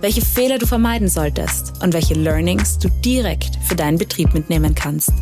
welche 0.00 0.22
Fehler 0.22 0.58
du 0.58 0.66
vermeiden 0.66 1.08
solltest 1.08 1.82
und 1.82 1.92
welche 1.92 2.14
Learnings 2.14 2.78
du 2.78 2.88
direkt 2.88 3.56
für 3.64 3.74
deinen 3.74 3.98
Betrieb 3.98 4.32
mitnehmen 4.32 4.74
kannst. 4.74 5.12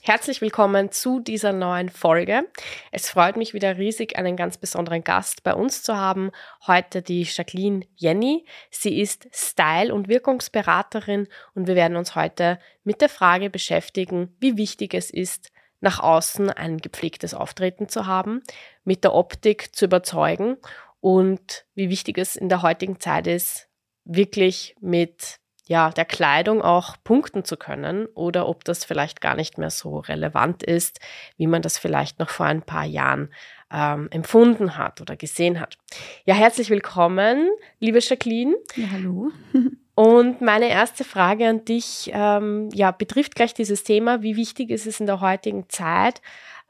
Herzlich 0.00 0.42
willkommen 0.42 0.92
zu 0.92 1.20
dieser 1.20 1.52
neuen 1.52 1.88
Folge. 1.88 2.46
Es 2.92 3.08
freut 3.08 3.36
mich 3.36 3.54
wieder 3.54 3.78
riesig, 3.78 4.16
einen 4.18 4.36
ganz 4.36 4.58
besonderen 4.58 5.02
Gast 5.02 5.42
bei 5.42 5.54
uns 5.54 5.82
zu 5.82 5.96
haben. 5.96 6.30
Heute 6.66 7.00
die 7.00 7.22
Jacqueline 7.22 7.86
Jenny. 7.96 8.44
Sie 8.70 9.00
ist 9.00 9.28
Style- 9.32 9.94
und 9.94 10.08
Wirkungsberaterin 10.08 11.26
und 11.54 11.66
wir 11.66 11.74
werden 11.74 11.96
uns 11.96 12.14
heute 12.14 12.58
mit 12.82 13.00
der 13.00 13.08
Frage 13.08 13.48
beschäftigen, 13.48 14.34
wie 14.40 14.58
wichtig 14.58 14.92
es 14.92 15.10
ist, 15.10 15.50
nach 15.84 16.00
außen 16.00 16.50
ein 16.50 16.78
gepflegtes 16.78 17.34
Auftreten 17.34 17.88
zu 17.88 18.06
haben, 18.06 18.42
mit 18.84 19.04
der 19.04 19.14
Optik 19.14 19.74
zu 19.74 19.86
überzeugen 19.86 20.56
und 21.00 21.66
wie 21.74 21.90
wichtig 21.90 22.18
es 22.18 22.36
in 22.36 22.48
der 22.48 22.62
heutigen 22.62 23.00
Zeit 23.00 23.26
ist, 23.26 23.68
wirklich 24.04 24.76
mit 24.80 25.38
ja, 25.66 25.90
der 25.90 26.04
Kleidung 26.04 26.60
auch 26.60 26.96
punkten 27.04 27.44
zu 27.44 27.56
können 27.56 28.06
oder 28.14 28.48
ob 28.48 28.64
das 28.64 28.84
vielleicht 28.84 29.20
gar 29.20 29.34
nicht 29.34 29.56
mehr 29.56 29.70
so 29.70 29.98
relevant 29.98 30.62
ist, 30.62 31.00
wie 31.38 31.46
man 31.46 31.62
das 31.62 31.78
vielleicht 31.78 32.18
noch 32.18 32.28
vor 32.28 32.46
ein 32.46 32.62
paar 32.62 32.84
Jahren 32.84 33.32
ähm, 33.72 34.08
empfunden 34.10 34.76
hat 34.76 35.00
oder 35.00 35.16
gesehen 35.16 35.60
hat. 35.60 35.78
Ja, 36.26 36.34
herzlich 36.34 36.68
willkommen, 36.68 37.48
liebe 37.80 37.98
Jacqueline. 38.00 38.54
Ja, 38.76 38.86
hallo. 38.92 39.30
Und 39.96 40.40
meine 40.40 40.68
erste 40.68 41.04
Frage 41.04 41.48
an 41.48 41.64
dich 41.64 42.10
ähm, 42.12 42.68
ja, 42.72 42.90
betrifft 42.90 43.36
gleich 43.36 43.54
dieses 43.54 43.84
Thema. 43.84 44.22
Wie 44.22 44.36
wichtig 44.36 44.70
ist 44.70 44.86
es 44.86 44.98
in 44.98 45.06
der 45.06 45.20
heutigen 45.20 45.68
Zeit, 45.68 46.20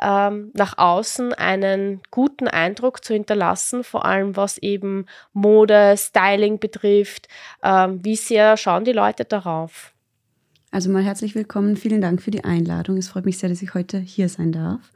ähm, 0.01 0.51
nach 0.55 0.79
außen 0.79 1.33
einen 1.33 2.01
guten 2.11 2.49
Eindruck 2.49 3.05
zu 3.05 3.15
hinterlassen, 3.15 3.85
vor 3.85 4.05
allem 4.05 4.37
was 4.37 4.59
eben 4.59 5.07
Mode, 5.33 5.95
Styling 5.97 6.59
betrifft? 6.59 7.29
Ähm, 7.63 8.01
wie 8.03 8.17
sehr 8.17 8.57
schauen 8.57 8.85
die 8.85 8.93
Leute 8.93 9.25
darauf? 9.25 9.93
Also 10.71 10.91
mal 10.91 11.05
herzlich 11.05 11.35
willkommen. 11.35 11.77
Vielen 11.77 12.01
Dank 12.01 12.21
für 12.21 12.33
die 12.33 12.45
Einladung. 12.45 12.97
Es 12.97 13.09
freut 13.09 13.25
mich 13.25 13.39
sehr, 13.39 13.49
dass 13.49 13.63
ich 13.63 13.75
heute 13.75 13.99
hier 13.99 14.29
sein 14.29 14.51
darf. 14.51 14.91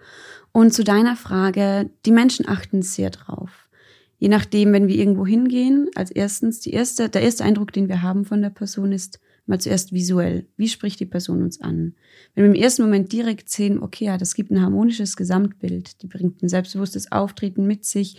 Und 0.50 0.74
zu 0.74 0.82
deiner 0.82 1.14
Frage, 1.14 1.90
die 2.04 2.10
Menschen 2.10 2.48
achten 2.48 2.82
sehr 2.82 3.10
drauf 3.10 3.68
je 4.18 4.28
nachdem, 4.28 4.72
wenn 4.72 4.88
wir 4.88 4.96
irgendwo 4.96 5.26
hingehen, 5.26 5.88
als 5.94 6.10
erstens, 6.10 6.60
die 6.60 6.72
erste, 6.72 7.08
der 7.08 7.22
erste 7.22 7.44
Eindruck, 7.44 7.72
den 7.72 7.88
wir 7.88 8.02
haben 8.02 8.24
von 8.24 8.42
der 8.42 8.50
Person 8.50 8.92
ist 8.92 9.20
mal 9.48 9.60
zuerst 9.60 9.92
visuell. 9.92 10.46
Wie 10.56 10.68
spricht 10.68 11.00
die 11.00 11.06
Person 11.06 11.42
uns 11.42 11.60
an? 11.60 11.94
Wenn 12.34 12.44
wir 12.44 12.54
im 12.54 12.62
ersten 12.62 12.82
Moment 12.82 13.12
direkt 13.12 13.48
sehen, 13.48 13.82
okay, 13.82 14.06
ja, 14.06 14.18
das 14.18 14.34
gibt 14.34 14.50
ein 14.50 14.60
harmonisches 14.60 15.16
Gesamtbild, 15.16 16.02
die 16.02 16.06
bringt 16.06 16.42
ein 16.42 16.48
selbstbewusstes 16.48 17.12
Auftreten 17.12 17.66
mit 17.66 17.84
sich, 17.84 18.16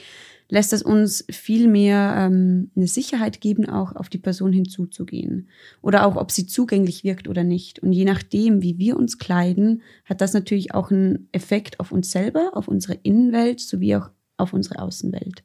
lässt 0.50 0.74
es 0.74 0.82
uns 0.82 1.24
viel 1.30 1.68
mehr 1.68 2.16
ähm, 2.18 2.72
eine 2.76 2.88
Sicherheit 2.88 3.40
geben, 3.40 3.70
auch 3.70 3.96
auf 3.96 4.10
die 4.10 4.18
Person 4.18 4.52
hinzuzugehen. 4.52 5.48
Oder 5.82 6.06
auch, 6.06 6.16
ob 6.16 6.32
sie 6.32 6.48
zugänglich 6.48 7.04
wirkt 7.04 7.28
oder 7.28 7.44
nicht. 7.44 7.80
Und 7.80 7.94
je 7.94 8.06
nachdem, 8.06 8.62
wie 8.62 8.80
wir 8.80 8.98
uns 8.98 9.20
kleiden, 9.20 9.84
hat 10.06 10.22
das 10.22 10.34
natürlich 10.34 10.74
auch 10.74 10.90
einen 10.90 11.30
Effekt 11.32 11.80
auf 11.80 11.92
uns 11.92 12.12
selber, 12.12 12.52
auf 12.54 12.68
unsere 12.68 12.96
Innenwelt 13.04 13.60
sowie 13.60 13.96
auch 13.96 14.10
auf 14.38 14.54
unsere 14.54 14.80
Außenwelt. 14.80 15.44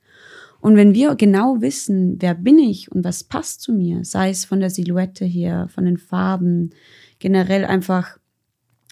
Und 0.64 0.76
wenn 0.76 0.94
wir 0.94 1.14
genau 1.14 1.60
wissen, 1.60 2.16
wer 2.20 2.34
bin 2.34 2.58
ich 2.58 2.90
und 2.90 3.04
was 3.04 3.22
passt 3.22 3.60
zu 3.60 3.70
mir, 3.70 4.02
sei 4.02 4.30
es 4.30 4.46
von 4.46 4.60
der 4.60 4.70
Silhouette 4.70 5.26
her, 5.26 5.68
von 5.68 5.84
den 5.84 5.98
Farben, 5.98 6.70
generell 7.18 7.66
einfach 7.66 8.16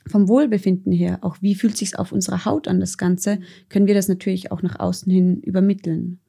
vom 0.07 0.29
Wohlbefinden 0.29 0.93
her, 0.93 1.21
auch 1.23 1.39
wie 1.41 1.55
fühlt 1.55 1.79
sich's 1.79 1.95
auf 1.95 2.13
unserer 2.13 2.45
Haut 2.45 2.69
an, 2.69 2.79
das 2.79 2.99
Ganze, 2.99 3.39
können 3.71 3.87
wir 3.87 3.95
das 3.95 4.07
natürlich 4.07 4.53
auch 4.53 4.61
nach 4.61 4.81
außen 4.81 5.11
hin 5.11 5.41
übermitteln. 5.41 6.21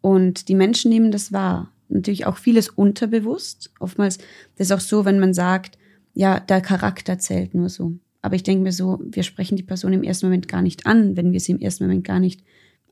Und 0.00 0.46
die 0.46 0.54
Menschen 0.54 0.92
nehmen 0.92 1.10
das 1.10 1.32
wahr. 1.32 1.72
Natürlich 1.88 2.26
auch 2.26 2.36
vieles 2.36 2.68
unterbewusst. 2.68 3.72
Oftmals, 3.80 4.18
das 4.58 4.68
ist 4.68 4.72
auch 4.72 4.78
so, 4.78 5.04
wenn 5.04 5.18
man 5.18 5.34
sagt, 5.34 5.76
ja, 6.12 6.38
der 6.38 6.60
Charakter 6.60 7.18
zählt 7.18 7.52
nur 7.52 7.68
so. 7.68 7.94
Aber 8.22 8.36
ich 8.36 8.44
denke 8.44 8.62
mir 8.62 8.72
so, 8.72 9.00
wir 9.04 9.24
sprechen 9.24 9.56
die 9.56 9.64
Person 9.64 9.92
im 9.92 10.04
ersten 10.04 10.26
Moment 10.26 10.46
gar 10.46 10.62
nicht 10.62 10.86
an, 10.86 11.16
wenn 11.16 11.32
wir 11.32 11.40
sie 11.40 11.50
im 11.50 11.60
ersten 11.60 11.82
Moment 11.82 12.04
gar 12.04 12.20
nicht 12.20 12.44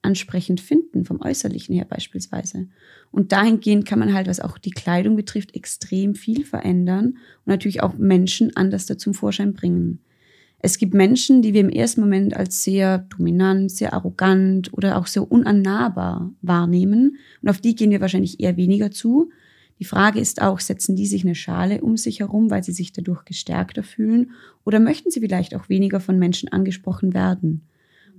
ansprechend 0.03 0.61
finden, 0.61 1.05
vom 1.05 1.21
Äußerlichen 1.21 1.75
her 1.75 1.87
beispielsweise. 1.89 2.69
Und 3.11 3.33
dahingehend 3.33 3.87
kann 3.87 3.99
man 3.99 4.13
halt, 4.13 4.27
was 4.29 4.41
auch 4.41 4.59
die 4.59 4.71
Kleidung 4.71 5.17
betrifft, 5.17 5.55
extrem 5.55 6.15
viel 6.15 6.45
verändern 6.45 7.07
und 7.07 7.47
natürlich 7.47 7.83
auch 7.83 7.95
Menschen 7.97 8.57
anders 8.57 8.87
da 8.87 8.99
zum 8.99 9.15
Vorschein 9.15 9.55
bringen. 9.55 10.01
Es 10.65 10.79
gibt 10.79 10.95
Menschen, 10.95 11.43
die 11.43 11.55
wir 11.55 11.61
im 11.61 11.71
ersten 11.71 12.01
Moment 12.01 12.37
als 12.37 12.63
sehr 12.63 12.99
dominant, 12.99 13.73
sehr 13.73 13.93
arrogant 13.93 14.73
oder 14.73 14.97
auch 14.97 15.09
sehr 15.09 15.31
unannahbar 15.31 16.33
wahrnehmen. 16.41 17.17
Und 17.43 17.49
auf 17.49 17.61
die 17.61 17.75
gehen 17.75 17.91
wir 17.91 18.01
wahrscheinlich 18.01 18.39
eher 18.39 18.57
weniger 18.57 18.93
zu. 18.93 19.31
Die 19.81 19.85
Frage 19.85 20.21
ist 20.21 20.41
auch, 20.41 20.61
setzen 20.61 20.95
die 20.95 21.07
sich 21.07 21.25
eine 21.25 21.35
Schale 21.35 21.81
um 21.81 21.97
sich 21.97 22.21
herum, 22.21 22.51
weil 22.51 22.63
sie 22.63 22.71
sich 22.71 22.93
dadurch 22.93 23.25
gestärkter 23.25 23.83
fühlen? 23.83 24.31
Oder 24.65 24.79
möchten 24.79 25.11
sie 25.11 25.19
vielleicht 25.19 25.57
auch 25.57 25.69
weniger 25.69 25.99
von 25.99 26.21
Menschen 26.21 26.49
angesprochen 26.53 27.13
werden? 27.13 27.63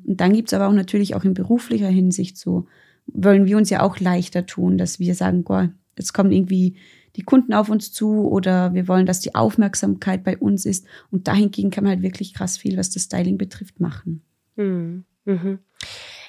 Und 0.06 0.22
dann 0.22 0.34
gibt's 0.34 0.54
aber 0.54 0.68
auch 0.68 0.74
natürlich 0.74 1.16
auch 1.16 1.24
in 1.24 1.34
beruflicher 1.34 1.88
Hinsicht 1.88 2.38
so, 2.38 2.68
wollen 3.08 3.46
wir 3.46 3.58
uns 3.58 3.70
ja 3.70 3.82
auch 3.82 4.00
leichter 4.00 4.46
tun, 4.46 4.78
dass 4.78 5.00
wir 5.00 5.16
sagen, 5.16 5.44
boah, 5.44 5.70
jetzt 5.98 6.14
kommen 6.14 6.32
irgendwie 6.32 6.76
die 7.16 7.24
Kunden 7.24 7.54
auf 7.54 7.70
uns 7.70 7.92
zu 7.92 8.28
oder 8.28 8.74
wir 8.74 8.88
wollen, 8.88 9.06
dass 9.06 9.20
die 9.20 9.36
Aufmerksamkeit 9.36 10.24
bei 10.24 10.38
uns 10.38 10.66
ist. 10.66 10.86
Und 11.12 11.28
dahingegen 11.28 11.70
kann 11.70 11.84
man 11.84 11.92
halt 11.92 12.02
wirklich 12.02 12.34
krass 12.34 12.58
viel, 12.58 12.78
was 12.78 12.90
das 12.90 13.04
Styling 13.04 13.38
betrifft, 13.38 13.80
machen. 13.80 14.24
Mhm. 14.56 15.06
Mhm. 15.26 15.60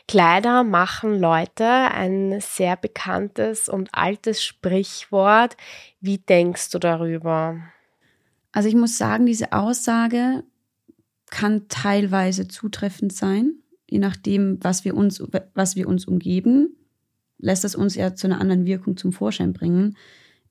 Kleider 0.06 0.64
machen 0.64 1.18
Leute, 1.18 1.66
ein 1.66 2.38
sehr 2.41 2.76
bekanntes 2.76 3.70
und 3.70 3.88
altes 3.92 4.42
Sprichwort. 4.42 5.56
Wie 6.00 6.18
denkst 6.18 6.70
du 6.70 6.78
darüber? 6.78 7.60
Also 8.52 8.68
ich 8.68 8.74
muss 8.74 8.98
sagen, 8.98 9.24
diese 9.24 9.52
Aussage 9.52 10.44
kann 11.30 11.68
teilweise 11.68 12.46
zutreffend 12.46 13.12
sein 13.12 13.54
je 13.89 13.99
nachdem, 13.99 14.59
was 14.62 14.84
wir 14.84 14.95
uns, 14.95 15.22
was 15.55 15.77
wir 15.77 15.89
uns 15.89 16.06
umgeben, 16.06 16.77
lässt 17.39 17.65
es 17.65 17.75
uns 17.75 17.95
ja 17.95 18.15
zu 18.15 18.27
einer 18.27 18.41
anderen 18.41 18.67
Wirkung 18.67 18.97
zum 18.97 19.12
Vorschein 19.12 19.53
bringen. 19.53 19.97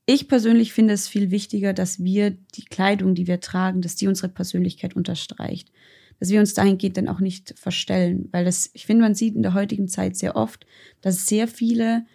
Ich 0.05 0.27
persönlich 0.27 0.73
finde 0.73 0.93
es 0.93 1.07
viel 1.07 1.31
wichtiger, 1.31 1.73
dass 1.73 2.03
wir 2.03 2.31
die 2.31 2.65
Kleidung, 2.65 3.15
die 3.15 3.27
wir 3.27 3.39
tragen, 3.39 3.81
dass 3.81 3.95
die 3.95 4.07
unsere 4.07 4.29
Persönlichkeit 4.29 4.95
unterstreicht. 4.95 5.71
Dass 6.19 6.29
wir 6.29 6.39
uns 6.39 6.53
dahingehend 6.53 6.97
dann 6.97 7.07
auch 7.07 7.19
nicht 7.19 7.57
verstellen. 7.57 8.27
Weil 8.31 8.45
das, 8.45 8.69
ich 8.73 8.85
finde, 8.85 9.03
man 9.03 9.15
sieht 9.15 9.35
in 9.35 9.43
der 9.43 9.53
heutigen 9.53 9.87
Zeit 9.87 10.15
sehr 10.17 10.35
oft, 10.35 10.65
dass 11.01 11.25
sehr 11.25 11.47
viele 11.47 12.05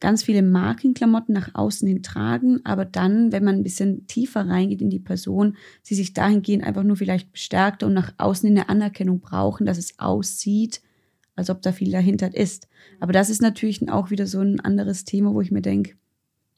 ganz 0.00 0.22
viele 0.22 0.42
Markenklamotten 0.42 1.34
nach 1.34 1.54
außen 1.54 1.86
hin 1.88 2.02
tragen, 2.02 2.60
aber 2.64 2.84
dann, 2.84 3.32
wenn 3.32 3.44
man 3.44 3.56
ein 3.56 3.62
bisschen 3.64 4.06
tiefer 4.06 4.46
reingeht 4.46 4.80
in 4.80 4.90
die 4.90 5.00
Person, 5.00 5.56
sie 5.82 5.94
sich 5.94 6.12
dahingehend 6.12 6.64
einfach 6.64 6.84
nur 6.84 6.96
vielleicht 6.96 7.32
bestärkt 7.32 7.82
und 7.82 7.94
nach 7.94 8.12
außen 8.18 8.48
in 8.48 8.56
eine 8.56 8.68
Anerkennung 8.68 9.20
brauchen, 9.20 9.66
dass 9.66 9.78
es 9.78 9.98
aussieht, 9.98 10.80
als 11.34 11.50
ob 11.50 11.62
da 11.62 11.72
viel 11.72 11.90
dahinter 11.90 12.34
ist. 12.34 12.68
Aber 13.00 13.12
das 13.12 13.30
ist 13.30 13.42
natürlich 13.42 13.88
auch 13.90 14.10
wieder 14.10 14.26
so 14.26 14.40
ein 14.40 14.60
anderes 14.60 15.04
Thema, 15.04 15.34
wo 15.34 15.40
ich 15.40 15.50
mir 15.50 15.62
denke, 15.62 15.94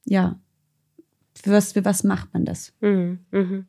ja, 0.05 0.39
für 1.35 1.53
was, 1.53 1.73
für 1.73 1.85
was 1.85 2.05
macht 2.05 2.33
man 2.35 2.45
das? 2.45 2.73
Mhm, 2.81 3.21
mhm. 3.31 3.67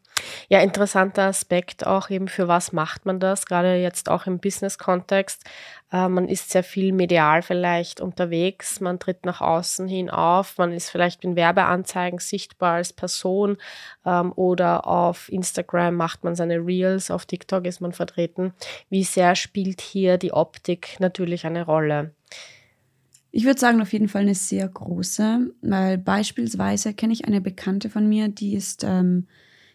Ja, 0.51 0.59
interessanter 0.59 1.27
Aspekt 1.27 1.87
auch 1.87 2.09
eben, 2.09 2.27
für 2.27 2.49
was 2.49 2.73
macht 2.73 3.05
man 3.05 3.21
das, 3.21 3.45
gerade 3.45 3.75
jetzt 3.75 4.09
auch 4.09 4.25
im 4.27 4.39
Business-Kontext. 4.39 5.45
Äh, 5.93 6.09
man 6.09 6.27
ist 6.27 6.49
sehr 6.49 6.65
viel 6.65 6.91
medial 6.91 7.41
vielleicht 7.41 8.01
unterwegs, 8.01 8.81
man 8.81 8.99
tritt 8.99 9.25
nach 9.25 9.39
außen 9.39 9.87
hin 9.87 10.09
auf, 10.09 10.57
man 10.57 10.73
ist 10.73 10.89
vielleicht 10.89 11.23
in 11.23 11.37
Werbeanzeigen 11.37 12.19
sichtbar 12.19 12.73
als 12.73 12.91
Person 12.91 13.55
ähm, 14.05 14.33
oder 14.35 14.85
auf 14.87 15.31
Instagram 15.31 15.95
macht 15.95 16.25
man 16.25 16.35
seine 16.35 16.57
Reels, 16.57 17.11
auf 17.11 17.25
TikTok 17.25 17.65
ist 17.65 17.79
man 17.79 17.93
vertreten. 17.93 18.53
Wie 18.89 19.05
sehr 19.05 19.35
spielt 19.35 19.79
hier 19.79 20.17
die 20.17 20.33
Optik 20.33 20.97
natürlich 20.99 21.45
eine 21.45 21.65
Rolle? 21.65 22.13
Ich 23.31 23.45
würde 23.45 23.57
sagen, 23.61 23.81
auf 23.81 23.93
jeden 23.93 24.09
Fall 24.09 24.23
eine 24.23 24.35
sehr 24.35 24.67
große, 24.67 25.49
weil 25.61 25.97
beispielsweise 25.97 26.93
kenne 26.93 27.13
ich 27.13 27.23
eine 27.23 27.39
Bekannte 27.39 27.89
von 27.89 28.09
mir, 28.09 28.27
die 28.27 28.55
ist 28.55 28.83
ähm, 28.83 29.27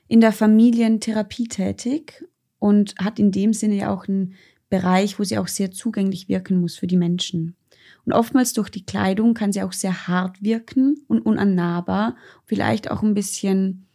in 0.08 0.20
der 0.20 0.32
Familientherapie 0.32 1.48
tätig 1.48 2.24
und 2.58 2.94
hat 2.98 3.18
in 3.18 3.32
dem 3.32 3.52
Sinne 3.52 3.76
ja 3.76 3.92
auch 3.92 4.08
einen 4.08 4.34
Bereich, 4.68 5.18
wo 5.18 5.24
sie 5.24 5.38
auch 5.38 5.48
sehr 5.48 5.70
zugänglich 5.70 6.28
wirken 6.28 6.60
muss 6.60 6.76
für 6.76 6.86
die 6.86 6.96
Menschen. 6.96 7.56
Und 8.04 8.12
oftmals 8.12 8.52
durch 8.52 8.68
die 8.68 8.84
Kleidung 8.84 9.34
kann 9.34 9.52
sie 9.52 9.62
auch 9.62 9.72
sehr 9.72 10.06
hart 10.08 10.42
wirken 10.42 10.96
und 11.08 11.20
unannahbar. 11.20 12.16
Vielleicht 12.44 12.90
auch 12.90 13.02
ein 13.02 13.14
bisschen, 13.14 13.86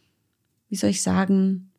wie 0.70 0.76
soll 0.76 0.90
ich 0.90 1.02
sagen, 1.02 1.72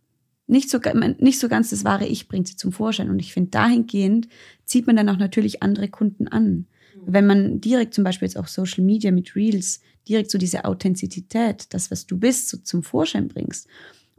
nicht 0.46 0.70
so, 0.70 0.78
nicht 1.18 1.38
so 1.38 1.48
ganz 1.48 1.70
das 1.70 1.84
wahre 1.84 2.06
Ich 2.06 2.28
bringt 2.28 2.48
sie 2.48 2.56
zum 2.56 2.72
Vorschein. 2.72 3.10
Und 3.10 3.18
ich 3.18 3.32
finde, 3.32 3.50
dahingehend 3.50 4.28
zieht 4.64 4.86
man 4.86 4.96
dann 4.96 5.08
auch 5.08 5.18
natürlich 5.18 5.62
andere 5.62 5.88
Kunden 5.88 6.28
an. 6.28 6.66
Wenn 7.04 7.26
man 7.26 7.60
direkt 7.60 7.94
zum 7.94 8.04
Beispiel 8.04 8.26
jetzt 8.26 8.36
auch 8.36 8.46
Social 8.46 8.84
Media 8.84 9.10
mit 9.10 9.34
Reels 9.34 9.80
direkt 10.08 10.30
so 10.30 10.38
diese 10.38 10.64
Authentizität, 10.64 11.72
das, 11.74 11.90
was 11.90 12.06
du 12.06 12.18
bist, 12.18 12.48
so 12.48 12.58
zum 12.58 12.82
Vorschein 12.82 13.28
bringst 13.28 13.68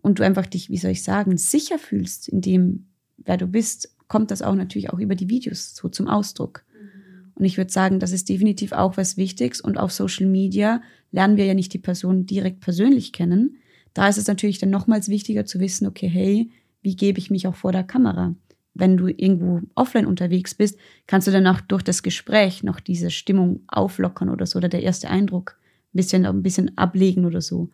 und 0.04 0.20
du 0.20 0.24
einfach 0.24 0.46
dich, 0.46 0.70
wie 0.70 0.78
soll 0.78 0.92
ich 0.92 1.02
sagen, 1.02 1.38
sicher 1.38 1.80
fühlst 1.80 2.28
in 2.28 2.42
dem, 2.42 2.88
wer 3.18 3.38
du 3.38 3.48
bist, 3.48 3.96
kommt 4.08 4.30
das 4.30 4.42
auch 4.42 4.54
natürlich 4.54 4.92
auch 4.92 5.00
über 5.00 5.16
die 5.16 5.30
Videos 5.30 5.76
so 5.76 5.90
zum 5.90 6.08
Ausdruck. 6.08 6.66
Mhm. 6.74 7.32
Und 7.36 7.46
ich 7.46 7.58
würde 7.58 7.72
sagen, 7.72 8.00
das 8.00 8.12
ist 8.12 8.28
definitiv 8.30 8.74
auch 8.74 8.98
was 8.98 9.18
Wichtiges. 9.18 9.62
Und 9.62 9.80
auf 9.80 9.94
Social 9.94 10.28
Media 10.28 10.82
lernen 11.12 11.38
wir 11.38 11.46
ja 11.46 11.54
nicht 11.54 11.74
die 11.74 11.80
Person 11.80 12.26
direkt 12.26 12.60
persönlich 12.60 13.14
kennen. 13.14 13.58
Da 13.94 14.10
ist 14.10 14.18
es 14.18 14.28
natürlich 14.28 14.60
dann 14.60 14.70
nochmals 14.70 15.08
wichtiger 15.08 15.46
zu 15.46 15.60
wissen, 15.62 15.88
okay, 15.88 16.10
hey, 16.10 16.52
wie 16.82 16.98
gebe 16.98 17.18
ich 17.18 17.32
mich 17.32 17.48
auch 17.48 17.56
vor 17.56 17.72
der 17.72 17.86
Kamera? 17.86 18.36
Wenn 18.74 18.98
du 18.98 19.08
irgendwo 19.08 19.62
offline 19.74 20.06
unterwegs 20.06 20.54
bist, 20.54 20.78
kannst 21.08 21.28
du 21.28 21.32
dann 21.32 21.48
auch 21.48 21.62
durch 21.62 21.82
das 21.82 22.04
Gespräch 22.04 22.62
noch 22.62 22.82
diese 22.82 23.10
Stimmung 23.10 23.62
auflockern 23.68 24.30
oder 24.30 24.46
so, 24.48 24.58
oder 24.58 24.68
der 24.68 24.84
erste 24.84 25.10
Eindruck 25.10 25.58
ein 25.94 25.98
bisschen, 25.98 26.26
ein 26.26 26.44
bisschen 26.44 26.78
ablegen 26.78 27.24
oder 27.24 27.40
so. 27.40 27.70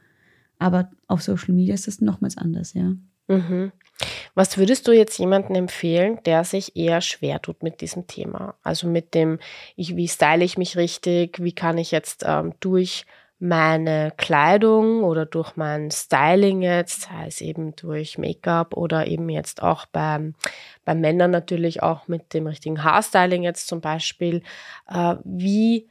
Aber 0.59 0.91
auf 1.07 1.21
Social 1.21 1.53
Media 1.53 1.73
ist 1.73 1.87
das 1.87 2.01
nochmals 2.01 2.37
anders, 2.37 2.73
ja. 2.73 2.93
Mhm. 3.27 3.71
Was 4.33 4.57
würdest 4.57 4.87
du 4.87 4.91
jetzt 4.91 5.17
jemandem 5.19 5.55
empfehlen, 5.55 6.19
der 6.25 6.43
sich 6.43 6.75
eher 6.75 7.01
schwer 7.01 7.41
tut 7.41 7.63
mit 7.63 7.81
diesem 7.81 8.07
Thema? 8.07 8.55
Also 8.63 8.87
mit 8.87 9.13
dem, 9.13 9.39
ich, 9.75 9.95
wie 9.95 10.07
style 10.07 10.43
ich 10.43 10.57
mich 10.57 10.77
richtig, 10.77 11.41
wie 11.43 11.51
kann 11.51 11.77
ich 11.77 11.91
jetzt 11.91 12.23
ähm, 12.25 12.53
durch 12.59 13.05
meine 13.39 14.11
Kleidung 14.17 15.03
oder 15.03 15.25
durch 15.25 15.55
mein 15.55 15.91
Styling 15.91 16.61
jetzt, 16.61 17.03
sei 17.03 17.27
es 17.27 17.39
eben 17.39 17.73
durch 17.75 18.17
Make-up 18.17 18.75
oder 18.75 19.07
eben 19.07 19.29
jetzt 19.29 19.63
auch 19.63 19.85
beim, 19.85 20.35
bei 20.83 20.93
Männern 20.93 21.31
natürlich 21.31 21.81
auch 21.81 22.07
mit 22.09 22.33
dem 22.33 22.47
richtigen 22.47 22.83
Haarstyling 22.83 23.43
jetzt 23.43 23.67
zum 23.67 23.79
Beispiel, 23.79 24.43
äh, 24.89 25.15
wie 25.23 25.87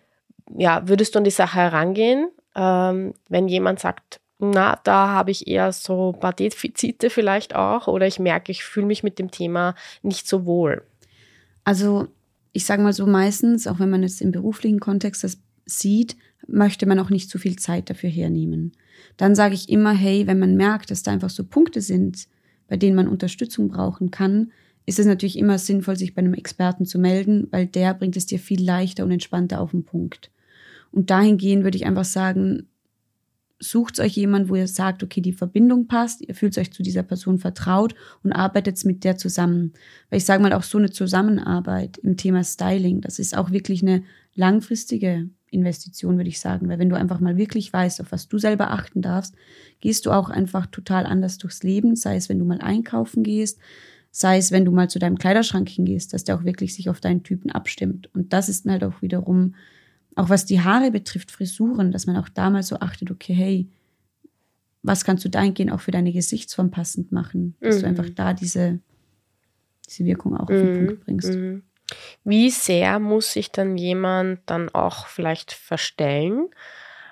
ja, 0.57 0.87
würdest 0.89 1.15
du 1.15 1.19
an 1.19 1.25
die 1.25 1.31
Sache 1.31 1.59
herangehen, 1.59 2.31
ähm, 2.55 3.15
wenn 3.29 3.49
jemand 3.49 3.81
sagt, 3.81 4.21
na, 4.39 4.79
da 4.85 5.09
habe 5.09 5.31
ich 5.31 5.49
eher 5.49 5.73
so 5.73 6.13
ein 6.13 6.21
paar 6.21 6.33
Defizite 6.33 7.11
vielleicht 7.11 7.55
auch 7.55 7.89
oder 7.89 8.07
ich 8.07 8.21
merke, 8.21 8.53
ich 8.53 8.63
fühle 8.63 8.87
mich 8.87 9.03
mit 9.03 9.19
dem 9.19 9.31
Thema 9.31 9.75
nicht 10.03 10.29
so 10.29 10.47
wohl. 10.47 10.85
Also 11.65 12.09
ich 12.53 12.65
sage 12.65 12.83
mal 12.83 12.93
so 12.93 13.07
meistens, 13.07 13.67
auch 13.67 13.81
wenn 13.81 13.91
man 13.91 14.03
jetzt 14.03 14.21
im 14.21 14.31
beruflichen 14.31 14.81
Kontext 14.81 15.25
das 15.25 15.39
sieht, 15.67 16.17
möchte 16.47 16.87
man 16.87 16.99
auch 16.99 17.11
nicht 17.11 17.31
zu 17.31 17.39
viel 17.39 17.57
Zeit 17.57 17.91
dafür 17.91 18.11
hernehmen. 18.11 18.73
Dann 19.17 19.35
sage 19.35 19.55
ich 19.55 19.69
immer, 19.69 19.93
hey, 19.93 20.27
wenn 20.27 20.39
man 20.39 20.57
merkt, 20.57 20.91
dass 20.91 21.03
da 21.03 21.11
einfach 21.11 21.31
so 21.31 21.45
Punkte 21.45 21.81
sind, 21.81 22.29
bei 22.69 22.77
denen 22.77 22.97
man 22.97 23.09
Unterstützung 23.09 23.69
brauchen 23.69 24.11
kann, 24.11 24.53
ist 24.87 24.99
es 24.99 25.07
natürlich 25.07 25.39
immer 25.39 25.59
sinnvoll, 25.59 25.97
sich 25.97 26.15
bei 26.15 26.21
einem 26.21 26.35
Experten 26.35 26.87
zu 26.87 26.99
melden, 26.99 27.49
weil 27.51 27.67
der 27.67 27.93
bringt 27.93 28.17
es 28.17 28.27
dir 28.27 28.39
viel 28.39 28.65
leichter 28.65 29.05
und 29.05 29.11
entspannter 29.11 29.61
auf 29.61 29.73
den 29.73 29.85
Punkt. 29.85 30.31
Und 30.91 31.11
dahingehend 31.11 31.65
würde 31.65 31.77
ich 31.77 31.85
einfach 31.85 32.07
sagen, 32.07 32.69
sucht 33.61 33.99
euch 33.99 34.17
jemand, 34.17 34.49
wo 34.49 34.55
ihr 34.55 34.69
sagt, 34.69 35.03
okay, 35.03 35.21
die 35.21 35.33
Verbindung 35.33 35.89
passt, 35.89 36.21
ihr 36.21 36.35
fühlt 36.35 36.57
euch 36.59 36.73
zu 36.73 36.83
dieser 36.83 37.03
Person 37.03 37.39
vertraut 37.39 37.95
und 38.23 38.33
arbeitet 38.33 38.85
mit 38.85 39.05
der 39.05 39.17
zusammen. 39.17 39.73
Weil 40.11 40.19
ich 40.19 40.25
sage 40.25 40.43
mal 40.43 40.53
auch 40.53 40.63
so 40.63 40.79
eine 40.79 40.91
Zusammenarbeit 40.91 41.99
im 41.99 42.17
Thema 42.17 42.45
Styling, 42.45 43.01
das 43.01 43.19
ist 43.19 43.37
auch 43.37 43.51
wirklich 43.51 43.83
eine 43.83 44.05
langfristige 44.35 45.29
Investition, 45.51 46.17
würde 46.17 46.29
ich 46.29 46.41
sagen. 46.41 46.69
Weil 46.69 46.79
wenn 46.79 46.91
du 46.91 46.97
einfach 46.97 47.21
mal 47.21 47.37
wirklich 47.37 47.73
weißt, 47.73 48.01
auf 48.01 48.13
was 48.13 48.29
du 48.29 48.39
selber 48.39 48.71
achten 48.71 49.03
darfst, 49.03 49.35
gehst 49.81 50.07
du 50.07 50.13
auch 50.13 50.31
einfach 50.31 50.67
total 50.67 51.07
anders 51.07 51.39
durchs 51.39 51.63
Leben, 51.63 51.97
sei 51.97 52.17
es, 52.17 52.29
wenn 52.29 52.39
du 52.39 52.45
mal 52.45 52.61
einkaufen 52.61 53.23
gehst, 53.23 53.59
sei 54.11 54.39
es, 54.39 54.53
wenn 54.53 54.65
du 54.65 54.73
mal 54.73 54.89
zu 54.89 54.99
deinem 54.99 55.19
Kleiderschrank 55.19 55.69
hingehst, 55.69 56.13
dass 56.13 56.25
der 56.25 56.37
auch 56.37 56.45
wirklich 56.45 56.75
sich 56.75 56.89
auf 56.89 57.01
deinen 57.01 57.23
Typen 57.23 57.51
abstimmt. 57.51 58.09
Und 58.15 58.33
das 58.33 58.49
ist 58.49 58.67
halt 58.67 58.85
auch 58.85 59.03
wiederum 59.03 59.55
auch 60.19 60.29
was 60.29 60.45
die 60.45 60.61
Haare 60.61 60.91
betrifft, 60.91 61.31
Frisuren, 61.31 61.93
dass 61.93 62.07
man 62.07 62.17
auch 62.17 62.29
damals 62.29 62.69
so 62.69 62.81
achtet, 62.81 63.11
okay, 63.13 63.35
hey, 63.35 63.69
was 64.83 65.05
kannst 65.05 65.25
du 65.25 65.31
dahingehend 65.31 65.71
auch 65.71 65.81
für 65.81 65.93
deine 65.93 66.13
Gesichtsform 66.13 66.73
passend 66.73 67.13
machen, 67.13 67.55
dass 67.61 67.77
mhm. 67.77 67.81
du 67.81 67.87
einfach 67.87 68.11
da 68.15 68.35
diese, 68.35 68.81
diese 69.89 70.05
Wirkung 70.05 70.37
auch 70.37 70.43
auf 70.43 70.49
den 70.49 70.73
mhm. 70.73 70.87
Punkt 70.87 71.05
bringst. 71.05 71.35
Mhm. 71.35 71.63
Wie 72.25 72.51
sehr 72.51 72.99
muss 72.99 73.33
sich 73.33 73.53
dann 73.53 73.79
jemand 73.79 74.41
dann 74.47 74.69
auch 74.71 75.07
vielleicht 75.07 75.53
verstellen? 75.53 76.49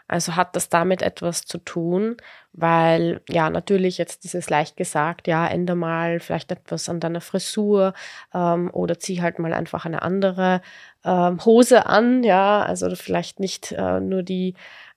Also 0.08 0.36
hat 0.36 0.54
das 0.54 0.68
damit 0.68 1.02
etwas 1.02 1.46
zu 1.46 1.58
tun, 1.58 2.16
weil 2.52 3.20
ja 3.28 3.50
natürlich 3.50 3.98
jetzt 3.98 4.24
dieses 4.24 4.48
leicht 4.48 4.76
gesagt, 4.76 5.26
ja, 5.26 5.46
ändere 5.46 5.76
mal 5.76 6.20
vielleicht 6.20 6.52
etwas 6.52 6.88
an 6.88 7.00
deiner 7.00 7.20
Frisur 7.20 7.92
ähm, 8.32 8.70
oder 8.72 8.98
zieh 9.00 9.20
halt 9.20 9.38
mal 9.38 9.52
einfach 9.52 9.84
eine 9.84 10.02
andere 10.02 10.62
ähm, 11.04 11.44
Hose 11.44 11.86
an, 11.86 12.22
ja, 12.22 12.62
also 12.62 12.94
vielleicht 12.94 13.40
nicht 13.40 13.72
äh, 13.72 14.00
nur 14.00 14.22
die 14.22 14.54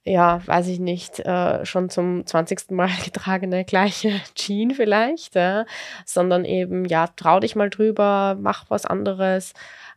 ja, 0.10 0.42
weiß 0.48 0.68
ich 0.68 0.80
nicht, 0.80 1.20
äh, 1.20 1.64
schon 1.66 1.90
zum 1.90 2.26
20. 2.26 2.72
Mal 2.72 2.90
getragene 3.06 3.64
gleiche 3.64 4.20
Jean 4.36 4.72
vielleicht, 4.72 5.36
ja, 5.36 5.66
sondern 6.06 6.46
eben, 6.46 6.86
ja, 6.86 7.08
trau 7.16 7.40
dich 7.40 7.56
mal 7.56 7.70
drüber, 7.70 8.36
mach 8.40 8.66
was 8.70 8.86
anderes. 8.86 9.54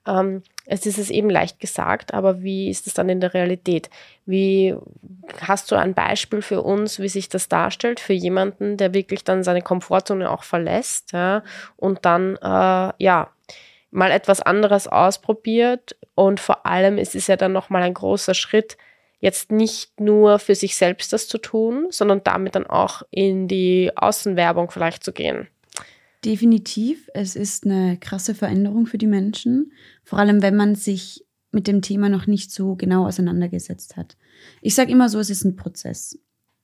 Ähm, 0.06 0.42
es 0.66 0.84
ist 0.84 0.98
es 0.98 1.10
eben 1.10 1.30
leicht 1.30 1.60
gesagt, 1.60 2.12
aber 2.12 2.42
wie 2.42 2.68
ist 2.68 2.86
es 2.86 2.94
dann 2.94 3.08
in 3.08 3.20
der 3.20 3.34
Realität? 3.34 3.88
Wie 4.26 4.76
hast 5.40 5.70
du 5.70 5.76
ein 5.76 5.94
Beispiel 5.94 6.42
für 6.42 6.62
uns, 6.62 6.98
wie 6.98 7.08
sich 7.08 7.28
das 7.28 7.48
darstellt 7.48 7.98
für 7.98 8.12
jemanden, 8.12 8.76
der 8.76 8.94
wirklich 8.94 9.24
dann 9.24 9.42
seine 9.42 9.62
Komfortzone 9.62 10.30
auch 10.30 10.42
verlässt 10.42 11.12
ja, 11.12 11.42
und 11.76 12.04
dann 12.04 12.36
äh, 12.36 12.92
ja 12.98 13.30
mal 13.90 14.10
etwas 14.10 14.40
anderes 14.40 14.88
ausprobiert 14.88 15.96
und 16.14 16.40
vor 16.40 16.66
allem 16.66 16.98
ist 16.98 17.14
es 17.14 17.26
ja 17.28 17.36
dann 17.36 17.52
noch 17.52 17.70
mal 17.70 17.82
ein 17.82 17.94
großer 17.94 18.34
Schritt, 18.34 18.76
jetzt 19.22 19.52
nicht 19.52 20.00
nur 20.00 20.40
für 20.40 20.56
sich 20.56 20.74
selbst 20.74 21.12
das 21.12 21.28
zu 21.28 21.38
tun, 21.38 21.86
sondern 21.90 22.22
damit 22.24 22.56
dann 22.56 22.66
auch 22.66 23.02
in 23.10 23.46
die 23.46 23.92
Außenwerbung 23.94 24.70
vielleicht 24.70 25.04
zu 25.04 25.12
gehen. 25.12 25.46
Definitiv, 26.24 27.08
es 27.14 27.36
ist 27.36 27.64
eine 27.64 27.98
krasse 27.98 28.34
Veränderung 28.34 28.86
für 28.86 28.98
die 28.98 29.06
Menschen, 29.06 29.72
vor 30.02 30.18
allem 30.18 30.42
wenn 30.42 30.56
man 30.56 30.74
sich 30.74 31.24
mit 31.52 31.68
dem 31.68 31.82
Thema 31.82 32.08
noch 32.08 32.26
nicht 32.26 32.50
so 32.50 32.74
genau 32.74 33.06
auseinandergesetzt 33.06 33.96
hat. 33.96 34.16
Ich 34.60 34.74
sage 34.74 34.90
immer 34.90 35.08
so, 35.08 35.20
es 35.20 35.30
ist 35.30 35.44
ein 35.44 35.54
Prozess. 35.54 36.18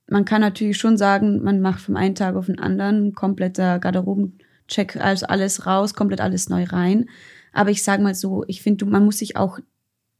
Man 0.08 0.24
kann 0.24 0.40
natürlich 0.40 0.78
schon 0.78 0.96
sagen, 0.96 1.42
man 1.42 1.60
macht 1.60 1.80
vom 1.80 1.94
einen 1.94 2.16
Tag 2.16 2.34
auf 2.34 2.46
den 2.46 2.58
anderen 2.58 3.14
kompletter 3.14 3.78
Garderobencheck, 3.78 4.96
also 4.96 5.26
alles 5.26 5.64
raus, 5.64 5.94
komplett 5.94 6.20
alles 6.20 6.48
neu 6.48 6.64
rein. 6.64 7.08
Aber 7.52 7.70
ich 7.70 7.84
sage 7.84 8.02
mal 8.02 8.16
so, 8.16 8.44
ich 8.48 8.62
finde, 8.62 8.84
man 8.86 9.04
muss 9.04 9.18
sich 9.18 9.36
auch, 9.36 9.60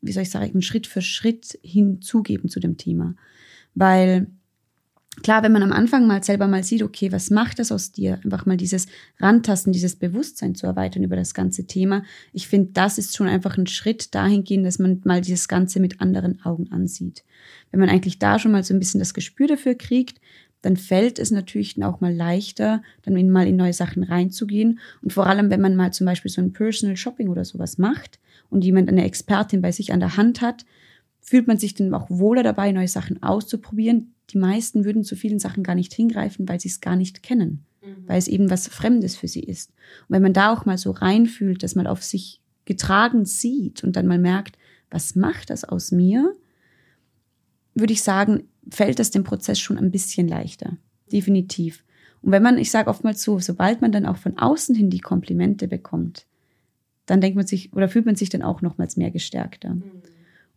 wie 0.01 0.13
soll 0.13 0.23
ich 0.23 0.31
sagen, 0.31 0.63
Schritt 0.63 0.87
für 0.87 1.03
Schritt 1.03 1.59
hinzugeben 1.63 2.49
zu 2.49 2.61
dem 2.61 2.77
Thema. 2.77 3.15
Weil 3.75 4.29
klar, 5.23 5.43
wenn 5.43 5.53
man 5.53 5.63
am 5.63 5.73
Anfang 5.73 6.07
mal 6.07 6.23
selber 6.23 6.47
mal 6.47 6.63
sieht, 6.63 6.83
okay, 6.83 7.13
was 7.13 7.31
macht 7.31 7.59
das 7.59 7.73
aus 7.73 7.93
dir? 7.93 8.21
Einfach 8.25 8.47
mal 8.47 8.57
dieses 8.57 8.87
Rantasten, 9.19 9.73
dieses 9.73 9.97
Bewusstsein 9.97 10.55
zu 10.55 10.67
erweitern 10.67 11.03
über 11.03 11.17
das 11.17 11.35
ganze 11.35 11.67
Thema. 11.67 12.05
Ich 12.33 12.49
finde, 12.49 12.73
das 12.73 12.99
ist 12.99 13.17
schon 13.17 13.29
einfach 13.29 13.59
ein 13.59 13.67
Schritt 13.67 14.15
dahingehend, 14.15 14.67
dass 14.67 14.79
man 14.79 15.01
mal 15.05 15.21
dieses 15.21 15.49
Ganze 15.49 15.81
mit 15.81 16.01
anderen 16.01 16.43
Augen 16.45 16.71
ansieht. 16.71 17.25
Wenn 17.71 17.81
man 17.81 17.89
eigentlich 17.89 18.19
da 18.19 18.39
schon 18.39 18.53
mal 18.53 18.65
so 18.65 18.75
ein 18.75 18.79
bisschen 18.79 19.01
das 19.01 19.15
Gespür 19.15 19.47
dafür 19.47 19.75
kriegt, 19.75 20.21
dann 20.63 20.77
fällt 20.77 21.19
es 21.19 21.31
natürlich 21.31 21.83
auch 21.83 22.01
mal 22.01 22.15
leichter, 22.15 22.83
dann 23.03 23.31
mal 23.31 23.47
in 23.47 23.57
neue 23.57 23.73
Sachen 23.73 24.03
reinzugehen. 24.03 24.81
Und 25.03 25.13
vor 25.13 25.27
allem, 25.27 25.51
wenn 25.51 25.61
man 25.61 25.77
mal 25.77 25.93
zum 25.93 26.05
Beispiel 26.07 26.31
so 26.31 26.41
ein 26.41 26.53
Personal 26.53 26.97
Shopping 26.97 27.29
oder 27.29 27.45
sowas 27.45 27.79
macht 27.79 28.19
und 28.51 28.65
jemand 28.65 28.89
eine 28.89 29.05
Expertin 29.05 29.63
bei 29.63 29.73
sich 29.73 29.93
an 29.93 30.01
der 30.01 30.17
Hand 30.17 30.41
hat, 30.41 30.65
fühlt 31.21 31.47
man 31.47 31.59
sich 31.59 31.75
dann 31.75 31.95
auch 31.95 32.09
wohler 32.11 32.43
dabei, 32.43 32.73
neue 32.73 32.89
Sachen 32.89 33.23
auszuprobieren, 33.23 34.15
die 34.31 34.39
meisten 34.39 34.85
würden 34.85 35.05
zu 35.05 35.17
vielen 35.17 35.39
Sachen 35.39 35.63
gar 35.63 35.75
nicht 35.75 35.93
hingreifen, 35.93 36.49
weil 36.49 36.61
sie 36.61 36.69
es 36.69 36.81
gar 36.81 36.97
nicht 36.97 37.23
kennen, 37.23 37.65
mhm. 37.83 38.07
weil 38.07 38.19
es 38.19 38.29
eben 38.29 38.51
was 38.51 38.69
Fremdes 38.69 39.17
für 39.17 39.29
sie 39.29 39.43
ist. 39.43 39.71
Und 40.09 40.15
wenn 40.15 40.23
man 40.23 40.33
da 40.33 40.53
auch 40.53 40.65
mal 40.65 40.79
so 40.79 40.91
reinfühlt, 40.91 41.63
dass 41.63 41.75
man 41.75 41.87
auf 41.87 42.03
sich 42.03 42.41
getragen 42.65 43.25
sieht 43.25 43.85
und 43.85 43.97
dann 43.97 44.07
mal 44.07 44.19
merkt, 44.19 44.59
was 44.91 45.15
macht 45.15 45.51
das 45.51 45.65
aus 45.65 45.93
mir, 45.93 46.35
würde 47.75 47.93
ich 47.93 48.03
sagen, 48.03 48.45
fällt 48.71 48.99
das 48.99 49.11
dem 49.11 49.25
Prozess 49.25 49.59
schon 49.59 49.79
ein 49.79 49.91
bisschen 49.91 50.29
leichter. 50.29 50.77
Definitiv. 51.11 51.85
Und 52.23 52.33
wenn 52.33 52.43
man, 52.43 52.59
ich 52.59 52.71
sage 52.71 52.91
oftmals 52.91 53.23
so, 53.23 53.39
sobald 53.39 53.81
man 53.81 53.93
dann 53.93 54.07
auch 54.07 54.17
von 54.17 54.39
außen 54.39 54.75
hin 54.75 54.91
die 54.91 55.01
Komplimente 55.01 55.69
bekommt, 55.69 56.27
dann 57.07 57.21
denkt 57.21 57.37
man 57.37 57.47
sich 57.47 57.73
oder 57.73 57.89
fühlt 57.89 58.07
man 58.07 58.17
sich 58.17 58.29
dann 58.29 58.43
auch 58.43 58.61
nochmals 58.61 58.97
mehr 58.97 59.11
gestärkter. 59.11 59.75
Mhm. 59.75 60.03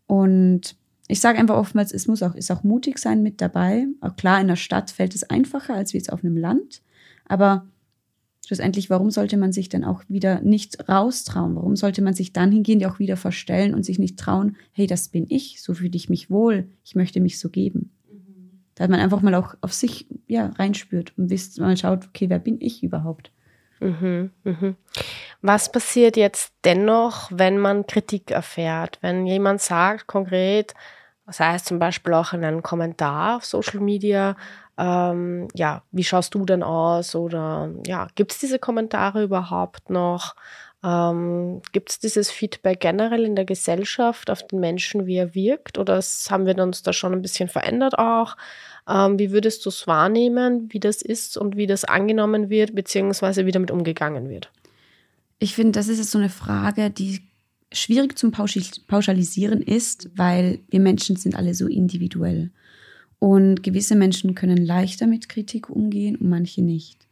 Und 0.07 0.75
ich 1.07 1.19
sage 1.19 1.39
einfach 1.39 1.55
oftmals, 1.55 1.93
es 1.93 2.07
muss 2.07 2.23
auch, 2.23 2.35
ist 2.35 2.51
auch 2.51 2.63
mutig 2.63 2.97
sein 2.97 3.21
mit 3.21 3.41
dabei. 3.41 3.87
Auch 4.01 4.15
klar, 4.15 4.41
in 4.41 4.47
der 4.47 4.55
Stadt 4.55 4.91
fällt 4.91 5.15
es 5.15 5.29
einfacher 5.29 5.73
als 5.73 5.93
wie 5.93 5.97
jetzt 5.97 6.11
auf 6.11 6.23
einem 6.23 6.37
Land. 6.37 6.81
Aber 7.25 7.67
schlussendlich, 8.45 8.89
warum 8.89 9.11
sollte 9.11 9.37
man 9.37 9.51
sich 9.51 9.69
dann 9.69 9.83
auch 9.83 10.03
wieder 10.07 10.41
nicht 10.41 10.89
raustrauen? 10.89 11.55
Warum 11.55 11.75
sollte 11.75 12.01
man 12.01 12.13
sich 12.13 12.33
dann 12.33 12.51
hingehen, 12.51 12.79
die 12.79 12.85
auch 12.85 12.99
wieder 12.99 13.17
verstellen 13.17 13.73
und 13.73 13.83
sich 13.83 13.99
nicht 13.99 14.17
trauen, 14.17 14.57
hey, 14.71 14.87
das 14.87 15.09
bin 15.09 15.25
ich, 15.29 15.61
so 15.61 15.73
fühle 15.73 15.95
ich 15.95 16.09
mich 16.09 16.29
wohl, 16.29 16.69
ich 16.83 16.95
möchte 16.95 17.19
mich 17.19 17.39
so 17.39 17.49
geben. 17.49 17.91
Da 18.81 18.87
man 18.87 18.99
einfach 18.99 19.21
mal 19.21 19.35
auch 19.35 19.53
auf 19.61 19.73
sich 19.73 20.07
ja, 20.25 20.47
reinspürt 20.57 21.13
und 21.15 21.29
wisst, 21.29 21.59
mal 21.59 21.77
schaut, 21.77 22.07
okay, 22.07 22.31
wer 22.31 22.39
bin 22.39 22.59
ich 22.59 22.81
überhaupt? 22.81 23.31
Mhm, 23.79 24.31
mhm. 24.43 24.75
Was 25.43 25.71
passiert 25.71 26.17
jetzt 26.17 26.51
dennoch, 26.63 27.29
wenn 27.31 27.59
man 27.59 27.85
Kritik 27.85 28.31
erfährt? 28.31 28.97
Wenn 29.01 29.27
jemand 29.27 29.61
sagt 29.61 30.07
konkret, 30.07 30.73
sei 31.27 31.53
es 31.53 31.63
zum 31.63 31.77
Beispiel 31.77 32.15
auch 32.15 32.33
in 32.33 32.43
einem 32.43 32.63
Kommentar 32.63 33.37
auf 33.37 33.45
Social 33.45 33.81
Media, 33.81 34.35
ähm, 34.79 35.47
ja, 35.53 35.83
wie 35.91 36.03
schaust 36.03 36.33
du 36.33 36.43
denn 36.43 36.63
aus? 36.63 37.13
Oder 37.13 37.69
ja, 37.85 38.07
gibt 38.15 38.31
es 38.31 38.39
diese 38.39 38.57
Kommentare 38.57 39.21
überhaupt 39.21 39.91
noch? 39.91 40.35
Ähm, 40.83 41.61
gibt 41.71 41.91
es 41.91 41.99
dieses 41.99 42.31
Feedback 42.31 42.79
generell 42.79 43.25
in 43.25 43.35
der 43.35 43.45
Gesellschaft 43.45 44.31
auf 44.31 44.47
den 44.47 44.59
Menschen, 44.59 45.05
wie 45.05 45.17
er 45.17 45.35
wirkt? 45.35 45.77
Oder 45.77 46.01
haben 46.29 46.45
wir 46.47 46.57
uns 46.57 46.81
da 46.81 46.93
schon 46.93 47.13
ein 47.13 47.21
bisschen 47.21 47.49
verändert 47.49 47.99
auch? 47.99 48.35
Ähm, 48.87 49.19
wie 49.19 49.31
würdest 49.31 49.65
du 49.65 49.69
es 49.69 49.87
wahrnehmen, 49.87 50.67
wie 50.71 50.79
das 50.79 51.01
ist 51.01 51.37
und 51.37 51.55
wie 51.55 51.67
das 51.67 51.83
angenommen 51.85 52.49
wird, 52.49 52.75
beziehungsweise 52.75 53.45
wie 53.45 53.51
damit 53.51 53.71
umgegangen 53.71 54.29
wird? 54.29 54.51
Ich 55.39 55.55
finde, 55.55 55.71
das 55.71 55.87
ist 55.87 55.97
jetzt 55.97 56.11
so 56.11 56.19
eine 56.19 56.29
Frage, 56.29 56.89
die 56.89 57.21
schwierig 57.71 58.17
zum 58.17 58.31
Pauschalisieren 58.31 59.61
ist, 59.61 60.09
weil 60.15 60.59
wir 60.69 60.79
Menschen 60.79 61.15
sind 61.15 61.35
alle 61.35 61.53
so 61.53 61.67
individuell. 61.67 62.51
Und 63.19 63.63
gewisse 63.63 63.95
Menschen 63.95 64.35
können 64.35 64.57
leichter 64.57 65.07
mit 65.07 65.29
Kritik 65.29 65.69
umgehen 65.69 66.15
und 66.15 66.29
manche 66.29 66.61
nicht. 66.61 67.07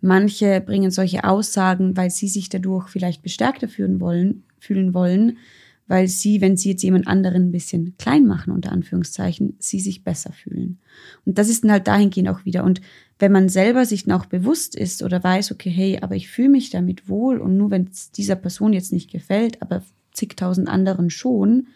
Manche 0.00 0.60
bringen 0.60 0.90
solche 0.90 1.24
Aussagen, 1.24 1.96
weil 1.96 2.10
sie 2.10 2.28
sich 2.28 2.48
dadurch 2.48 2.88
vielleicht 2.88 3.22
bestärkter 3.22 3.68
fühlen 3.68 4.00
wollen, 4.00 4.42
fühlen 4.58 4.92
wollen, 4.92 5.38
weil 5.86 6.08
sie, 6.08 6.40
wenn 6.40 6.56
sie 6.56 6.70
jetzt 6.70 6.82
jemand 6.82 7.06
anderen 7.06 7.48
ein 7.48 7.52
bisschen 7.52 7.94
klein 7.98 8.26
machen, 8.26 8.52
unter 8.52 8.72
Anführungszeichen, 8.72 9.56
sie 9.58 9.80
sich 9.80 10.04
besser 10.04 10.32
fühlen. 10.32 10.78
Und 11.24 11.38
das 11.38 11.48
ist 11.48 11.64
dann 11.64 11.72
halt 11.72 11.86
dahingehend 11.86 12.28
auch 12.28 12.44
wieder. 12.44 12.64
Und 12.64 12.80
wenn 13.18 13.32
man 13.32 13.48
selber 13.48 13.84
sich 13.84 14.10
auch 14.10 14.26
bewusst 14.26 14.74
ist 14.74 15.02
oder 15.02 15.22
weiß, 15.22 15.52
okay, 15.52 15.70
hey, 15.70 15.98
aber 16.00 16.16
ich 16.16 16.28
fühle 16.28 16.50
mich 16.50 16.70
damit 16.70 17.08
wohl 17.08 17.38
und 17.38 17.56
nur 17.56 17.70
wenn 17.70 17.88
es 17.90 18.10
dieser 18.10 18.36
Person 18.36 18.72
jetzt 18.72 18.92
nicht 18.92 19.10
gefällt, 19.10 19.60
aber 19.62 19.82
zigtausend 20.12 20.68
anderen 20.68 21.10
schon, 21.10 21.66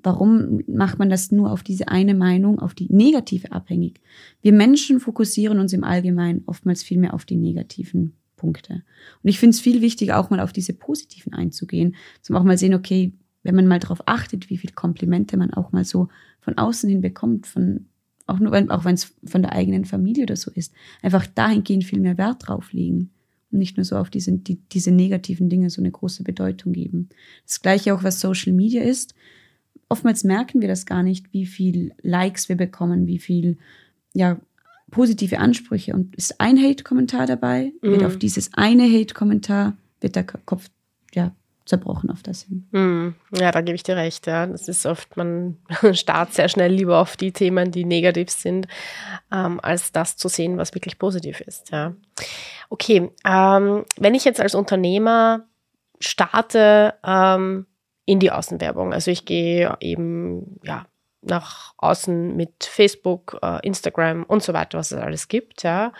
Warum 0.00 0.62
macht 0.68 1.00
man 1.00 1.10
das 1.10 1.32
nur 1.32 1.50
auf 1.50 1.64
diese 1.64 1.88
eine 1.88 2.14
Meinung, 2.14 2.60
auf 2.60 2.72
die 2.72 2.86
negative 2.88 3.50
abhängig? 3.50 4.00
Wir 4.42 4.52
Menschen 4.52 5.00
fokussieren 5.00 5.58
uns 5.58 5.72
im 5.72 5.82
Allgemeinen 5.82 6.44
oftmals 6.46 6.84
viel 6.84 6.98
mehr 6.98 7.14
auf 7.14 7.24
die 7.24 7.36
negativen 7.36 8.12
Punkte. 8.36 8.84
Und 9.24 9.28
ich 9.28 9.40
finde 9.40 9.54
es 9.54 9.60
viel 9.60 9.82
wichtiger, 9.82 10.18
auch 10.18 10.30
mal 10.30 10.38
auf 10.38 10.52
diese 10.52 10.72
positiven 10.72 11.32
einzugehen, 11.32 11.96
zum 12.22 12.36
auch 12.36 12.44
mal 12.44 12.56
sehen, 12.56 12.74
okay, 12.74 13.12
wenn 13.48 13.56
man 13.56 13.66
mal 13.66 13.78
darauf 13.78 14.02
achtet, 14.06 14.50
wie 14.50 14.58
viel 14.58 14.70
Komplimente 14.72 15.36
man 15.36 15.52
auch 15.52 15.72
mal 15.72 15.84
so 15.84 16.08
von 16.40 16.56
außen 16.56 16.88
hin 16.88 17.00
bekommt, 17.00 17.46
von 17.46 17.86
auch 18.26 18.38
nur 18.38 18.52
wenn 18.52 18.70
auch 18.70 18.84
wenn 18.84 18.94
es 18.94 19.14
von 19.24 19.42
der 19.42 19.52
eigenen 19.52 19.84
Familie 19.84 20.24
oder 20.24 20.36
so 20.36 20.50
ist, 20.50 20.72
einfach 21.02 21.26
dahingehend 21.26 21.84
viel 21.84 22.00
mehr 22.00 22.18
Wert 22.18 22.48
drauf 22.48 22.72
legen 22.72 23.10
und 23.50 23.58
nicht 23.58 23.76
nur 23.76 23.84
so 23.84 23.96
auf 23.96 24.10
diese, 24.10 24.32
die, 24.32 24.56
diese 24.72 24.90
negativen 24.90 25.48
Dinge 25.48 25.70
so 25.70 25.80
eine 25.80 25.90
große 25.90 26.22
Bedeutung 26.22 26.72
geben. 26.72 27.08
Das 27.46 27.62
gleiche 27.62 27.94
auch, 27.94 28.02
was 28.02 28.20
Social 28.20 28.52
Media 28.52 28.82
ist 28.82 29.14
oftmals 29.88 30.24
merken 30.24 30.60
wir 30.60 30.68
das 30.68 30.86
gar 30.86 31.02
nicht, 31.02 31.32
wie 31.32 31.46
viel 31.46 31.92
Likes 32.02 32.48
wir 32.48 32.56
bekommen, 32.56 33.06
wie 33.06 33.18
viel 33.18 33.58
ja, 34.14 34.38
positive 34.90 35.38
Ansprüche. 35.38 35.94
Und 35.94 36.14
ist 36.16 36.40
ein 36.40 36.58
Hate-Kommentar 36.58 37.26
dabei, 37.26 37.72
mhm. 37.82 37.90
wird 37.90 38.04
auf 38.04 38.16
dieses 38.16 38.54
eine 38.54 38.84
Hate-Kommentar, 38.84 39.76
wird 40.00 40.16
der 40.16 40.24
Kopf 40.24 40.68
ja, 41.14 41.34
zerbrochen 41.68 42.10
auf 42.10 42.22
das 42.22 42.42
hin. 42.42 42.66
Mhm. 42.72 43.14
Ja, 43.32 43.52
da 43.52 43.60
gebe 43.60 43.76
ich 43.76 43.82
dir 43.82 43.96
recht. 43.96 44.26
Ja. 44.26 44.46
Das 44.46 44.68
ist 44.68 44.86
oft, 44.86 45.16
man 45.16 45.58
starrt 45.92 46.34
sehr 46.34 46.48
schnell 46.48 46.72
lieber 46.72 46.98
auf 46.98 47.16
die 47.16 47.32
Themen, 47.32 47.70
die 47.70 47.84
negativ 47.84 48.30
sind, 48.30 48.66
ähm, 49.32 49.60
als 49.62 49.92
das 49.92 50.16
zu 50.16 50.28
sehen, 50.28 50.58
was 50.58 50.74
wirklich 50.74 50.98
positiv 50.98 51.40
ist. 51.40 51.70
Ja. 51.70 51.94
Okay, 52.70 53.10
ähm, 53.24 53.84
wenn 53.96 54.14
ich 54.14 54.24
jetzt 54.24 54.40
als 54.40 54.54
Unternehmer 54.54 55.46
starte, 56.00 56.94
ähm, 57.04 57.66
in 58.08 58.20
die 58.20 58.30
Außenwerbung. 58.30 58.94
Also 58.94 59.10
ich 59.10 59.26
gehe 59.26 59.76
eben 59.80 60.58
ja 60.64 60.86
nach 61.20 61.74
außen 61.76 62.34
mit 62.34 62.64
Facebook, 62.64 63.38
äh, 63.42 63.64
Instagram 63.66 64.24
und 64.24 64.42
so 64.42 64.54
weiter, 64.54 64.78
was 64.78 64.92
es 64.92 64.98
alles 64.98 65.28
gibt. 65.28 65.62
Ja. 65.62 65.92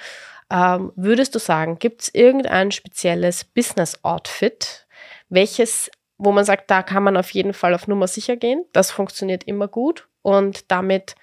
Ähm, 0.51 0.91
würdest 0.97 1.35
du 1.35 1.39
sagen, 1.39 1.79
gibt 1.79 2.03
es 2.03 2.15
irgendein 2.15 2.71
spezielles 2.71 3.45
Business-Outfit, 3.45 4.87
welches, 5.29 5.91
wo 6.17 6.33
man 6.33 6.45
sagt, 6.45 6.71
da 6.71 6.83
kann 6.83 7.03
man 7.03 7.17
auf 7.17 7.31
jeden 7.31 7.53
Fall 7.53 7.75
auf 7.75 7.89
Nummer 7.89 8.07
sicher 8.07 8.37
gehen, 8.37 8.65
das 8.73 8.91
funktioniert 8.91 9.45
immer 9.45 9.69
gut 9.69 10.09
und 10.23 10.71
damit 10.71 11.15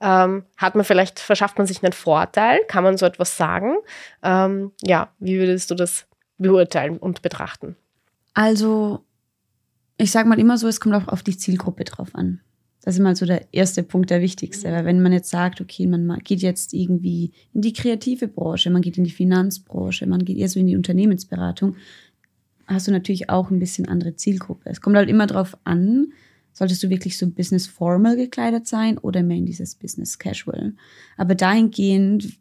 ähm, 0.00 0.44
hat 0.56 0.74
man 0.74 0.84
vielleicht, 0.84 1.20
verschafft 1.20 1.58
man 1.58 1.66
sich 1.66 1.82
einen 1.82 1.92
Vorteil, 1.92 2.60
kann 2.68 2.84
man 2.84 2.96
so 2.96 3.06
etwas 3.06 3.36
sagen? 3.36 3.76
Ähm, 4.22 4.72
ja, 4.82 5.12
wie 5.18 5.38
würdest 5.38 5.70
du 5.70 5.74
das 5.74 6.06
beurteilen 6.38 6.96
und 6.96 7.22
betrachten? 7.22 7.76
Also 8.32 9.04
ich 9.98 10.10
sage 10.10 10.28
mal 10.28 10.38
immer 10.38 10.56
so, 10.56 10.66
es 10.68 10.80
kommt 10.80 10.94
auch 10.94 11.08
auf 11.08 11.22
die 11.22 11.36
Zielgruppe 11.36 11.84
drauf 11.84 12.14
an. 12.14 12.40
Das 12.82 12.94
ist 12.94 13.00
mal 13.00 13.14
so 13.14 13.26
der 13.26 13.52
erste 13.52 13.82
Punkt, 13.82 14.08
der 14.08 14.22
wichtigste. 14.22 14.72
Weil 14.72 14.86
wenn 14.86 15.02
man 15.02 15.12
jetzt 15.12 15.28
sagt, 15.28 15.60
okay, 15.60 15.86
man 15.86 16.18
geht 16.24 16.40
jetzt 16.40 16.72
irgendwie 16.72 17.32
in 17.52 17.60
die 17.60 17.74
kreative 17.74 18.26
Branche, 18.26 18.70
man 18.70 18.80
geht 18.80 18.96
in 18.96 19.04
die 19.04 19.10
Finanzbranche, 19.10 20.06
man 20.06 20.24
geht 20.24 20.38
eher 20.38 20.48
so 20.48 20.58
in 20.58 20.66
die 20.66 20.76
Unternehmensberatung, 20.76 21.76
hast 22.70 22.86
du 22.86 22.92
natürlich 22.92 23.28
auch 23.28 23.50
ein 23.50 23.58
bisschen 23.58 23.88
andere 23.88 24.16
Zielgruppe. 24.16 24.70
Es 24.70 24.80
kommt 24.80 24.96
halt 24.96 25.08
immer 25.08 25.26
drauf 25.26 25.56
an, 25.64 26.12
solltest 26.52 26.82
du 26.82 26.90
wirklich 26.90 27.18
so 27.18 27.28
business 27.28 27.66
formal 27.66 28.16
gekleidet 28.16 28.66
sein 28.66 28.98
oder 28.98 29.22
mehr 29.22 29.36
in 29.36 29.46
dieses 29.46 29.74
business 29.74 30.18
casual. 30.18 30.74
Aber 31.16 31.34
dahingehend, 31.34 32.38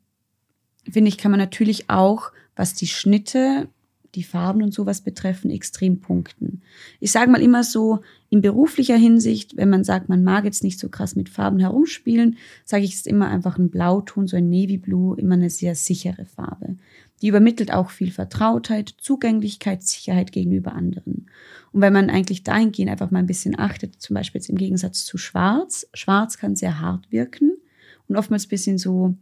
finde 0.89 1.09
ich, 1.09 1.17
kann 1.17 1.31
man 1.31 1.39
natürlich 1.39 1.89
auch, 1.89 2.31
was 2.55 2.73
die 2.73 2.87
Schnitte 2.87 3.67
die 4.15 4.23
Farben 4.23 4.63
und 4.63 4.73
sowas 4.73 5.01
betreffen, 5.01 5.51
extrem 5.51 5.99
punkten. 5.99 6.61
Ich 6.99 7.11
sage 7.11 7.29
mal 7.29 7.41
immer 7.41 7.63
so, 7.63 7.99
in 8.29 8.41
beruflicher 8.41 8.95
Hinsicht, 8.95 9.55
wenn 9.57 9.69
man 9.69 9.83
sagt, 9.83 10.09
man 10.09 10.23
mag 10.23 10.45
jetzt 10.45 10.63
nicht 10.63 10.79
so 10.79 10.89
krass 10.89 11.15
mit 11.15 11.29
Farben 11.29 11.59
herumspielen, 11.59 12.37
sage 12.65 12.83
ich 12.83 12.95
es 12.95 13.05
immer 13.05 13.27
einfach 13.27 13.57
ein 13.57 13.69
Blauton, 13.69 14.27
so 14.27 14.37
ein 14.37 14.49
Navy 14.49 14.77
Blue, 14.77 15.19
immer 15.19 15.35
eine 15.35 15.49
sehr 15.49 15.75
sichere 15.75 16.25
Farbe. 16.25 16.77
Die 17.21 17.27
übermittelt 17.27 17.73
auch 17.73 17.89
viel 17.89 18.11
Vertrautheit, 18.11 18.93
Zugänglichkeit, 18.97 19.83
Sicherheit 19.83 20.31
gegenüber 20.31 20.73
anderen. 20.73 21.29
Und 21.71 21.81
wenn 21.81 21.93
man 21.93 22.09
eigentlich 22.09 22.43
dahingehend 22.43 22.91
einfach 22.91 23.11
mal 23.11 23.19
ein 23.19 23.27
bisschen 23.27 23.57
achtet, 23.59 24.01
zum 24.01 24.13
Beispiel 24.13 24.39
jetzt 24.39 24.49
im 24.49 24.57
Gegensatz 24.57 25.05
zu 25.05 25.17
Schwarz, 25.17 25.87
Schwarz 25.93 26.37
kann 26.37 26.55
sehr 26.55 26.79
hart 26.79 27.11
wirken 27.11 27.57
und 28.07 28.15
oftmals 28.15 28.45
ein 28.45 28.49
bisschen 28.49 28.77
so 28.77 29.15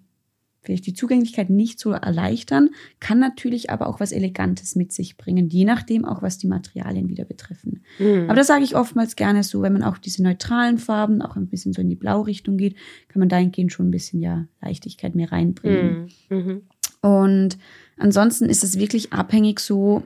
vielleicht 0.67 0.85
die 0.85 0.93
Zugänglichkeit 0.93 1.49
nicht 1.49 1.79
so 1.79 1.91
erleichtern, 1.91 2.71
kann 2.99 3.19
natürlich 3.19 3.69
aber 3.69 3.87
auch 3.87 4.01
was 4.01 4.11
Elegantes 4.11 4.75
mit 4.75 4.91
sich 4.91 5.15
bringen, 5.15 5.47
je 5.47 5.63
nachdem 5.63 6.03
auch, 6.03 6.21
was 6.21 6.39
die 6.39 6.47
Materialien 6.47 7.07
wieder 7.07 7.23
betreffen. 7.23 7.83
Mhm. 7.99 8.25
Aber 8.25 8.35
das 8.35 8.47
sage 8.47 8.65
ich 8.65 8.75
oftmals 8.75 9.15
gerne 9.15 9.43
so, 9.43 9.61
wenn 9.61 9.71
man 9.71 9.83
auch 9.83 9.97
diese 9.97 10.21
neutralen 10.23 10.77
Farben 10.77 11.21
auch 11.21 11.37
ein 11.37 11.47
bisschen 11.47 11.71
so 11.71 11.81
in 11.81 11.89
die 11.89 11.95
Blaurichtung 11.95 12.57
geht, 12.57 12.75
kann 13.07 13.21
man 13.21 13.29
dahingehend 13.29 13.71
schon 13.71 13.87
ein 13.87 13.91
bisschen 13.91 14.19
ja 14.19 14.45
Leichtigkeit 14.61 15.15
mehr 15.15 15.31
reinbringen. 15.31 16.11
Mhm. 16.29 16.37
Mhm. 16.37 16.61
Und 17.01 17.57
ansonsten 17.97 18.45
ist 18.45 18.63
es 18.63 18.79
wirklich 18.79 19.13
abhängig 19.13 19.59
so, 19.59 20.03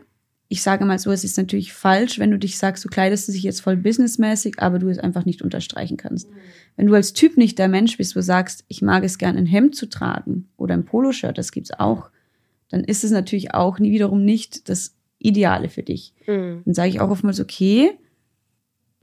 ich 0.47 0.63
sage 0.63 0.83
mal 0.83 0.99
so, 0.99 1.11
es 1.11 1.23
ist 1.23 1.37
natürlich 1.37 1.71
falsch, 1.71 2.19
wenn 2.19 2.31
du 2.31 2.37
dich 2.37 2.57
sagst, 2.57 2.83
du 2.83 2.89
kleidest 2.89 3.29
dich 3.29 3.43
jetzt 3.43 3.61
voll 3.61 3.77
businessmäßig, 3.77 4.59
aber 4.59 4.79
du 4.79 4.89
es 4.89 4.99
einfach 4.99 5.23
nicht 5.23 5.41
unterstreichen 5.41 5.95
kannst. 5.95 6.27
Wenn 6.75 6.87
du 6.87 6.93
als 6.93 7.13
Typ 7.13 7.37
nicht 7.37 7.57
der 7.57 7.69
Mensch 7.69 7.95
bist, 7.95 8.15
wo 8.15 8.19
du 8.19 8.23
sagst, 8.23 8.65
ich 8.67 8.81
mag 8.81 9.05
es 9.05 9.17
gern, 9.17 9.37
ein 9.37 9.45
Hemd 9.45 9.75
zu 9.75 9.87
tragen 9.87 10.49
oder 10.57 10.73
ein 10.73 10.83
Poloshirt, 10.83 11.37
das 11.37 11.53
gibt's 11.53 11.71
auch, 11.71 12.09
dann 12.69 12.83
ist 12.83 13.03
es 13.03 13.11
natürlich 13.11 13.53
auch 13.53 13.79
nie 13.79 13.91
wiederum 13.91 14.25
nicht 14.25 14.67
das 14.67 14.95
Ideale 15.19 15.69
für 15.69 15.83
dich. 15.83 16.13
Mhm. 16.27 16.63
Dann 16.65 16.73
sage 16.73 16.89
ich 16.89 16.99
auch 16.99 17.09
oftmals, 17.09 17.39
okay, 17.39 17.91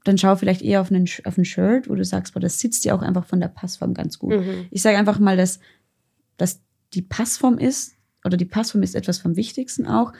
dann 0.04 0.18
schau 0.18 0.36
vielleicht 0.36 0.62
eher 0.62 0.80
auf, 0.80 0.90
einen, 0.90 1.08
auf 1.24 1.38
ein 1.38 1.44
Shirt, 1.44 1.88
wo 1.88 1.94
du 1.94 2.04
sagst, 2.04 2.34
boah, 2.34 2.40
das 2.40 2.58
sitzt 2.58 2.84
dir 2.84 2.94
auch 2.94 3.02
einfach 3.02 3.24
von 3.24 3.40
der 3.40 3.48
Passform 3.48 3.94
ganz 3.94 4.18
gut. 4.18 4.36
Mhm. 4.36 4.66
Ich 4.70 4.82
sage 4.82 4.98
einfach 4.98 5.18
mal, 5.18 5.36
dass, 5.36 5.60
dass 6.36 6.60
die 6.94 7.02
Passform 7.02 7.58
ist, 7.58 7.94
oder 8.24 8.36
die 8.36 8.44
Passform 8.44 8.82
ist 8.82 8.94
etwas 8.94 9.18
vom 9.18 9.36
Wichtigsten 9.36 9.86
auch, 9.86 10.12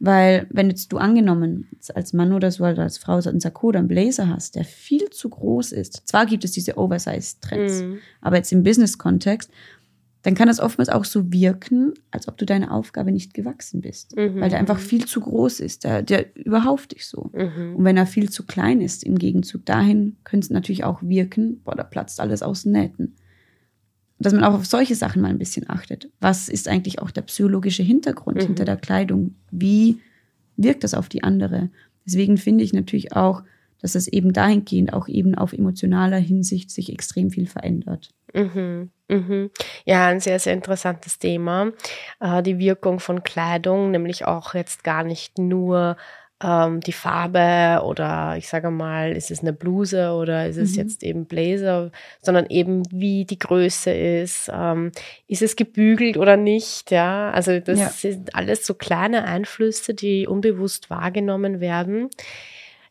weil, 0.00 0.46
wenn 0.50 0.70
jetzt 0.70 0.92
du 0.92 0.98
angenommen 0.98 1.68
als 1.94 2.12
Mann 2.12 2.32
oder 2.32 2.50
so 2.52 2.64
oder 2.64 2.82
als 2.82 2.98
Frau 2.98 3.20
so 3.20 3.30
einen 3.30 3.40
Sakko 3.40 3.68
oder 3.68 3.80
einen 3.80 3.88
Blazer 3.88 4.28
hast, 4.28 4.54
der 4.54 4.64
viel 4.64 5.10
zu 5.10 5.28
groß 5.28 5.72
ist, 5.72 6.06
zwar 6.06 6.26
gibt 6.26 6.44
es 6.44 6.52
diese 6.52 6.78
Oversize-Trends, 6.78 7.82
mhm. 7.82 7.98
aber 8.20 8.36
jetzt 8.36 8.52
im 8.52 8.62
Business-Kontext, 8.62 9.50
dann 10.22 10.34
kann 10.34 10.48
das 10.48 10.60
oftmals 10.60 10.88
auch 10.88 11.04
so 11.04 11.32
wirken, 11.32 11.94
als 12.10 12.28
ob 12.28 12.36
du 12.36 12.44
deiner 12.44 12.72
Aufgabe 12.72 13.12
nicht 13.12 13.34
gewachsen 13.34 13.80
bist. 13.80 14.16
Mhm. 14.16 14.40
Weil 14.40 14.50
der 14.50 14.58
einfach 14.58 14.78
viel 14.78 15.06
zu 15.06 15.20
groß 15.20 15.60
ist. 15.60 15.84
Der, 15.84 16.02
der 16.02 16.36
überhauft 16.36 16.92
dich 16.92 17.06
so. 17.06 17.30
Mhm. 17.32 17.76
Und 17.76 17.84
wenn 17.84 17.96
er 17.96 18.06
viel 18.06 18.28
zu 18.28 18.44
klein 18.44 18.80
ist, 18.80 19.04
im 19.04 19.16
Gegenzug 19.16 19.64
dahin, 19.64 20.16
könnte 20.24 20.46
es 20.46 20.50
natürlich 20.50 20.84
auch 20.84 21.02
wirken, 21.02 21.60
boah, 21.62 21.76
da 21.76 21.84
platzt 21.84 22.20
alles 22.20 22.42
aus 22.42 22.64
den 22.64 22.72
Nähten. 22.72 23.14
Dass 24.18 24.32
man 24.32 24.44
auch 24.44 24.54
auf 24.54 24.66
solche 24.66 24.94
Sachen 24.94 25.22
mal 25.22 25.28
ein 25.28 25.38
bisschen 25.38 25.68
achtet. 25.70 26.08
Was 26.20 26.48
ist 26.48 26.68
eigentlich 26.68 27.00
auch 27.00 27.10
der 27.10 27.22
psychologische 27.22 27.82
Hintergrund 27.82 28.38
Mhm. 28.38 28.46
hinter 28.46 28.64
der 28.64 28.76
Kleidung? 28.76 29.34
Wie 29.50 29.98
wirkt 30.56 30.84
das 30.84 30.94
auf 30.94 31.08
die 31.08 31.22
andere? 31.22 31.70
Deswegen 32.06 32.36
finde 32.36 32.64
ich 32.64 32.72
natürlich 32.72 33.14
auch, 33.14 33.42
dass 33.80 33.94
es 33.94 34.08
eben 34.08 34.32
dahingehend 34.32 34.92
auch 34.92 35.06
eben 35.06 35.36
auf 35.36 35.52
emotionaler 35.52 36.16
Hinsicht 36.16 36.70
sich 36.70 36.92
extrem 36.92 37.30
viel 37.30 37.46
verändert. 37.46 38.10
Mhm, 38.34 38.90
mhm. 39.08 39.50
Ja, 39.84 40.06
ein 40.08 40.18
sehr, 40.20 40.38
sehr 40.40 40.52
interessantes 40.54 41.18
Thema. 41.18 41.70
Äh, 42.20 42.42
die 42.42 42.58
Wirkung 42.58 42.98
von 42.98 43.22
Kleidung, 43.22 43.90
nämlich 43.92 44.24
auch 44.26 44.54
jetzt 44.54 44.82
gar 44.84 45.04
nicht 45.04 45.38
nur 45.38 45.96
ähm, 46.42 46.80
die 46.80 46.92
Farbe 46.92 47.82
oder 47.84 48.36
ich 48.36 48.48
sage 48.48 48.70
mal, 48.70 49.12
ist 49.12 49.30
es 49.30 49.40
eine 49.40 49.52
Bluse 49.52 50.12
oder 50.12 50.46
ist 50.46 50.56
es 50.56 50.72
Mhm. 50.72 50.78
jetzt 50.78 51.02
eben 51.02 51.24
Blazer, 51.26 51.90
sondern 52.22 52.46
eben 52.46 52.82
wie 52.92 53.24
die 53.24 53.38
Größe 53.38 53.90
ist, 53.90 54.48
ähm, 54.52 54.92
ist 55.26 55.42
es 55.42 55.56
gebügelt 55.56 56.16
oder 56.16 56.36
nicht, 56.36 56.90
ja. 56.92 57.30
Also 57.32 57.58
das 57.58 57.78
Ja. 57.78 57.88
sind 57.88 58.34
alles 58.36 58.64
so 58.66 58.74
kleine 58.74 59.24
Einflüsse, 59.24 59.94
die 59.94 60.26
unbewusst 60.28 60.90
wahrgenommen 60.90 61.60
werden. 61.60 62.08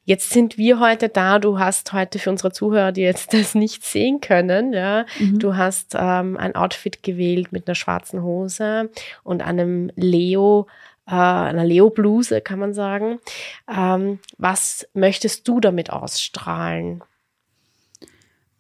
Jetzt 0.04 0.30
sind 0.30 0.58
wir 0.58 0.80
heute 0.80 1.10
da. 1.10 1.38
Du 1.38 1.60
hast 1.60 1.92
heute 1.92 2.18
für 2.18 2.30
unsere 2.30 2.54
Zuhörer, 2.54 2.94
die 2.94 3.02
jetzt 3.02 3.34
das 3.34 3.56
nicht 3.56 3.84
sehen 3.84 4.22
können, 4.22 4.72
ja, 4.74 5.06
Mhm. 5.20 5.40
du 5.40 5.56
hast 5.58 5.96
ähm, 6.00 6.38
ein 6.38 6.56
Outfit 6.56 7.04
gewählt 7.04 7.52
mit 7.52 7.68
einer 7.68 7.76
schwarzen 7.76 8.24
Hose 8.24 8.90
und 9.24 9.42
einem 9.42 9.92
Leo, 9.96 10.68
äh, 11.08 11.12
einer 11.12 11.66
Leo-Bluse, 11.66 12.42
kann 12.42 12.60
man 12.60 12.74
sagen. 12.74 13.20
Ähm, 13.68 14.20
was 14.38 14.88
möchtest 14.94 15.48
du 15.48 15.60
damit 15.60 15.90
ausstrahlen? 15.90 17.02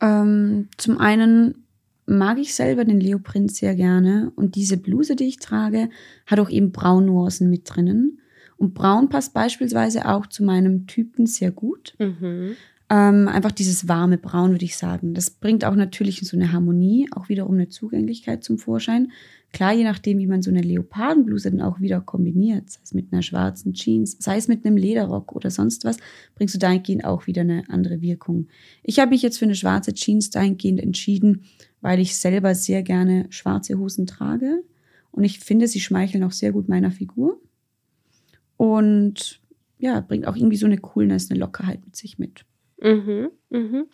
Ähm, 0.02 0.70
zum 0.78 0.98
einen 0.98 1.66
mag 2.06 2.38
ich 2.40 2.56
selber 2.56 2.86
den 2.86 3.02
Leoprint 3.02 3.52
sehr 3.52 3.76
gerne 3.76 4.32
und 4.36 4.56
diese 4.56 4.78
Bluse, 4.78 5.16
die 5.16 5.26
ich 5.26 5.40
trage, 5.40 5.90
hat 6.26 6.40
auch 6.40 6.50
eben 6.50 6.72
Braunnuancen 6.72 7.50
mit 7.50 7.64
drinnen. 7.66 8.20
Und 8.56 8.74
Braun 8.74 9.10
passt 9.10 9.34
beispielsweise 9.34 10.08
auch 10.08 10.26
zu 10.26 10.44
meinem 10.44 10.88
Typen 10.88 11.28
sehr 11.28 11.52
gut. 11.52 11.96
Mhm. 12.00 12.56
Ähm, 12.90 13.28
einfach 13.28 13.52
dieses 13.52 13.90
warme 13.90 14.18
Braun, 14.18 14.52
würde 14.52 14.64
ich 14.64 14.78
sagen. 14.78 15.14
Das 15.14 15.30
bringt 15.30 15.66
auch 15.66 15.76
natürlich 15.76 16.22
so 16.22 16.38
eine 16.38 16.54
Harmonie, 16.54 17.10
auch 17.12 17.28
wiederum 17.28 17.56
eine 17.56 17.68
Zugänglichkeit 17.68 18.46
zum 18.46 18.58
Vorschein. 18.58 19.12
Klar, 19.52 19.74
je 19.74 19.84
nachdem, 19.84 20.20
wie 20.20 20.28
man 20.28 20.42
so 20.42 20.52
eine 20.52 20.62
Leopardenbluse 20.62 21.52
dann 21.52 21.62
auch 21.62 21.82
wieder 21.82 22.00
kombiniert, 22.00 22.70
sei 22.70 22.80
es 22.84 22.94
mit 22.94 23.12
einer 23.12 23.24
schwarzen 23.24 23.74
Jeans, 23.74 24.18
sei 24.20 24.38
es 24.38 24.48
mit 24.48 24.66
einem 24.66 24.78
Lederrock 24.78 25.34
oder 25.34 25.52
sonst 25.52 25.84
was, 25.84 25.98
bringst 26.36 26.56
du 26.56 26.60
dahingehend 26.60 27.04
auch 27.04 27.28
wieder 27.28 27.42
eine 27.42 27.64
andere 27.70 28.02
Wirkung. 28.02 28.48
Ich 28.84 29.00
habe 29.00 29.12
mich 29.12 29.22
jetzt 29.22 29.38
für 29.38 29.46
eine 29.46 29.56
schwarze 29.56 29.94
Jeans 29.94 30.30
dahingehend 30.30 30.80
entschieden, 30.82 31.44
weil 31.82 32.00
ich 32.00 32.16
selber 32.16 32.56
sehr 32.56 32.84
gerne 32.84 33.26
schwarze 33.30 33.78
Hosen 33.78 34.06
trage 34.06 34.64
und 35.12 35.24
ich 35.24 35.40
finde, 35.40 35.68
sie 35.68 35.82
schmeicheln 35.82 36.24
auch 36.24 36.34
sehr 36.34 36.52
gut 36.52 36.70
meiner 36.70 36.92
Figur 36.92 37.42
und 38.58 39.42
ja, 39.78 40.00
bringt 40.02 40.28
auch 40.28 40.36
irgendwie 40.36 40.58
so 40.58 40.66
eine 40.66 40.78
Coolness, 40.78 41.30
eine 41.30 41.40
Lockerheit 41.40 41.84
mit 41.86 41.96
sich 41.96 42.18
mit. 42.18 42.46
Mhm. 42.80 43.32
Mhm. 43.50 43.88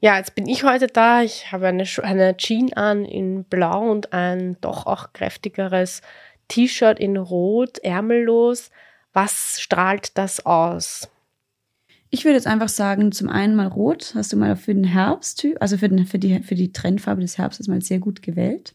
Ja, 0.00 0.18
jetzt 0.18 0.34
bin 0.34 0.46
ich 0.46 0.62
heute 0.62 0.86
da. 0.86 1.22
Ich 1.22 1.52
habe 1.52 1.68
eine, 1.68 1.84
eine 2.02 2.36
Jean 2.36 2.72
an 2.74 3.04
in 3.04 3.44
Blau 3.44 3.90
und 3.90 4.12
ein 4.12 4.56
doch 4.60 4.86
auch 4.86 5.12
kräftigeres 5.12 6.02
T-Shirt 6.48 6.98
in 7.00 7.16
Rot, 7.16 7.78
ärmellos. 7.78 8.70
Was 9.12 9.60
strahlt 9.60 10.16
das 10.18 10.44
aus? 10.44 11.08
Ich 12.10 12.24
würde 12.24 12.36
jetzt 12.36 12.46
einfach 12.46 12.68
sagen, 12.68 13.10
zum 13.12 13.28
einen 13.28 13.56
mal 13.56 13.66
rot, 13.66 14.12
hast 14.14 14.32
du 14.32 14.36
mal 14.36 14.54
für 14.56 14.74
den 14.74 14.84
Herbst, 14.84 15.46
also 15.58 15.76
für, 15.76 15.88
den, 15.88 16.06
für, 16.06 16.18
die, 16.18 16.40
für 16.42 16.54
die 16.54 16.72
Trendfarbe 16.72 17.20
des 17.20 17.36
Herbstes 17.36 17.66
mal 17.66 17.82
sehr 17.82 17.98
gut 17.98 18.22
gewählt. 18.22 18.74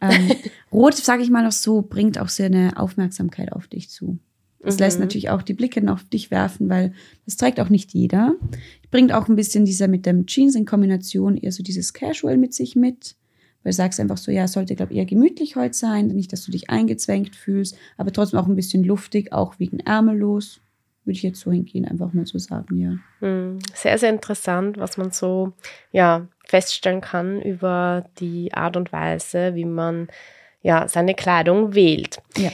Ähm, 0.00 0.32
rot, 0.72 0.94
sage 0.94 1.22
ich 1.22 1.30
mal 1.30 1.46
auch 1.46 1.52
so, 1.52 1.82
bringt 1.82 2.18
auch 2.18 2.28
sehr 2.28 2.46
eine 2.46 2.78
Aufmerksamkeit 2.78 3.52
auf 3.52 3.66
dich 3.66 3.90
zu. 3.90 4.18
Das 4.60 4.78
lässt 4.78 4.98
Mhm. 4.98 5.04
natürlich 5.04 5.30
auch 5.30 5.42
die 5.42 5.54
Blicke 5.54 5.82
auf 5.92 6.04
dich 6.04 6.30
werfen, 6.30 6.68
weil 6.68 6.92
das 7.24 7.36
trägt 7.36 7.60
auch 7.60 7.68
nicht 7.68 7.92
jeder. 7.92 8.34
Bringt 8.90 9.12
auch 9.12 9.28
ein 9.28 9.36
bisschen 9.36 9.64
dieser 9.64 9.86
mit 9.88 10.06
dem 10.06 10.26
Jeans 10.26 10.54
in 10.54 10.64
Kombination 10.64 11.36
eher 11.36 11.52
so 11.52 11.62
dieses 11.62 11.92
Casual 11.92 12.36
mit 12.36 12.54
sich 12.54 12.74
mit. 12.76 13.14
Weil 13.62 13.70
du 13.72 13.76
sagst 13.76 13.98
einfach 14.00 14.16
so, 14.16 14.30
ja, 14.30 14.44
es 14.44 14.52
sollte, 14.52 14.74
glaube 14.76 14.92
ich, 14.92 14.98
eher 14.98 15.06
gemütlich 15.06 15.56
heute 15.56 15.74
sein, 15.74 16.06
nicht, 16.08 16.32
dass 16.32 16.44
du 16.44 16.52
dich 16.52 16.70
eingezwängt 16.70 17.34
fühlst, 17.34 17.76
aber 17.96 18.12
trotzdem 18.12 18.38
auch 18.40 18.46
ein 18.46 18.54
bisschen 18.56 18.84
luftig, 18.84 19.32
auch 19.32 19.58
wegen 19.58 19.80
ärmellos. 19.80 20.60
Würde 21.04 21.16
ich 21.16 21.22
jetzt 21.22 21.40
so 21.40 21.52
hingehen, 21.52 21.84
einfach 21.84 22.12
mal 22.12 22.26
so 22.26 22.38
sagen, 22.38 22.78
ja. 22.78 22.96
Hm, 23.20 23.58
Sehr, 23.74 23.96
sehr 23.98 24.10
interessant, 24.10 24.78
was 24.78 24.96
man 24.96 25.10
so 25.12 25.52
ja, 25.92 26.26
feststellen 26.44 27.00
kann 27.00 27.40
über 27.42 28.08
die 28.18 28.52
Art 28.54 28.76
und 28.76 28.92
Weise, 28.92 29.54
wie 29.54 29.64
man 29.64 30.08
ja, 30.62 30.88
seine 30.88 31.14
Kleidung 31.14 31.74
wählt. 31.74 32.18
Ja. 32.36 32.50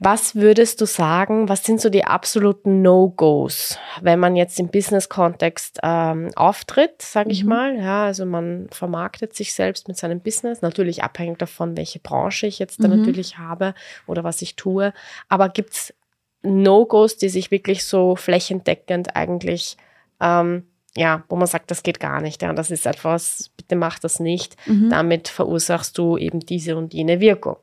Was 0.00 0.34
würdest 0.34 0.80
du 0.80 0.86
sagen, 0.86 1.48
was 1.48 1.62
sind 1.64 1.80
so 1.80 1.88
die 1.88 2.04
absoluten 2.04 2.82
No-Gos, 2.82 3.78
wenn 4.02 4.18
man 4.18 4.36
jetzt 4.36 4.58
im 4.58 4.68
Business-Kontext 4.68 5.78
ähm, 5.82 6.30
auftritt, 6.36 7.00
sage 7.00 7.30
ich 7.30 7.44
Mhm. 7.44 7.48
mal? 7.48 7.76
Ja, 7.78 8.04
also 8.06 8.26
man 8.26 8.66
vermarktet 8.70 9.34
sich 9.34 9.54
selbst 9.54 9.88
mit 9.88 9.96
seinem 9.96 10.20
Business, 10.20 10.62
natürlich 10.62 11.02
abhängig 11.04 11.38
davon, 11.38 11.76
welche 11.76 12.00
Branche 12.00 12.46
ich 12.46 12.58
jetzt 12.58 12.82
da 12.82 12.88
Mhm. 12.88 12.96
natürlich 12.98 13.38
habe 13.38 13.74
oder 14.06 14.24
was 14.24 14.42
ich 14.42 14.56
tue. 14.56 14.92
Aber 15.28 15.48
gibt's 15.48 15.94
No-Gos, 16.42 17.16
die 17.16 17.28
sich 17.30 17.50
wirklich 17.50 17.84
so 17.84 18.16
flächendeckend 18.16 19.16
eigentlich, 19.16 19.76
ähm, 20.20 20.66
ja, 20.96 21.24
wo 21.28 21.36
man 21.36 21.46
sagt, 21.48 21.70
das 21.70 21.82
geht 21.82 21.98
gar 21.98 22.20
nicht, 22.20 22.42
ja, 22.42 22.52
das 22.52 22.70
ist 22.70 22.86
etwas, 22.86 23.50
bitte 23.56 23.74
mach 23.74 23.98
das 23.98 24.20
nicht. 24.20 24.54
Mhm. 24.66 24.90
Damit 24.90 25.28
verursachst 25.28 25.98
du 25.98 26.16
eben 26.18 26.38
diese 26.40 26.76
und 26.76 26.94
jene 26.94 27.18
Wirkung. 27.18 27.56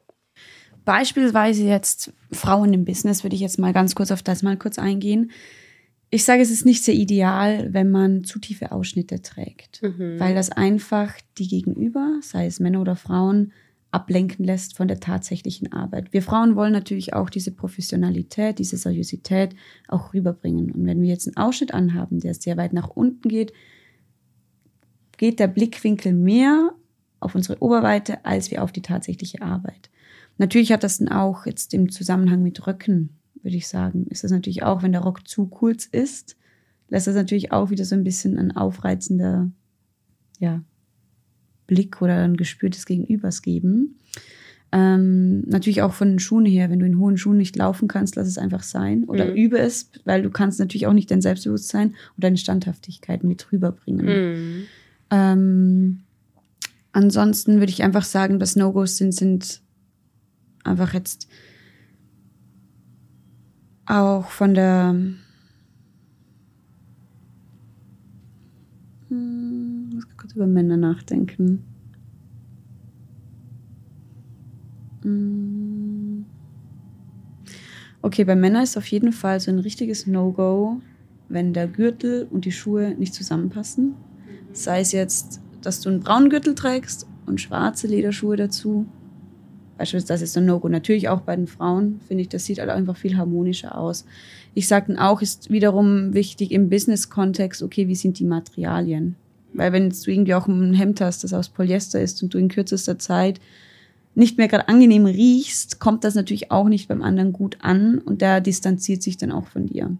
Beispielsweise 0.91 1.63
jetzt 1.63 2.11
Frauen 2.33 2.73
im 2.73 2.83
Business, 2.83 3.23
würde 3.23 3.35
ich 3.35 3.41
jetzt 3.41 3.57
mal 3.59 3.71
ganz 3.71 3.95
kurz 3.95 4.11
auf 4.11 4.23
das 4.23 4.43
mal 4.43 4.57
kurz 4.57 4.77
eingehen. 4.77 5.31
Ich 6.09 6.25
sage, 6.25 6.41
es 6.41 6.51
ist 6.51 6.65
nicht 6.65 6.83
sehr 6.83 6.95
ideal, 6.95 7.69
wenn 7.71 7.89
man 7.89 8.25
zu 8.25 8.39
tiefe 8.39 8.73
Ausschnitte 8.73 9.21
trägt, 9.21 9.81
Mhm. 9.81 10.19
weil 10.19 10.35
das 10.35 10.49
einfach 10.51 11.13
die 11.37 11.47
Gegenüber, 11.47 12.19
sei 12.21 12.45
es 12.45 12.59
Männer 12.59 12.81
oder 12.81 12.97
Frauen, 12.97 13.53
ablenken 13.91 14.43
lässt 14.43 14.75
von 14.75 14.89
der 14.89 14.99
tatsächlichen 14.99 15.71
Arbeit. 15.71 16.11
Wir 16.11 16.21
Frauen 16.21 16.57
wollen 16.57 16.73
natürlich 16.73 17.13
auch 17.13 17.29
diese 17.29 17.51
Professionalität, 17.51 18.59
diese 18.59 18.75
Seriosität 18.75 19.55
auch 19.87 20.13
rüberbringen. 20.13 20.71
Und 20.71 20.85
wenn 20.85 21.01
wir 21.01 21.07
jetzt 21.07 21.25
einen 21.27 21.37
Ausschnitt 21.37 21.73
anhaben, 21.73 22.19
der 22.19 22.33
sehr 22.33 22.57
weit 22.57 22.73
nach 22.73 22.89
unten 22.89 23.29
geht, 23.29 23.53
geht 25.17 25.39
der 25.39 25.47
Blickwinkel 25.47 26.11
mehr 26.11 26.73
auf 27.21 27.33
unsere 27.33 27.61
Oberweite 27.61 28.25
als 28.25 28.51
wir 28.51 28.61
auf 28.61 28.73
die 28.73 28.81
tatsächliche 28.81 29.41
Arbeit. 29.41 29.89
Natürlich 30.41 30.71
hat 30.71 30.83
das 30.83 30.97
dann 30.97 31.09
auch 31.09 31.45
jetzt 31.45 31.71
im 31.71 31.91
Zusammenhang 31.91 32.41
mit 32.41 32.65
Röcken, 32.65 33.09
würde 33.43 33.57
ich 33.57 33.67
sagen, 33.67 34.07
ist 34.09 34.23
das 34.23 34.31
natürlich 34.31 34.63
auch, 34.63 34.81
wenn 34.81 34.91
der 34.91 35.01
Rock 35.01 35.27
zu 35.27 35.45
kurz 35.45 35.85
ist, 35.85 36.35
lässt 36.89 37.05
das 37.05 37.13
natürlich 37.13 37.51
auch 37.51 37.69
wieder 37.69 37.85
so 37.85 37.93
ein 37.93 38.03
bisschen 38.03 38.39
ein 38.39 38.51
aufreizender 38.51 39.51
ja, 40.39 40.63
Blick 41.67 42.01
oder 42.01 42.23
ein 42.23 42.37
Gespür 42.37 42.71
des 42.71 42.87
Gegenübers 42.87 43.43
geben. 43.43 43.99
Ähm, 44.71 45.41
natürlich 45.41 45.83
auch 45.83 45.93
von 45.93 46.09
den 46.09 46.19
Schuhen 46.19 46.47
her, 46.47 46.71
wenn 46.71 46.79
du 46.79 46.87
in 46.87 46.97
hohen 46.97 47.17
Schuhen 47.17 47.37
nicht 47.37 47.55
laufen 47.55 47.87
kannst, 47.87 48.15
lass 48.15 48.27
es 48.27 48.39
einfach 48.39 48.63
sein 48.63 49.03
oder 49.03 49.25
Mhm. 49.25 49.35
übe 49.35 49.59
es, 49.59 49.91
weil 50.05 50.23
du 50.23 50.31
kannst 50.31 50.59
natürlich 50.59 50.87
auch 50.87 50.93
nicht 50.93 51.11
dein 51.11 51.21
Selbstbewusstsein 51.21 51.89
und 51.89 52.23
deine 52.23 52.37
Standhaftigkeit 52.37 53.23
mit 53.23 53.51
rüberbringen. 53.51 54.05
Mhm. 54.07 54.63
Ähm, 55.11 55.99
ansonsten 56.93 57.59
würde 57.59 57.71
ich 57.71 57.83
einfach 57.83 58.05
sagen, 58.05 58.39
dass 58.39 58.55
No-Gos 58.55 58.97
sind, 58.97 59.13
sind 59.13 59.61
einfach 60.63 60.93
jetzt 60.93 61.27
auch 63.85 64.29
von 64.29 64.53
der 64.53 64.95
Hm, 69.11 69.89
muss 69.93 70.07
kurz 70.15 70.33
über 70.35 70.47
Männer 70.47 70.77
nachdenken. 70.77 71.65
Hm. 75.03 76.25
Okay, 78.01 78.23
bei 78.23 78.37
Männern 78.37 78.63
ist 78.63 78.77
auf 78.77 78.87
jeden 78.87 79.11
Fall 79.11 79.41
so 79.41 79.51
ein 79.51 79.59
richtiges 79.59 80.07
No-Go, 80.07 80.81
wenn 81.27 81.51
der 81.51 81.67
Gürtel 81.67 82.25
und 82.31 82.45
die 82.45 82.53
Schuhe 82.53 82.95
nicht 82.97 83.13
zusammenpassen. 83.13 83.95
Sei 84.53 84.79
es 84.79 84.93
jetzt, 84.93 85.41
dass 85.61 85.81
du 85.81 85.89
einen 85.89 85.99
braunen 85.99 86.29
Gürtel 86.29 86.55
trägst 86.55 87.05
und 87.25 87.41
schwarze 87.41 87.87
Lederschuhe 87.87 88.37
dazu. 88.37 88.85
Beispielsweise 89.81 90.13
das 90.13 90.21
ist 90.21 90.37
ein 90.37 90.45
No-Go. 90.45 90.69
Natürlich 90.69 91.09
auch 91.09 91.21
bei 91.21 91.35
den 91.35 91.47
Frauen, 91.47 92.01
finde 92.07 92.21
ich, 92.21 92.29
das 92.29 92.45
sieht 92.45 92.59
halt 92.59 92.69
einfach 92.69 92.95
viel 92.95 93.17
harmonischer 93.17 93.75
aus. 93.75 94.05
Ich 94.53 94.67
sage 94.67 94.89
dann 94.89 94.99
auch, 94.99 95.23
ist 95.23 95.49
wiederum 95.49 96.13
wichtig 96.13 96.51
im 96.51 96.69
Business-Kontext, 96.69 97.63
okay, 97.63 97.87
wie 97.87 97.95
sind 97.95 98.19
die 98.19 98.25
Materialien? 98.25 99.15
Weil 99.53 99.73
wenn 99.73 99.89
du 99.89 100.11
irgendwie 100.11 100.35
auch 100.35 100.45
ein 100.45 100.75
Hemd 100.75 101.01
hast, 101.01 101.23
das 101.23 101.33
aus 101.33 101.49
Polyester 101.49 101.99
ist 101.99 102.21
und 102.21 102.31
du 102.31 102.37
in 102.37 102.47
kürzester 102.47 102.99
Zeit 102.99 103.41
nicht 104.13 104.37
mehr 104.37 104.47
gerade 104.47 104.67
angenehm 104.67 105.07
riechst, 105.07 105.79
kommt 105.79 106.03
das 106.03 106.13
natürlich 106.13 106.51
auch 106.51 106.69
nicht 106.69 106.87
beim 106.87 107.01
anderen 107.01 107.33
gut 107.33 107.57
an 107.61 107.97
und 107.97 108.21
der 108.21 108.39
distanziert 108.39 109.01
sich 109.01 109.17
dann 109.17 109.31
auch 109.31 109.47
von 109.47 109.65
dir. 109.65 109.97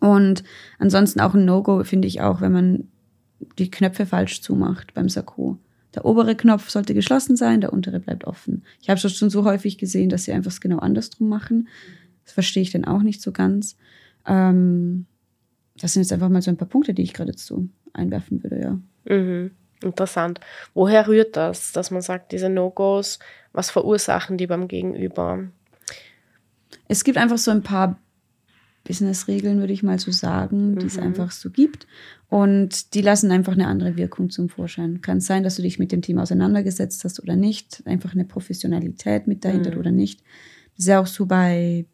Und 0.00 0.44
ansonsten 0.78 1.20
auch 1.20 1.32
ein 1.32 1.46
No-Go 1.46 1.82
finde 1.84 2.08
ich 2.08 2.20
auch, 2.20 2.42
wenn 2.42 2.52
man 2.52 2.88
die 3.56 3.70
Knöpfe 3.70 4.04
falsch 4.04 4.42
zumacht 4.42 4.92
beim 4.92 5.08
Sakko. 5.08 5.56
Der 5.94 6.04
obere 6.04 6.34
Knopf 6.34 6.70
sollte 6.70 6.94
geschlossen 6.94 7.36
sein, 7.36 7.60
der 7.60 7.72
untere 7.72 8.00
bleibt 8.00 8.24
offen. 8.24 8.64
Ich 8.80 8.88
habe 8.88 8.98
schon 8.98 9.30
so 9.30 9.44
häufig 9.44 9.78
gesehen, 9.78 10.08
dass 10.08 10.24
sie 10.24 10.32
einfach 10.32 10.58
genau 10.60 10.78
andersrum 10.78 11.28
machen. 11.28 11.68
Das 12.24 12.32
verstehe 12.32 12.62
ich 12.62 12.70
dann 12.70 12.84
auch 12.84 13.02
nicht 13.02 13.20
so 13.20 13.32
ganz. 13.32 13.76
Ähm, 14.26 15.06
das 15.76 15.92
sind 15.92 16.02
jetzt 16.02 16.12
einfach 16.12 16.28
mal 16.28 16.42
so 16.42 16.50
ein 16.50 16.56
paar 16.56 16.68
Punkte, 16.68 16.94
die 16.94 17.02
ich 17.02 17.12
gerade 17.12 17.32
so 17.36 17.66
einwerfen 17.92 18.42
würde, 18.42 18.60
ja. 18.60 19.14
Mhm. 19.14 19.50
Interessant. 19.82 20.40
Woher 20.74 21.08
rührt 21.08 21.36
das, 21.36 21.72
dass 21.72 21.90
man 21.90 22.02
sagt, 22.02 22.32
diese 22.32 22.48
No-Gos, 22.48 23.18
was 23.52 23.70
verursachen 23.70 24.38
die 24.38 24.46
beim 24.46 24.68
Gegenüber? 24.68 25.48
Es 26.88 27.04
gibt 27.04 27.18
einfach 27.18 27.38
so 27.38 27.50
ein 27.50 27.62
paar 27.62 27.98
Business-Regeln, 28.84 29.58
würde 29.58 29.72
ich 29.72 29.82
mal 29.82 29.98
so 29.98 30.10
sagen, 30.10 30.76
die 30.76 30.86
es 30.86 30.96
mhm. 30.96 31.04
einfach 31.04 31.30
so 31.30 31.50
gibt. 31.50 31.86
Und 32.28 32.94
die 32.94 33.02
lassen 33.02 33.30
einfach 33.30 33.52
eine 33.52 33.66
andere 33.66 33.96
Wirkung 33.96 34.30
zum 34.30 34.48
Vorschein. 34.48 35.00
Kann 35.00 35.20
sein, 35.20 35.42
dass 35.42 35.56
du 35.56 35.62
dich 35.62 35.78
mit 35.78 35.92
dem 35.92 36.02
Thema 36.02 36.22
auseinandergesetzt 36.22 37.04
hast 37.04 37.22
oder 37.22 37.36
nicht. 37.36 37.82
Einfach 37.86 38.14
eine 38.14 38.24
Professionalität 38.24 39.26
mit 39.26 39.44
dahinter 39.44 39.72
mhm. 39.72 39.78
oder 39.78 39.90
nicht. 39.92 40.20
Das 40.76 40.84
ist 40.84 40.88
ja 40.88 41.00
auch 41.00 41.06
so 41.06 41.26
bei, 41.26 41.86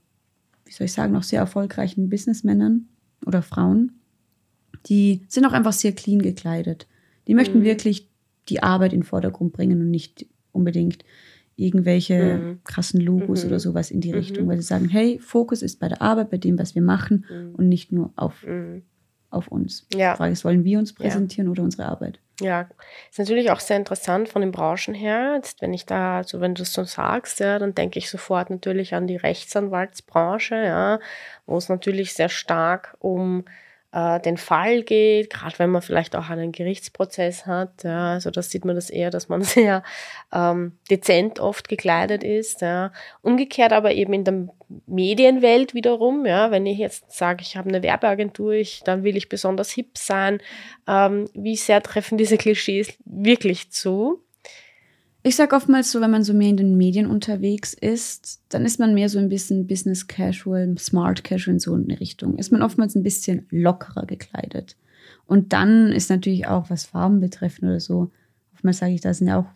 wie 0.65 0.73
soll 0.73 0.87
ich 0.87 0.93
sagen, 0.93 1.17
auch 1.17 1.23
sehr 1.23 1.41
erfolgreichen 1.41 2.09
Businessmännern 2.09 2.89
oder 3.27 3.43
Frauen. 3.43 3.93
Die 4.87 5.23
sind 5.29 5.45
auch 5.45 5.53
einfach 5.53 5.73
sehr 5.73 5.93
clean 5.93 6.23
gekleidet. 6.23 6.87
Die 7.27 7.35
möchten 7.35 7.61
mhm. 7.61 7.65
wirklich 7.65 8.09
die 8.49 8.63
Arbeit 8.63 8.93
in 8.93 9.01
den 9.01 9.07
Vordergrund 9.07 9.53
bringen 9.53 9.81
und 9.81 9.91
nicht 9.91 10.27
unbedingt 10.53 11.05
irgendwelche 11.59 12.39
mhm. 12.39 12.61
krassen 12.65 13.01
Logos 13.01 13.43
mhm. 13.43 13.51
oder 13.51 13.61
sowas 13.61 13.91
in 13.91 14.01
die 14.01 14.13
mhm. 14.13 14.19
Richtung, 14.19 14.49
weil 14.49 14.57
sie 14.57 14.63
sagen, 14.63 14.89
hey, 14.89 15.19
Fokus 15.19 15.63
ist 15.63 15.81
bei 15.81 15.89
der 15.89 16.01
Arbeit, 16.01 16.31
bei 16.31 16.37
dem, 16.37 16.59
was 16.59 16.75
wir 16.75 16.83
machen 16.83 17.27
mhm. 17.29 17.55
und 17.57 17.69
nicht 17.69 17.91
nur 17.93 18.13
auf, 18.17 18.47
mhm. 18.47 18.83
auf 19.31 19.49
uns. 19.49 19.87
Ja. 19.93 20.13
Die 20.13 20.19
Frage 20.19 20.33
ist, 20.33 20.45
wollen 20.45 20.65
wir 20.65 20.79
uns 20.79 20.93
präsentieren 20.93 21.49
ja. 21.49 21.53
oder 21.53 21.63
unsere 21.65 21.87
Arbeit? 21.87 22.21
Ja, 22.41 22.69
ist 23.11 23.19
natürlich 23.19 23.51
auch 23.51 23.59
sehr 23.59 23.77
interessant 23.77 24.29
von 24.29 24.43
den 24.43 24.53
Branchen 24.53 24.95
her. 24.95 25.35
Jetzt, 25.35 25.61
wenn 25.61 25.75
ich 25.75 25.87
da, 25.87 26.19
also 26.19 26.41
wenn 26.41 26.55
du 26.55 26.63
es 26.63 26.73
so 26.73 26.85
sagst, 26.85 27.41
ja, 27.41 27.59
dann 27.59 27.75
denke 27.75 27.99
ich 27.99 28.09
sofort 28.09 28.51
natürlich 28.51 28.95
an 28.95 29.09
die 29.09 29.17
Rechtsanwaltsbranche, 29.17 30.55
ja, 30.55 31.01
wo 31.47 31.57
es 31.57 31.69
natürlich 31.69 32.15
sehr 32.15 32.29
stark 32.29 32.97
um 33.01 33.45
äh, 33.93 34.21
den 34.21 34.37
Fall 34.37 34.83
geht, 34.83 35.31
gerade 35.31 35.59
wenn 35.59 35.71
man 35.71 35.83
vielleicht 35.83 36.15
auch 36.15 36.29
einen 36.29 36.53
Gerichtsprozess 36.53 37.47
hat. 37.47 37.85
Ja, 37.85 38.13
also 38.13 38.31
das 38.31 38.51
sieht 38.51 38.65
man 38.65 38.77
das 38.77 38.91
eher, 38.91 39.11
dass 39.11 39.29
man 39.29 39.43
sehr 39.43 39.83
ähm, 40.33 40.79
dezent 40.91 41.41
oft 41.41 41.69
gekleidet 41.69 42.23
ist. 42.23 42.61
Ja. 42.61 42.93
Umgekehrt 43.23 43.73
aber 43.73 43.93
eben 43.93 44.13
in 44.13 44.25
der 44.25 44.49
Medienwelt 44.87 45.73
wiederum, 45.73 46.27
ja, 46.27 46.51
wenn 46.51 46.67
ich 46.67 46.79
jetzt 46.79 47.11
sage, 47.11 47.43
ich 47.43 47.57
habe 47.57 47.71
eine 47.71 47.83
Werbeagentur, 47.83 48.53
ich, 48.53 48.83
dann 48.85 49.03
will 49.03 49.17
ich 49.17 49.31
besonders 49.31 49.71
hip 49.71 49.97
sein, 49.97 50.41
ähm, 50.87 51.29
wie 51.33 51.57
sehr 51.57 51.83
treffen 51.83 52.19
diese 52.19 52.37
Klischees 52.37 52.93
wirklich 53.07 53.71
zu? 53.71 54.23
Ich 55.23 55.37
sage 55.37 55.57
oftmals 55.57 55.91
so, 55.91 56.01
wenn 56.01 56.11
man 56.11 56.23
so 56.23 56.33
mehr 56.33 56.51
in 56.51 56.57
den 56.57 56.77
Medien 56.77 57.07
unterwegs 57.07 57.75
ist, 57.75 58.41
dann 58.49 58.65
ist 58.65 58.79
man 58.79 58.95
mehr 58.95 59.09
so 59.09 59.19
ein 59.19 59.29
bisschen 59.29 59.67
Business 59.67 60.07
Casual, 60.07 60.77
Smart 60.79 61.25
Casual 61.25 61.55
in 61.55 61.61
so 61.61 61.75
eine 61.75 61.99
Richtung. 61.99 62.39
Ist 62.39 62.53
man 62.53 62.63
oftmals 62.63 62.95
ein 62.95 63.03
bisschen 63.03 63.47
lockerer 63.51 64.07
gekleidet. 64.07 64.77
Und 65.27 65.53
dann 65.53 65.93
ist 65.93 66.09
natürlich 66.09 66.47
auch, 66.47 66.71
was 66.71 66.87
Farben 66.87 67.21
betrifft 67.21 67.63
oder 67.63 67.81
so, 67.81 68.11
oftmals 68.55 68.79
sage 68.79 68.95
ich, 68.95 69.01
da 69.01 69.13
sind 69.13 69.29
ja 69.29 69.39
auch 69.39 69.47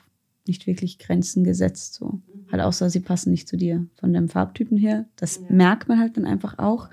nicht 0.47 0.67
wirklich 0.67 0.99
Grenzen 0.99 1.45
gesetzt. 1.45 1.95
So. 1.95 2.21
Halt 2.51 2.63
außer 2.63 2.91
sie 2.91 3.01
passen 3.01 3.31
nicht 3.31 3.49
zu 3.49 3.57
dir 3.57 3.87
von 3.95 4.13
dem 4.13 4.29
Farbtypen 4.29 4.77
her. 4.77 5.07
Das 5.17 5.37
ja. 5.37 5.43
merkt 5.49 5.89
man 5.89 6.01
halt 6.01 6.17
dann 6.17 6.27
einfach 6.27 6.59
auch. 6.59 6.89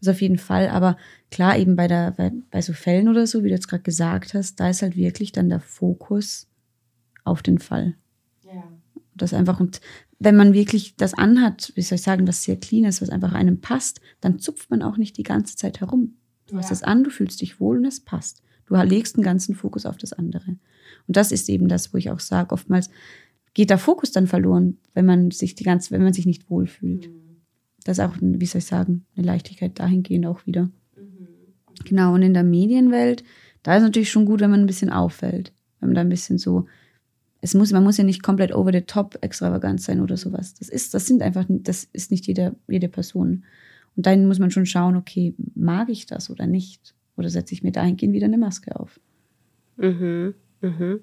Das 0.00 0.14
auf 0.14 0.20
jeden 0.20 0.38
Fall. 0.38 0.68
Aber 0.68 0.96
klar, 1.30 1.58
eben 1.58 1.76
bei, 1.76 1.88
der, 1.88 2.12
bei, 2.12 2.32
bei 2.50 2.62
so 2.62 2.72
Fällen 2.72 3.08
oder 3.08 3.26
so, 3.26 3.42
wie 3.42 3.48
du 3.48 3.54
jetzt 3.54 3.68
gerade 3.68 3.82
gesagt 3.82 4.34
hast, 4.34 4.60
da 4.60 4.70
ist 4.70 4.82
halt 4.82 4.96
wirklich 4.96 5.32
dann 5.32 5.48
der 5.48 5.60
Fokus 5.60 6.48
auf 7.24 7.42
den 7.42 7.58
Fall. 7.58 7.94
Das 9.16 9.32
einfach, 9.32 9.60
und 9.60 9.80
wenn 10.18 10.36
man 10.36 10.54
wirklich 10.54 10.96
das 10.96 11.14
anhat, 11.14 11.72
wie 11.74 11.82
soll 11.82 11.96
ich 11.96 12.02
sagen, 12.02 12.26
was 12.26 12.42
sehr 12.42 12.56
clean 12.56 12.84
ist, 12.84 13.02
was 13.02 13.10
einfach 13.10 13.32
einem 13.32 13.60
passt, 13.60 14.00
dann 14.20 14.38
zupft 14.38 14.70
man 14.70 14.82
auch 14.82 14.96
nicht 14.96 15.16
die 15.16 15.22
ganze 15.22 15.56
Zeit 15.56 15.80
herum. 15.80 16.16
Du 16.46 16.56
ja. 16.56 16.62
hast 16.62 16.72
es 16.72 16.82
an, 16.82 17.04
du 17.04 17.10
fühlst 17.10 17.40
dich 17.40 17.60
wohl 17.60 17.78
und 17.78 17.84
es 17.84 18.00
passt. 18.00 18.42
Du 18.66 18.74
legst 18.76 19.16
den 19.16 19.22
ganzen 19.22 19.54
Fokus 19.54 19.86
auf 19.86 19.96
das 19.96 20.12
andere. 20.12 20.56
Und 21.06 21.16
das 21.16 21.32
ist 21.32 21.48
eben 21.48 21.68
das, 21.68 21.92
wo 21.92 21.98
ich 21.98 22.10
auch 22.10 22.20
sage, 22.20 22.52
oftmals 22.52 22.90
geht 23.52 23.70
der 23.70 23.78
Fokus 23.78 24.10
dann 24.10 24.26
verloren, 24.26 24.78
wenn 24.94 25.06
man 25.06 25.30
sich 25.30 25.54
die 25.54 25.64
ganze, 25.64 25.92
wenn 25.92 26.02
man 26.02 26.12
sich 26.12 26.26
nicht 26.26 26.50
wohlfühlt. 26.50 27.08
Mhm. 27.08 27.42
Das 27.84 27.98
ist 27.98 28.04
auch, 28.04 28.14
wie 28.20 28.46
soll 28.46 28.60
ich 28.60 28.66
sagen, 28.66 29.04
eine 29.16 29.26
Leichtigkeit 29.26 29.78
dahingehend 29.78 30.26
auch 30.26 30.46
wieder. 30.46 30.64
Mhm. 30.96 31.28
Genau, 31.84 32.14
und 32.14 32.22
in 32.22 32.34
der 32.34 32.44
Medienwelt, 32.44 33.22
da 33.62 33.76
ist 33.76 33.82
natürlich 33.82 34.10
schon 34.10 34.24
gut, 34.24 34.40
wenn 34.40 34.50
man 34.50 34.60
ein 34.60 34.66
bisschen 34.66 34.90
auffällt. 34.90 35.52
Wenn 35.78 35.90
man 35.90 35.94
da 35.94 36.00
ein 36.00 36.08
bisschen 36.08 36.38
so 36.38 36.66
es 37.44 37.52
muss, 37.52 37.72
man 37.72 37.84
muss 37.84 37.98
ja 37.98 38.04
nicht 38.04 38.22
komplett 38.22 38.54
over 38.54 38.72
the 38.72 38.80
top 38.80 39.18
extravagant 39.20 39.82
sein 39.82 40.00
oder 40.00 40.16
sowas. 40.16 40.54
Das 40.54 40.70
ist, 40.70 40.94
das 40.94 41.06
sind 41.06 41.20
einfach, 41.20 41.44
das 41.46 41.84
ist 41.92 42.10
nicht 42.10 42.26
jede, 42.26 42.56
jede 42.68 42.88
Person. 42.88 43.44
Und 43.96 44.06
dann 44.06 44.26
muss 44.26 44.38
man 44.38 44.50
schon 44.50 44.64
schauen, 44.64 44.96
okay, 44.96 45.34
mag 45.54 45.90
ich 45.90 46.06
das 46.06 46.30
oder 46.30 46.46
nicht? 46.46 46.94
Oder 47.18 47.28
setze 47.28 47.52
ich 47.52 47.62
mir 47.62 47.70
dahingehend 47.70 48.14
wieder 48.14 48.24
eine 48.24 48.38
Maske 48.38 48.74
auf? 48.80 48.98
Mhm, 49.76 50.34
mhm. 50.62 51.00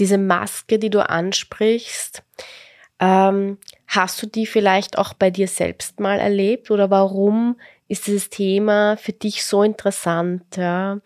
Diese 0.00 0.18
Maske, 0.18 0.80
die 0.80 0.90
du 0.90 1.08
ansprichst, 1.08 2.24
ähm, 2.98 3.58
hast 3.86 4.20
du 4.20 4.26
die 4.26 4.46
vielleicht 4.46 4.98
auch 4.98 5.14
bei 5.14 5.30
dir 5.30 5.46
selbst 5.46 6.00
mal 6.00 6.18
erlebt 6.18 6.72
oder 6.72 6.90
warum 6.90 7.54
ist 7.94 8.06
dieses 8.08 8.28
Thema 8.28 8.96
für 8.96 9.12
dich 9.12 9.44
so 9.44 9.62
interessant? 9.62 10.42
Ja? 10.56 10.98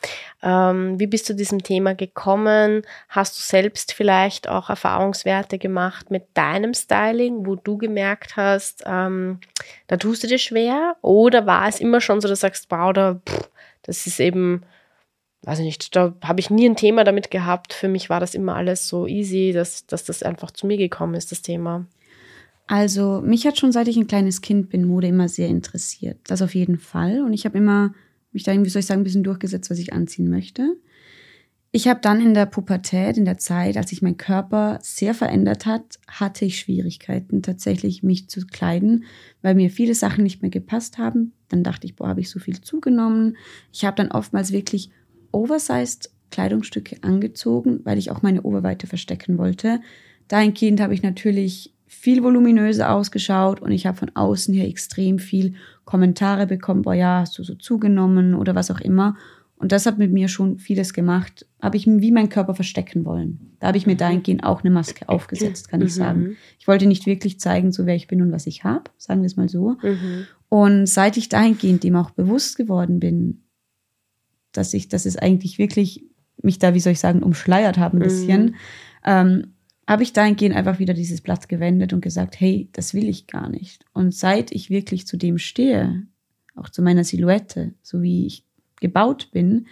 Ähm, 0.42 0.98
wie 0.98 1.06
bist 1.06 1.28
du 1.28 1.34
diesem 1.34 1.62
Thema 1.62 1.94
gekommen? 1.94 2.82
Hast 3.08 3.38
du 3.38 3.42
selbst 3.42 3.92
vielleicht 3.92 4.48
auch 4.48 4.70
Erfahrungswerte 4.70 5.58
gemacht 5.58 6.10
mit 6.10 6.24
deinem 6.34 6.74
Styling, 6.74 7.46
wo 7.46 7.56
du 7.56 7.76
gemerkt 7.76 8.36
hast, 8.36 8.84
ähm, 8.86 9.38
da 9.86 9.98
tust 9.98 10.22
du 10.22 10.26
dir 10.26 10.38
schwer? 10.38 10.96
Oder 11.02 11.46
war 11.46 11.68
es 11.68 11.78
immer 11.78 12.00
schon 12.00 12.20
so, 12.20 12.28
dass 12.28 12.40
du 12.40 12.46
sagst, 12.46 12.66
wow, 12.70 12.92
da, 12.92 13.20
pff, 13.28 13.50
das 13.82 14.06
ist 14.06 14.18
eben, 14.18 14.62
weiß 15.42 15.58
ich 15.58 15.66
nicht, 15.66 15.94
da 15.94 16.14
habe 16.24 16.40
ich 16.40 16.48
nie 16.48 16.68
ein 16.68 16.76
Thema 16.76 17.04
damit 17.04 17.30
gehabt. 17.30 17.74
Für 17.74 17.88
mich 17.88 18.08
war 18.08 18.18
das 18.18 18.34
immer 18.34 18.56
alles 18.56 18.88
so 18.88 19.06
easy, 19.06 19.52
dass, 19.52 19.86
dass 19.86 20.04
das 20.04 20.22
einfach 20.22 20.50
zu 20.52 20.66
mir 20.66 20.78
gekommen 20.78 21.14
ist, 21.14 21.32
das 21.32 21.42
Thema. 21.42 21.86
Also 22.68 23.22
mich 23.24 23.46
hat 23.46 23.58
schon 23.58 23.72
seit 23.72 23.88
ich 23.88 23.96
ein 23.96 24.06
kleines 24.06 24.42
Kind 24.42 24.68
bin 24.68 24.84
Mode 24.84 25.08
immer 25.08 25.28
sehr 25.28 25.48
interessiert. 25.48 26.18
Das 26.24 26.42
auf 26.42 26.54
jeden 26.54 26.78
Fall. 26.78 27.22
Und 27.22 27.32
ich 27.32 27.44
habe 27.44 27.58
immer 27.58 27.94
mich 28.30 28.44
da, 28.44 28.52
wie 28.52 28.68
soll 28.68 28.80
ich 28.80 28.86
sagen, 28.86 29.00
ein 29.00 29.04
bisschen 29.04 29.24
durchgesetzt, 29.24 29.70
was 29.70 29.78
ich 29.78 29.94
anziehen 29.94 30.28
möchte. 30.28 30.76
Ich 31.70 31.88
habe 31.88 32.00
dann 32.02 32.20
in 32.20 32.34
der 32.34 32.46
Pubertät, 32.46 33.16
in 33.16 33.24
der 33.24 33.38
Zeit, 33.38 33.76
als 33.76 33.90
sich 33.90 34.02
mein 34.02 34.16
Körper 34.16 34.78
sehr 34.82 35.14
verändert 35.14 35.66
hat, 35.66 35.98
hatte 36.06 36.44
ich 36.44 36.58
Schwierigkeiten, 36.58 37.42
tatsächlich 37.42 38.02
mich 38.02 38.28
zu 38.28 38.46
kleiden, 38.46 39.04
weil 39.42 39.54
mir 39.54 39.70
viele 39.70 39.94
Sachen 39.94 40.24
nicht 40.24 40.40
mehr 40.40 40.50
gepasst 40.50 40.98
haben. 40.98 41.32
Dann 41.48 41.64
dachte 41.64 41.86
ich, 41.86 41.96
boah, 41.96 42.08
habe 42.08 42.20
ich 42.20 42.30
so 42.30 42.38
viel 42.38 42.60
zugenommen. 42.60 43.36
Ich 43.72 43.84
habe 43.84 43.96
dann 43.96 44.12
oftmals 44.12 44.52
wirklich 44.52 44.90
oversized 45.32 46.10
Kleidungsstücke 46.30 47.02
angezogen, 47.02 47.80
weil 47.84 47.98
ich 47.98 48.10
auch 48.10 48.22
meine 48.22 48.42
Oberweite 48.42 48.86
verstecken 48.86 49.38
wollte. 49.38 49.80
Dahingehend 50.28 50.80
habe 50.80 50.94
ich 50.94 51.02
natürlich 51.02 51.74
viel 51.88 52.22
voluminöser 52.22 52.92
ausgeschaut 52.92 53.60
und 53.60 53.72
ich 53.72 53.86
habe 53.86 53.96
von 53.96 54.14
außen 54.14 54.54
her 54.54 54.68
extrem 54.68 55.18
viel 55.18 55.54
Kommentare 55.84 56.46
bekommen, 56.46 56.82
boah 56.82 56.94
ja, 56.94 57.20
hast 57.20 57.38
du 57.38 57.42
so 57.42 57.54
zugenommen 57.54 58.34
oder 58.34 58.54
was 58.54 58.70
auch 58.70 58.80
immer. 58.80 59.16
Und 59.56 59.72
das 59.72 59.86
hat 59.86 59.98
mit 59.98 60.12
mir 60.12 60.28
schon 60.28 60.58
vieles 60.58 60.92
gemacht. 60.92 61.46
Habe 61.60 61.76
ich 61.76 61.86
wie 61.86 62.12
mein 62.12 62.28
Körper 62.28 62.54
verstecken 62.54 63.04
wollen. 63.04 63.56
Da 63.58 63.68
habe 63.68 63.78
ich 63.78 63.86
mir 63.86 63.94
mhm. 63.94 63.98
dahingehend 63.98 64.44
auch 64.44 64.62
eine 64.62 64.70
Maske 64.70 65.08
aufgesetzt, 65.08 65.68
kann 65.68 65.80
ich 65.80 65.94
mhm. 65.94 65.98
sagen. 65.98 66.36
Ich 66.60 66.68
wollte 66.68 66.86
nicht 66.86 67.06
wirklich 67.06 67.40
zeigen, 67.40 67.72
so 67.72 67.84
wer 67.84 67.96
ich 67.96 68.06
bin 68.06 68.22
und 68.22 68.30
was 68.30 68.46
ich 68.46 68.62
habe, 68.62 68.84
sagen 68.98 69.22
wir 69.22 69.26
es 69.26 69.36
mal 69.36 69.48
so. 69.48 69.76
Mhm. 69.82 70.26
Und 70.48 70.86
seit 70.86 71.16
ich 71.16 71.28
dahingehend 71.28 71.82
dem 71.82 71.96
auch 71.96 72.10
bewusst 72.10 72.56
geworden 72.56 73.00
bin, 73.00 73.42
dass 74.52 74.74
ich, 74.74 74.88
dass 74.88 75.06
es 75.06 75.16
eigentlich 75.16 75.58
wirklich 75.58 76.04
mich 76.40 76.58
da, 76.58 76.74
wie 76.74 76.80
soll 76.80 76.92
ich 76.92 77.00
sagen, 77.00 77.22
umschleiert 77.22 77.78
haben 77.78 77.98
ein 77.98 78.04
bisschen, 78.04 78.44
mhm. 78.44 78.54
ähm, 79.04 79.46
habe 79.88 80.02
ich 80.02 80.12
dahingehend 80.12 80.54
einfach 80.54 80.78
wieder 80.78 80.92
dieses 80.92 81.22
Blatt 81.22 81.48
gewendet 81.48 81.94
und 81.94 82.02
gesagt, 82.02 82.38
hey, 82.38 82.68
das 82.74 82.92
will 82.92 83.08
ich 83.08 83.26
gar 83.26 83.48
nicht. 83.48 83.86
Und 83.94 84.14
seit 84.14 84.52
ich 84.52 84.68
wirklich 84.68 85.06
zu 85.06 85.16
dem 85.16 85.38
stehe, 85.38 86.06
auch 86.54 86.68
zu 86.68 86.82
meiner 86.82 87.04
Silhouette, 87.04 87.72
so 87.82 88.02
wie 88.02 88.26
ich 88.26 88.44
gebaut 88.82 89.30
bin, 89.32 89.66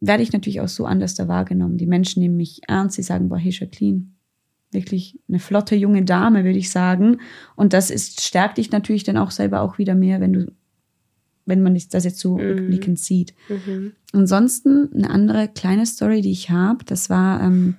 werde 0.00 0.22
ich 0.22 0.32
natürlich 0.32 0.60
auch 0.60 0.68
so 0.68 0.86
anders 0.86 1.16
da 1.16 1.26
wahrgenommen. 1.26 1.76
Die 1.76 1.88
Menschen 1.88 2.22
nehmen 2.22 2.36
mich 2.36 2.60
ernst, 2.68 2.94
sie 2.94 3.02
sagen, 3.02 3.28
boah, 3.28 3.36
hey 3.36 3.50
Jacqueline, 3.50 4.12
wirklich 4.70 5.18
eine 5.28 5.40
flotte 5.40 5.74
junge 5.74 6.04
Dame, 6.04 6.44
würde 6.44 6.58
ich 6.58 6.70
sagen. 6.70 7.18
Und 7.56 7.72
das 7.72 7.90
ist, 7.90 8.20
stärkt 8.20 8.58
dich 8.58 8.70
natürlich 8.70 9.02
dann 9.02 9.16
auch 9.16 9.32
selber 9.32 9.62
auch 9.62 9.78
wieder 9.78 9.96
mehr, 9.96 10.20
wenn 10.20 10.32
du, 10.32 10.52
wenn 11.46 11.64
man 11.64 11.76
das 11.90 12.04
jetzt 12.04 12.20
so 12.20 12.34
mhm. 12.38 12.44
rückblickend 12.44 13.00
sieht. 13.00 13.34
Mhm. 13.48 13.94
Ansonsten 14.12 14.92
eine 14.94 15.10
andere 15.10 15.48
kleine 15.48 15.84
Story, 15.84 16.20
die 16.20 16.30
ich 16.30 16.50
habe, 16.50 16.84
das 16.84 17.10
war, 17.10 17.42
ähm, 17.42 17.74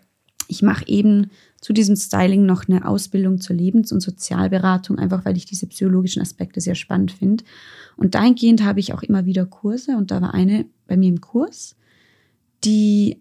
ich 0.50 0.64
mache 0.64 0.88
eben 0.88 1.30
zu 1.62 1.74
diesem 1.74 1.96
Styling 1.96 2.46
noch 2.46 2.68
eine 2.68 2.86
Ausbildung 2.86 3.40
zur 3.40 3.56
Lebens- 3.56 3.92
und 3.92 4.02
Sozialberatung, 4.02 4.98
einfach 4.98 5.24
weil 5.24 5.38
ich 5.38 5.46
diese 5.46 5.68
psychologischen 5.68 6.22
Aspekte 6.22 6.60
sehr 6.60 6.76
spannend 6.76 7.12
finde. 7.12 7.44
Und 7.96 8.16
dahingehend 8.16 8.64
habe 8.64 8.80
ich 8.80 8.94
auch 8.94 9.04
immer 9.04 9.26
wieder 9.26 9.46
Kurse 9.46 9.96
und 9.96 10.10
da 10.10 10.22
war 10.22 10.34
eine 10.34 10.66
bei 10.88 10.98
mir 10.98 11.10
im 11.10 11.22
Kurs, 11.22 11.76
die 12.64 13.20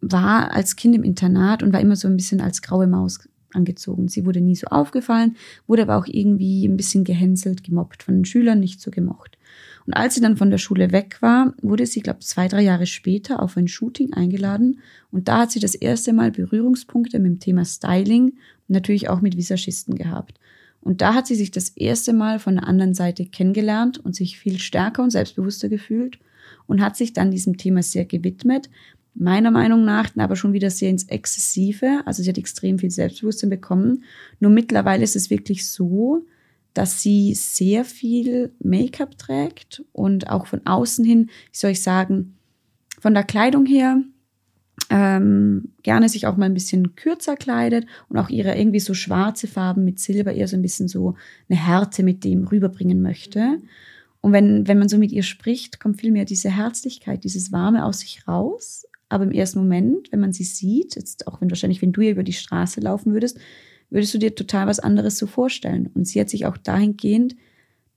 war 0.00 0.52
als 0.52 0.76
Kind 0.76 0.94
im 0.94 1.02
Internat 1.02 1.62
und 1.62 1.72
war 1.72 1.80
immer 1.80 1.96
so 1.96 2.08
ein 2.08 2.16
bisschen 2.16 2.40
als 2.40 2.62
graue 2.62 2.86
Maus 2.86 3.20
angezogen. 3.52 4.08
Sie 4.08 4.26
wurde 4.26 4.40
nie 4.40 4.56
so 4.56 4.66
aufgefallen, 4.68 5.36
wurde 5.66 5.82
aber 5.82 5.96
auch 5.96 6.06
irgendwie 6.06 6.66
ein 6.66 6.76
bisschen 6.76 7.04
gehänselt, 7.04 7.64
gemobbt, 7.64 8.02
von 8.02 8.16
den 8.16 8.24
Schülern 8.24 8.60
nicht 8.60 8.80
so 8.80 8.90
gemocht. 8.90 9.38
Und 9.86 9.94
als 9.94 10.14
sie 10.14 10.20
dann 10.20 10.36
von 10.36 10.50
der 10.50 10.58
Schule 10.58 10.92
weg 10.92 11.16
war, 11.20 11.54
wurde 11.62 11.86
sie, 11.86 12.00
glaube 12.00 12.20
zwei, 12.20 12.46
drei 12.46 12.60
Jahre 12.60 12.84
später 12.84 13.42
auf 13.42 13.56
ein 13.56 13.68
Shooting 13.68 14.12
eingeladen. 14.12 14.80
Und 15.10 15.28
da 15.28 15.38
hat 15.38 15.50
sie 15.50 15.60
das 15.60 15.74
erste 15.74 16.12
Mal 16.12 16.30
Berührungspunkte 16.30 17.18
mit 17.18 17.32
dem 17.32 17.40
Thema 17.40 17.64
Styling 17.64 18.32
und 18.32 18.36
natürlich 18.68 19.08
auch 19.08 19.22
mit 19.22 19.36
Visagisten 19.36 19.94
gehabt. 19.94 20.38
Und 20.80 21.00
da 21.00 21.14
hat 21.14 21.26
sie 21.26 21.34
sich 21.34 21.50
das 21.50 21.70
erste 21.70 22.12
Mal 22.12 22.38
von 22.38 22.56
der 22.56 22.68
anderen 22.68 22.94
Seite 22.94 23.26
kennengelernt 23.26 23.98
und 23.98 24.14
sich 24.14 24.38
viel 24.38 24.58
stärker 24.58 25.02
und 25.02 25.10
selbstbewusster 25.10 25.68
gefühlt 25.68 26.18
und 26.66 26.80
hat 26.80 26.96
sich 26.96 27.12
dann 27.12 27.30
diesem 27.30 27.56
Thema 27.56 27.82
sehr 27.82 28.04
gewidmet, 28.04 28.70
meiner 29.18 29.50
Meinung 29.50 29.84
nach 29.84 30.10
aber 30.16 30.36
schon 30.36 30.52
wieder 30.52 30.70
sehr 30.70 30.90
ins 30.90 31.04
Exzessive. 31.04 32.02
Also 32.06 32.22
sie 32.22 32.28
hat 32.28 32.38
extrem 32.38 32.78
viel 32.78 32.90
Selbstbewusstsein 32.90 33.50
bekommen. 33.50 34.04
Nur 34.40 34.50
mittlerweile 34.50 35.04
ist 35.04 35.16
es 35.16 35.30
wirklich 35.30 35.68
so, 35.68 36.24
dass 36.74 37.02
sie 37.02 37.34
sehr 37.34 37.84
viel 37.84 38.52
Make-up 38.60 39.18
trägt 39.18 39.82
und 39.92 40.30
auch 40.30 40.46
von 40.46 40.64
außen 40.64 41.04
hin, 41.04 41.26
wie 41.50 41.58
soll 41.58 41.72
ich 41.72 41.82
sagen, 41.82 42.36
von 43.00 43.14
der 43.14 43.24
Kleidung 43.24 43.66
her 43.66 44.02
ähm, 44.90 45.72
gerne 45.82 46.08
sich 46.08 46.26
auch 46.26 46.36
mal 46.36 46.46
ein 46.46 46.54
bisschen 46.54 46.94
kürzer 46.94 47.36
kleidet 47.36 47.86
und 48.08 48.16
auch 48.16 48.28
ihre 48.28 48.56
irgendwie 48.56 48.80
so 48.80 48.94
schwarze 48.94 49.46
Farben 49.46 49.84
mit 49.84 49.98
Silber 49.98 50.32
eher 50.32 50.48
so 50.48 50.56
ein 50.56 50.62
bisschen 50.62 50.88
so 50.88 51.14
eine 51.48 51.58
Härte 51.58 52.02
mit 52.02 52.24
dem 52.24 52.46
rüberbringen 52.46 53.02
möchte. 53.02 53.58
Und 54.20 54.32
wenn, 54.32 54.66
wenn 54.66 54.78
man 54.78 54.88
so 54.88 54.98
mit 54.98 55.12
ihr 55.12 55.22
spricht, 55.22 55.80
kommt 55.80 56.00
vielmehr 56.00 56.24
diese 56.24 56.50
Herzlichkeit, 56.50 57.24
dieses 57.24 57.52
Warme 57.52 57.84
aus 57.84 58.00
sich 58.00 58.26
raus, 58.26 58.84
aber 59.08 59.24
im 59.24 59.32
ersten 59.32 59.58
Moment, 59.60 60.12
wenn 60.12 60.20
man 60.20 60.32
sie 60.32 60.44
sieht, 60.44 60.96
jetzt 60.96 61.26
auch 61.26 61.40
wenn 61.40 61.50
wahrscheinlich, 61.50 61.82
wenn 61.82 61.92
du 61.92 62.02
hier 62.02 62.12
über 62.12 62.22
die 62.22 62.32
Straße 62.32 62.80
laufen 62.80 63.12
würdest, 63.12 63.38
würdest 63.90 64.12
du 64.14 64.18
dir 64.18 64.34
total 64.34 64.66
was 64.66 64.80
anderes 64.80 65.18
so 65.18 65.26
vorstellen. 65.26 65.90
Und 65.94 66.06
sie 66.06 66.20
hat 66.20 66.28
sich 66.28 66.46
auch 66.46 66.56
dahingehend 66.56 67.36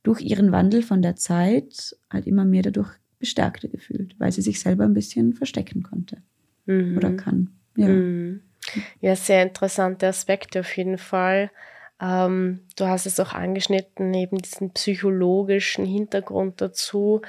durch 0.04 0.22
ihren 0.22 0.52
Wandel 0.52 0.84
von 0.84 1.02
der 1.02 1.16
Zeit 1.16 1.96
halt 2.10 2.28
immer 2.28 2.46
mehr 2.46 2.64
dadurch 2.64 2.90
bestärkter 3.20 3.68
gefühlt, 3.68 4.16
weil 4.20 4.32
sie 4.32 4.42
sich 4.42 4.60
selber 4.60 4.86
ein 4.86 4.94
bisschen 4.94 5.34
verstecken 5.34 5.84
konnte 5.84 6.18
mhm. 6.66 6.98
oder 6.98 7.12
kann. 7.12 7.50
Ja. 7.76 7.88
Mhm. 7.88 8.42
ja, 9.00 9.16
sehr 9.16 9.44
interessante 9.44 10.08
Aspekte 10.08 10.62
auf 10.62 10.76
jeden 10.78 10.98
Fall. 10.98 11.52
Ähm, 12.02 12.62
du 12.78 12.88
hast 12.88 13.06
es 13.06 13.20
auch 13.20 13.34
angeschnitten, 13.34 14.14
eben 14.14 14.38
diesen 14.40 14.72
psychologischen 14.74 15.86
Hintergrund 15.86 16.60
dazu. 16.62 17.22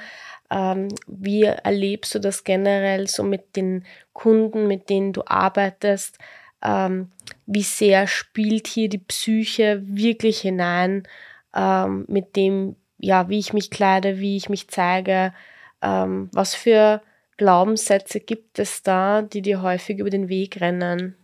Ähm, 0.49 0.89
wie 1.07 1.43
erlebst 1.43 2.15
du 2.15 2.19
das 2.19 2.43
generell 2.43 3.07
so 3.07 3.23
mit 3.23 3.55
den 3.55 3.85
Kunden, 4.13 4.67
mit 4.67 4.89
denen 4.89 5.13
du 5.13 5.23
arbeitest? 5.27 6.17
Ähm, 6.63 7.11
wie 7.45 7.63
sehr 7.63 8.07
spielt 8.07 8.67
hier 8.67 8.89
die 8.89 8.97
Psyche 8.99 9.81
wirklich 9.85 10.41
hinein 10.41 11.07
ähm, 11.55 12.05
mit 12.07 12.35
dem, 12.35 12.75
ja, 12.97 13.29
wie 13.29 13.39
ich 13.39 13.53
mich 13.53 13.69
kleide, 13.69 14.19
wie 14.19 14.37
ich 14.37 14.49
mich 14.49 14.69
zeige? 14.69 15.33
Ähm, 15.81 16.29
was 16.33 16.55
für 16.55 17.01
Glaubenssätze 17.37 18.19
gibt 18.19 18.59
es 18.59 18.83
da, 18.83 19.21
die 19.21 19.41
dir 19.41 19.61
häufig 19.61 19.99
über 19.99 20.09
den 20.09 20.29
Weg 20.29 20.61
rennen? 20.61 21.15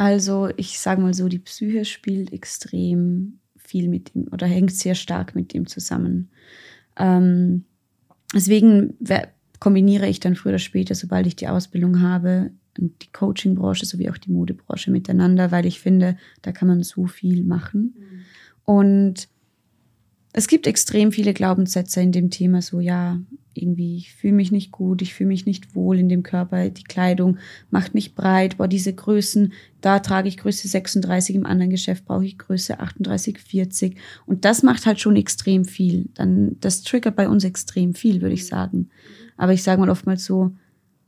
Also 0.00 0.48
ich 0.56 0.78
sage 0.78 1.02
mal 1.02 1.12
so, 1.12 1.28
die 1.28 1.38
Psyche 1.38 1.84
spielt 1.84 2.32
extrem 2.32 3.40
viel 3.56 3.88
mit 3.88 4.14
ihm 4.14 4.28
oder 4.32 4.46
hängt 4.46 4.72
sehr 4.72 4.94
stark 4.94 5.34
mit 5.34 5.52
dem 5.52 5.66
zusammen. 5.66 6.30
Ähm, 6.96 7.64
Deswegen 8.34 8.96
kombiniere 9.58 10.08
ich 10.08 10.20
dann 10.20 10.36
früher 10.36 10.52
oder 10.52 10.58
später, 10.58 10.94
sobald 10.94 11.26
ich 11.26 11.36
die 11.36 11.48
Ausbildung 11.48 12.00
habe, 12.00 12.50
die 12.78 13.12
Coaching-Branche 13.12 13.84
sowie 13.84 14.08
auch 14.10 14.18
die 14.18 14.30
Modebranche 14.30 14.90
miteinander, 14.90 15.50
weil 15.50 15.66
ich 15.66 15.80
finde, 15.80 16.16
da 16.42 16.52
kann 16.52 16.68
man 16.68 16.82
so 16.82 17.06
viel 17.06 17.42
machen. 17.42 17.94
Mhm. 17.98 18.20
Und 18.64 19.28
es 20.32 20.46
gibt 20.46 20.66
extrem 20.66 21.12
viele 21.12 21.34
Glaubenssätze 21.34 22.00
in 22.00 22.12
dem 22.12 22.30
Thema, 22.30 22.62
so 22.62 22.80
ja, 22.80 23.18
irgendwie, 23.52 23.96
ich 23.96 24.14
fühle 24.14 24.34
mich 24.34 24.52
nicht 24.52 24.70
gut, 24.70 25.02
ich 25.02 25.12
fühle 25.14 25.28
mich 25.28 25.44
nicht 25.44 25.74
wohl 25.74 25.98
in 25.98 26.08
dem 26.08 26.22
Körper, 26.22 26.70
die 26.70 26.84
Kleidung 26.84 27.38
macht 27.70 27.94
mich 27.94 28.14
breit, 28.14 28.56
boah, 28.58 28.68
diese 28.68 28.94
Größen, 28.94 29.52
da 29.80 29.98
trage 29.98 30.28
ich 30.28 30.36
Größe 30.36 30.68
36, 30.68 31.34
im 31.34 31.46
anderen 31.46 31.70
Geschäft 31.70 32.04
brauche 32.04 32.24
ich 32.24 32.38
Größe 32.38 32.78
38, 32.78 33.38
40 33.38 33.96
und 34.26 34.44
das 34.44 34.62
macht 34.62 34.86
halt 34.86 35.00
schon 35.00 35.16
extrem 35.16 35.64
viel. 35.64 36.08
Dann, 36.14 36.56
das 36.60 36.82
triggert 36.82 37.16
bei 37.16 37.28
uns 37.28 37.44
extrem 37.44 37.94
viel, 37.94 38.22
würde 38.22 38.34
ich 38.34 38.46
sagen. 38.46 38.88
Aber 39.36 39.52
ich 39.52 39.62
sage 39.62 39.80
mal 39.80 39.90
oftmals 39.90 40.24
so, 40.24 40.52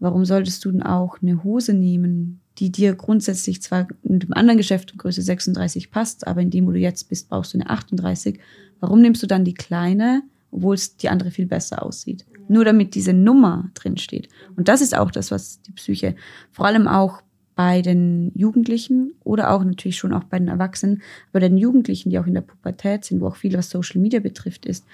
warum 0.00 0.24
solltest 0.24 0.64
du 0.64 0.72
denn 0.72 0.82
auch 0.82 1.22
eine 1.22 1.44
Hose 1.44 1.74
nehmen, 1.74 2.41
die 2.58 2.70
dir 2.70 2.94
grundsätzlich 2.94 3.62
zwar 3.62 3.88
in 4.02 4.18
dem 4.18 4.32
anderen 4.32 4.58
Geschäft 4.58 4.96
Größe 4.96 5.22
36 5.22 5.90
passt, 5.90 6.26
aber 6.26 6.40
in 6.40 6.50
dem, 6.50 6.66
wo 6.66 6.72
du 6.72 6.78
jetzt 6.78 7.08
bist, 7.08 7.28
brauchst 7.28 7.54
du 7.54 7.58
eine 7.58 7.70
38. 7.70 8.38
Warum 8.80 9.00
nimmst 9.00 9.22
du 9.22 9.26
dann 9.26 9.44
die 9.44 9.54
kleine, 9.54 10.22
obwohl 10.50 10.74
es 10.74 10.96
die 10.96 11.08
andere 11.08 11.30
viel 11.30 11.46
besser 11.46 11.84
aussieht? 11.84 12.26
Nur 12.48 12.64
damit 12.64 12.94
diese 12.94 13.14
Nummer 13.14 13.70
drin 13.74 13.96
steht. 13.96 14.28
Und 14.56 14.68
das 14.68 14.80
ist 14.80 14.96
auch 14.96 15.10
das, 15.10 15.30
was 15.30 15.62
die 15.62 15.72
Psyche, 15.72 16.14
vor 16.50 16.66
allem 16.66 16.88
auch 16.88 17.22
bei 17.54 17.82
den 17.82 18.32
Jugendlichen 18.34 19.12
oder 19.24 19.50
auch 19.50 19.62
natürlich 19.62 19.96
schon 19.96 20.12
auch 20.12 20.24
bei 20.24 20.38
den 20.38 20.48
Erwachsenen, 20.48 21.02
bei 21.32 21.40
den 21.40 21.56
Jugendlichen, 21.56 22.10
die 22.10 22.18
auch 22.18 22.26
in 22.26 22.34
der 22.34 22.40
Pubertät 22.40 23.04
sind, 23.04 23.20
wo 23.20 23.28
auch 23.28 23.36
viel 23.36 23.56
was 23.56 23.70
Social 23.70 24.00
Media 24.00 24.20
betrifft, 24.20 24.66
ist, 24.66 24.84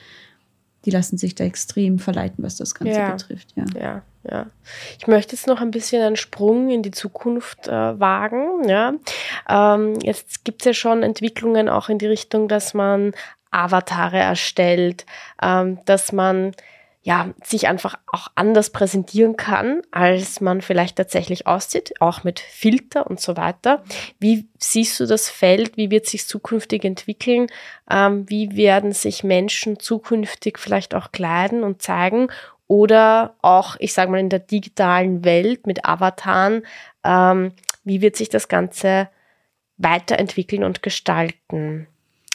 die 0.84 0.90
lassen 0.90 1.18
sich 1.18 1.34
da 1.34 1.44
extrem 1.44 1.98
verleiten, 1.98 2.44
was 2.44 2.56
das 2.56 2.74
Ganze 2.74 2.98
ja, 2.98 3.10
betrifft. 3.12 3.54
Ja. 3.56 3.64
ja, 3.80 4.02
ja. 4.30 4.46
Ich 4.98 5.06
möchte 5.06 5.34
jetzt 5.34 5.46
noch 5.46 5.60
ein 5.60 5.70
bisschen 5.70 6.02
einen 6.02 6.16
Sprung 6.16 6.70
in 6.70 6.82
die 6.82 6.90
Zukunft 6.90 7.68
äh, 7.68 8.00
wagen. 8.00 8.68
Ja. 8.68 8.94
Ähm, 9.48 9.98
jetzt 10.00 10.44
gibt 10.44 10.62
es 10.62 10.66
ja 10.66 10.74
schon 10.74 11.02
Entwicklungen 11.02 11.68
auch 11.68 11.88
in 11.88 11.98
die 11.98 12.06
Richtung, 12.06 12.48
dass 12.48 12.74
man 12.74 13.12
Avatare 13.50 14.18
erstellt, 14.18 15.06
ähm, 15.42 15.78
dass 15.84 16.12
man 16.12 16.52
ja, 17.08 17.32
sich 17.42 17.68
einfach 17.68 17.94
auch 18.12 18.28
anders 18.34 18.68
präsentieren 18.68 19.38
kann, 19.38 19.80
als 19.90 20.42
man 20.42 20.60
vielleicht 20.60 20.96
tatsächlich 20.96 21.46
aussieht, 21.46 21.94
auch 22.00 22.22
mit 22.22 22.38
Filter 22.38 23.06
und 23.06 23.18
so 23.18 23.36
weiter. 23.36 23.82
Wie 24.18 24.46
siehst 24.58 25.00
du 25.00 25.06
das 25.06 25.30
Feld? 25.30 25.78
Wie 25.78 25.90
wird 25.90 26.04
sich 26.04 26.26
zukünftig 26.26 26.84
entwickeln? 26.84 27.46
Ähm, 27.90 28.28
wie 28.28 28.56
werden 28.56 28.92
sich 28.92 29.24
Menschen 29.24 29.78
zukünftig 29.78 30.58
vielleicht 30.58 30.94
auch 30.94 31.10
kleiden 31.10 31.62
und 31.62 31.80
zeigen? 31.80 32.28
Oder 32.68 33.34
auch, 33.40 33.76
ich 33.80 33.94
sage 33.94 34.10
mal, 34.10 34.20
in 34.20 34.28
der 34.28 34.40
digitalen 34.40 35.24
Welt 35.24 35.66
mit 35.66 35.86
Avataren, 35.86 36.62
ähm, 37.02 37.52
wie 37.84 38.02
wird 38.02 38.16
sich 38.16 38.28
das 38.28 38.48
Ganze 38.48 39.08
weiterentwickeln 39.78 40.62
und 40.62 40.82
gestalten? 40.82 41.86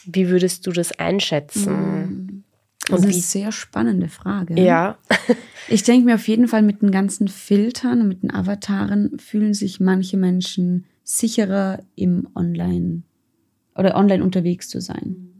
Wie 0.04 0.28
würdest 0.28 0.66
du 0.66 0.72
das 0.72 0.92
einschätzen? 0.98 1.72
Mm. 1.72 2.44
Das 2.88 3.00
ist 3.00 3.04
eine 3.04 3.12
sehr 3.14 3.52
spannende 3.52 4.08
Frage. 4.08 4.60
Ja. 4.60 4.98
ich 5.68 5.84
denke 5.84 6.04
mir 6.04 6.16
auf 6.16 6.28
jeden 6.28 6.48
Fall, 6.48 6.62
mit 6.62 6.82
den 6.82 6.90
ganzen 6.90 7.28
Filtern 7.28 8.02
und 8.02 8.08
mit 8.08 8.22
den 8.22 8.30
Avataren 8.30 9.18
fühlen 9.18 9.54
sich 9.54 9.80
manche 9.80 10.18
Menschen 10.18 10.84
sicherer 11.02 11.78
im 11.94 12.28
Online 12.34 13.02
oder 13.74 13.96
online 13.96 14.22
unterwegs 14.22 14.68
zu 14.68 14.80
sein. 14.80 15.30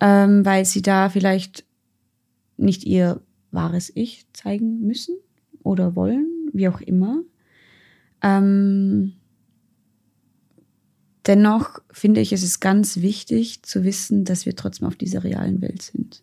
Ähm, 0.00 0.44
weil 0.44 0.64
sie 0.64 0.82
da 0.82 1.08
vielleicht 1.08 1.64
nicht 2.56 2.84
ihr 2.84 3.20
wahres 3.50 3.90
Ich 3.94 4.26
zeigen 4.32 4.80
müssen 4.86 5.16
oder 5.62 5.96
wollen, 5.96 6.50
wie 6.52 6.68
auch 6.68 6.80
immer. 6.80 7.22
Ähm, 8.22 9.12
dennoch 11.26 11.80
finde 11.90 12.20
ich, 12.20 12.32
es 12.32 12.42
ist 12.42 12.60
ganz 12.60 13.00
wichtig 13.00 13.62
zu 13.62 13.84
wissen, 13.84 14.24
dass 14.24 14.46
wir 14.46 14.56
trotzdem 14.56 14.88
auf 14.88 14.96
dieser 14.96 15.24
realen 15.24 15.60
Welt 15.60 15.82
sind 15.82 16.22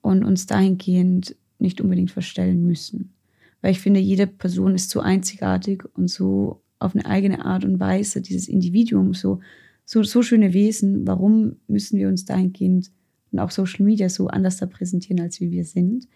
und 0.00 0.24
uns 0.24 0.46
dahingehend 0.46 1.36
nicht 1.58 1.80
unbedingt 1.80 2.10
verstellen 2.10 2.66
müssen. 2.66 3.14
Weil 3.60 3.70
ich 3.70 3.80
finde, 3.80 4.00
jede 4.00 4.26
Person 4.26 4.74
ist 4.74 4.90
so 4.90 5.00
einzigartig 5.00 5.84
und 5.94 6.08
so 6.08 6.62
auf 6.80 6.94
eine 6.94 7.06
eigene 7.06 7.44
Art 7.44 7.64
und 7.64 7.78
Weise, 7.78 8.20
dieses 8.20 8.48
Individuum, 8.48 9.14
so, 9.14 9.40
so, 9.84 10.02
so 10.02 10.22
schöne 10.22 10.52
Wesen. 10.52 11.06
Warum 11.06 11.56
müssen 11.68 11.96
wir 11.98 12.08
uns 12.08 12.24
dahingehend 12.24 12.90
und 13.32 13.38
auch 13.38 13.50
Social 13.50 13.84
Media 13.84 14.08
so 14.08 14.28
anders 14.28 14.58
da 14.58 14.66
präsentieren, 14.66 15.20
als 15.20 15.40
wie 15.40 15.50
wir 15.50 15.64
sind? 15.64 16.06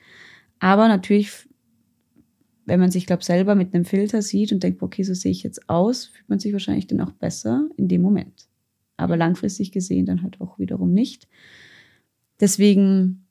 Aber 0.59 0.89
natürlich, 0.89 1.49
wenn 2.65 2.81
man 2.81 2.91
sich, 2.91 3.07
glaube 3.07 3.25
selber 3.25 3.55
mit 3.55 3.75
einem 3.75 3.85
Filter 3.85 4.23
sieht 4.23 4.53
und 4.53 4.63
denkt, 4.63 4.83
okay, 4.83 5.03
so 5.03 5.15
sehe 5.15 5.33
ich 5.33 5.43
jetzt 5.43 5.69
aus, 5.69 6.07
fühlt 6.07 6.29
man 6.29 6.39
sich 6.39 6.53
wahrscheinlich 6.53 6.87
dann 6.87 7.01
auch 7.01 7.13
besser 7.13 7.69
in 7.77 7.89
dem 7.89 8.03
Moment. 8.03 8.49
Aber 8.97 9.17
langfristig 9.17 9.73
gesehen 9.73 10.07
dann 10.07 10.23
halt 10.23 10.41
auch 10.41 10.59
wiederum 10.59 10.93
nicht. 10.93 11.29
Deswegen 12.41 13.27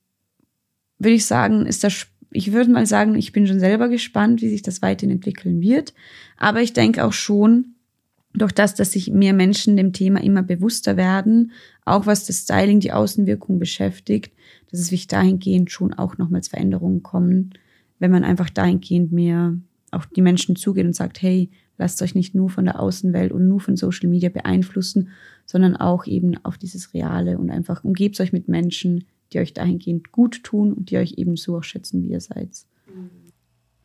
würde 0.98 1.16
ich 1.16 1.26
sagen, 1.26 1.66
ist 1.66 1.84
das, 1.84 2.08
ich 2.32 2.52
würde 2.52 2.72
mal 2.72 2.86
sagen, 2.86 3.16
ich 3.16 3.32
bin 3.32 3.48
schon 3.48 3.60
selber 3.60 3.90
gespannt, 3.90 4.42
wie 4.42 4.50
sich 4.50 4.62
das 4.62 4.82
weiterhin 4.82 5.16
entwickeln 5.16 5.62
wird. 5.62 5.94
Aber 6.38 6.62
ich 6.62 6.74
denke 6.74 7.04
auch 7.06 7.14
schon, 7.14 7.75
durch 8.38 8.52
das, 8.52 8.76
dass 8.76 8.92
sich 8.92 9.12
mehr 9.12 9.34
Menschen 9.34 9.78
dem 9.78 9.94
Thema 9.94 10.22
immer 10.22 10.44
bewusster 10.44 10.98
werden, 10.98 11.52
auch 11.86 12.06
was 12.06 12.26
das 12.26 12.44
Styling, 12.44 12.80
die 12.80 12.92
Außenwirkung 12.92 13.60
beschäftigt, 13.60 14.34
dass 14.72 14.80
es 14.80 14.88
sich 14.88 15.08
dahingehend 15.08 15.72
schon 15.72 15.94
auch 15.94 16.18
nochmals 16.18 16.48
Veränderungen 16.48 17.04
kommen, 17.04 17.52
wenn 18.00 18.12
man 18.12 18.24
einfach 18.24 18.50
dahingehend 18.50 19.12
mehr 19.12 19.58
auch 19.92 20.06
die 20.06 20.22
Menschen 20.22 20.56
zugeht 20.56 20.86
und 20.86 20.96
sagt, 20.96 21.22
hey, 21.22 21.50
lasst 21.78 22.02
euch 22.02 22.16
nicht 22.16 22.36
nur 22.36 22.50
von 22.50 22.66
der 22.66 22.80
Außenwelt 22.80 23.32
und 23.32 23.48
nur 23.48 23.60
von 23.60 23.78
Social 23.78 24.10
Media 24.10 24.30
beeinflussen, 24.30 25.10
sondern 25.46 25.76
auch 25.76 26.06
eben 26.06 26.38
auf 26.44 26.58
dieses 26.58 26.94
Reale 26.94 27.38
und 27.38 27.50
einfach 27.50 27.84
umgebt 27.84 28.20
euch 28.20 28.34
mit 28.34 28.48
Menschen, 28.48 29.06
die 29.32 29.40
euch 29.40 29.54
dahingehend 29.54 30.12
gut 30.12 30.44
tun 30.44 30.74
und 30.74 30.92
die 30.92 30.98
euch 30.98 31.14
eben 31.18 31.36
so 31.36 31.58
auch 31.58 31.64
schätzen, 31.64 32.02
wie 32.04 32.10
ihr 32.10 32.22
seid. 32.22 32.50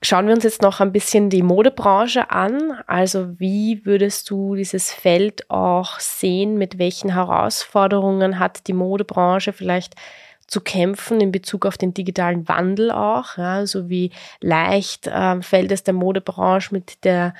Schauen 0.03 0.27
wir 0.27 0.35
uns 0.35 0.45
jetzt 0.45 0.63
noch 0.63 0.81
ein 0.81 0.93
bisschen 0.93 1.29
die 1.29 1.43
Modebranche 1.43 2.31
an. 2.31 2.73
Also 2.87 3.39
wie 3.39 3.85
würdest 3.85 4.31
du 4.31 4.55
dieses 4.55 4.91
Feld 4.91 5.51
auch 5.51 6.01
sehen? 6.01 6.57
Mit 6.57 6.79
welchen 6.79 7.13
Herausforderungen 7.13 8.39
hat 8.39 8.67
die 8.67 8.73
Modebranche 8.73 9.53
vielleicht 9.53 9.95
zu 10.47 10.63
kämpfen 10.63 11.21
in 11.21 11.33
Bezug 11.33 11.67
auf 11.67 11.77
den 11.77 11.93
digitalen 11.93 12.49
Wandel 12.49 12.91
auch? 12.91 13.37
Ja, 13.37 13.67
so 13.67 13.91
wie 13.91 14.11
leicht 14.41 15.07
äh, 15.07 15.43
fällt 15.43 15.71
es 15.71 15.85
der 15.85 15.95
Modebranche 15.95 16.73
mit 16.73 17.05
der 17.05 17.35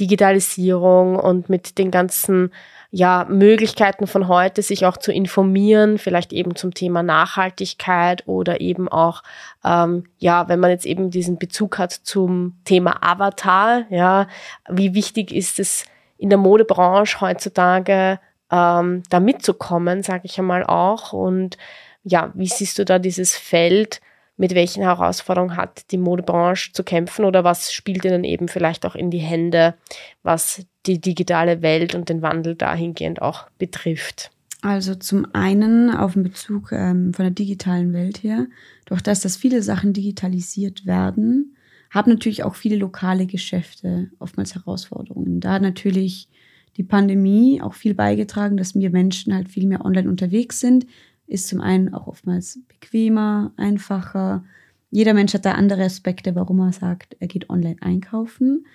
Digitalisierung 0.00 1.16
und 1.16 1.50
mit 1.50 1.76
den 1.76 1.90
ganzen 1.90 2.50
ja, 2.96 3.26
Möglichkeiten 3.28 4.06
von 4.06 4.26
heute, 4.26 4.62
sich 4.62 4.86
auch 4.86 4.96
zu 4.96 5.12
informieren, 5.12 5.98
vielleicht 5.98 6.32
eben 6.32 6.56
zum 6.56 6.72
Thema 6.72 7.02
Nachhaltigkeit 7.02 8.26
oder 8.26 8.62
eben 8.62 8.88
auch, 8.88 9.22
ähm, 9.62 10.04
ja, 10.16 10.48
wenn 10.48 10.60
man 10.60 10.70
jetzt 10.70 10.86
eben 10.86 11.10
diesen 11.10 11.38
Bezug 11.38 11.76
hat 11.76 11.92
zum 11.92 12.58
Thema 12.64 13.02
Avatar, 13.02 13.84
ja, 13.90 14.28
wie 14.70 14.94
wichtig 14.94 15.30
ist 15.30 15.60
es 15.60 15.84
in 16.16 16.30
der 16.30 16.38
Modebranche 16.38 17.20
heutzutage, 17.20 18.18
ähm, 18.50 19.02
da 19.10 19.20
mitzukommen, 19.20 20.02
sage 20.02 20.22
ich 20.24 20.38
einmal 20.38 20.64
auch. 20.64 21.12
Und 21.12 21.58
ja, 22.02 22.30
wie 22.32 22.46
siehst 22.46 22.78
du 22.78 22.86
da 22.86 22.98
dieses 22.98 23.36
Feld? 23.36 24.00
Mit 24.36 24.54
welchen 24.54 24.82
Herausforderungen 24.82 25.56
hat 25.56 25.90
die 25.90 25.98
Modebranche 25.98 26.72
zu 26.72 26.84
kämpfen 26.84 27.24
oder 27.24 27.44
was 27.44 27.72
spielt 27.72 28.04
ihnen 28.04 28.24
eben 28.24 28.48
vielleicht 28.48 28.84
auch 28.84 28.94
in 28.94 29.10
die 29.10 29.18
Hände, 29.18 29.74
was 30.22 30.66
die 30.86 31.00
digitale 31.00 31.62
Welt 31.62 31.94
und 31.94 32.08
den 32.08 32.22
Wandel 32.22 32.54
dahingehend 32.54 33.22
auch 33.22 33.48
betrifft? 33.58 34.30
Also 34.62 34.94
zum 34.94 35.26
einen 35.32 35.90
auf 35.90 36.14
den 36.14 36.24
Bezug 36.24 36.72
ähm, 36.72 37.14
von 37.14 37.24
der 37.24 37.30
digitalen 37.30 37.92
Welt 37.92 38.22
her, 38.22 38.46
durch 38.86 39.00
das, 39.00 39.20
dass 39.20 39.36
viele 39.36 39.62
Sachen 39.62 39.92
digitalisiert 39.92 40.86
werden, 40.86 41.56
haben 41.90 42.10
natürlich 42.10 42.42
auch 42.42 42.54
viele 42.54 42.76
lokale 42.76 43.26
Geschäfte 43.26 44.10
oftmals 44.18 44.54
Herausforderungen. 44.54 45.40
Da 45.40 45.52
hat 45.52 45.62
natürlich 45.62 46.28
die 46.76 46.82
Pandemie 46.82 47.62
auch 47.62 47.74
viel 47.74 47.94
beigetragen, 47.94 48.56
dass 48.56 48.74
wir 48.74 48.90
Menschen 48.90 49.34
halt 49.34 49.48
viel 49.48 49.66
mehr 49.66 49.84
online 49.84 50.08
unterwegs 50.08 50.60
sind, 50.60 50.86
ist 51.26 51.48
zum 51.48 51.60
einen 51.60 51.92
auch 51.92 52.06
oftmals 52.06 52.60
bequemer, 52.68 53.52
einfacher. 53.56 54.44
Jeder 54.90 55.14
Mensch 55.14 55.34
hat 55.34 55.44
da 55.44 55.52
andere 55.52 55.84
Aspekte, 55.84 56.34
warum 56.34 56.60
er 56.60 56.72
sagt, 56.72 57.16
er 57.18 57.26
geht 57.26 57.50
online 57.50 57.76
einkaufen. 57.80 58.66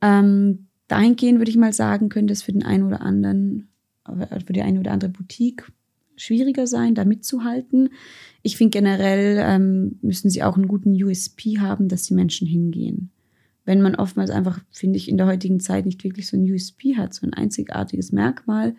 Ähm, 0.00 0.66
dahingehend 0.88 1.38
würde 1.38 1.50
ich 1.50 1.56
mal 1.56 1.72
sagen, 1.72 2.08
könnte 2.08 2.32
es 2.32 2.42
für 2.42 2.52
den 2.52 2.64
einen 2.64 2.84
oder 2.84 3.02
anderen, 3.02 3.68
äh, 4.06 4.40
für 4.40 4.52
die 4.52 4.62
eine 4.62 4.80
oder 4.80 4.92
andere 4.92 5.10
Boutique 5.10 5.70
schwieriger 6.16 6.66
sein, 6.66 6.94
da 6.94 7.04
mitzuhalten. 7.04 7.90
Ich 8.42 8.56
finde 8.56 8.78
generell 8.78 9.38
ähm, 9.40 9.98
müssen 10.02 10.30
sie 10.30 10.42
auch 10.42 10.56
einen 10.56 10.68
guten 10.68 11.02
USP 11.02 11.58
haben, 11.58 11.88
dass 11.88 12.04
die 12.04 12.14
Menschen 12.14 12.46
hingehen. 12.46 13.10
Wenn 13.64 13.82
man 13.82 13.94
oftmals 13.94 14.30
einfach, 14.30 14.60
finde 14.70 14.96
ich, 14.96 15.08
in 15.08 15.16
der 15.16 15.26
heutigen 15.26 15.60
Zeit 15.60 15.86
nicht 15.86 16.02
wirklich 16.04 16.26
so 16.26 16.36
ein 16.36 16.50
USP 16.50 16.96
hat, 16.96 17.14
so 17.14 17.26
ein 17.26 17.34
einzigartiges 17.34 18.12
Merkmal, 18.12 18.74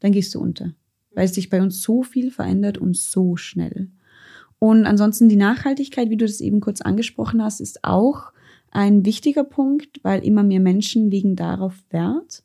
dann 0.00 0.12
gehst 0.12 0.34
du 0.34 0.40
unter 0.40 0.72
weil 1.14 1.28
sich 1.28 1.50
bei 1.50 1.60
uns 1.62 1.82
so 1.82 2.02
viel 2.02 2.30
verändert 2.30 2.78
und 2.78 2.96
so 2.96 3.36
schnell. 3.36 3.88
Und 4.58 4.86
ansonsten 4.86 5.28
die 5.28 5.36
Nachhaltigkeit, 5.36 6.10
wie 6.10 6.16
du 6.16 6.26
das 6.26 6.40
eben 6.40 6.60
kurz 6.60 6.80
angesprochen 6.80 7.42
hast, 7.42 7.60
ist 7.60 7.82
auch 7.82 8.32
ein 8.70 9.04
wichtiger 9.04 9.44
Punkt, 9.44 10.00
weil 10.02 10.24
immer 10.24 10.42
mehr 10.42 10.60
Menschen 10.60 11.10
legen 11.10 11.34
darauf 11.34 11.74
Wert. 11.90 12.44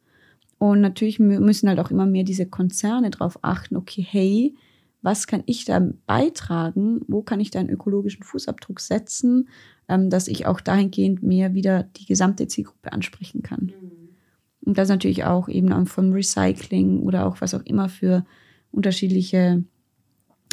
Und 0.57 0.81
natürlich 0.81 1.19
müssen 1.19 1.69
halt 1.69 1.79
auch 1.79 1.91
immer 1.91 2.05
mehr 2.05 2.23
diese 2.23 2.45
Konzerne 2.45 3.11
darauf 3.11 3.39
achten, 3.43 3.75
okay, 3.75 4.01
hey, 4.01 4.55
was 5.01 5.27
kann 5.27 5.43
ich 5.45 5.65
da 5.65 5.87
beitragen? 6.07 7.01
Wo 7.07 7.21
kann 7.21 7.39
ich 7.39 7.51
da 7.51 7.59
einen 7.59 7.69
ökologischen 7.69 8.23
Fußabdruck 8.23 8.79
setzen, 8.79 9.49
ähm, 9.87 10.09
dass 10.09 10.27
ich 10.27 10.47
auch 10.47 10.61
dahingehend 10.61 11.21
mehr 11.21 11.53
wieder 11.53 11.83
die 11.83 12.05
gesamte 12.05 12.47
Zielgruppe 12.47 12.91
ansprechen 12.91 13.43
kann? 13.43 13.65
Mhm. 13.79 14.09
Und 14.65 14.77
das 14.79 14.89
natürlich 14.89 15.25
auch 15.25 15.47
eben 15.47 15.85
vom 15.85 16.11
Recycling 16.11 17.01
oder 17.01 17.27
auch 17.27 17.39
was 17.39 17.53
auch 17.53 17.63
immer 17.65 17.87
für 17.87 18.25
unterschiedliche 18.75 19.63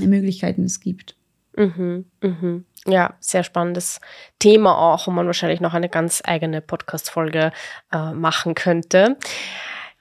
Möglichkeiten 0.00 0.64
es 0.64 0.80
gibt. 0.80 1.16
Mhm, 1.56 2.06
mhm. 2.22 2.64
Ja, 2.87 3.14
sehr 3.20 3.44
spannendes 3.44 4.00
Thema 4.38 4.76
auch, 4.76 5.06
wo 5.06 5.11
man 5.11 5.26
wahrscheinlich 5.26 5.61
noch 5.61 5.74
eine 5.74 5.88
ganz 5.88 6.22
eigene 6.24 6.61
Podcast-Folge 6.61 7.52
äh, 7.92 8.12
machen 8.12 8.54
könnte. 8.54 9.18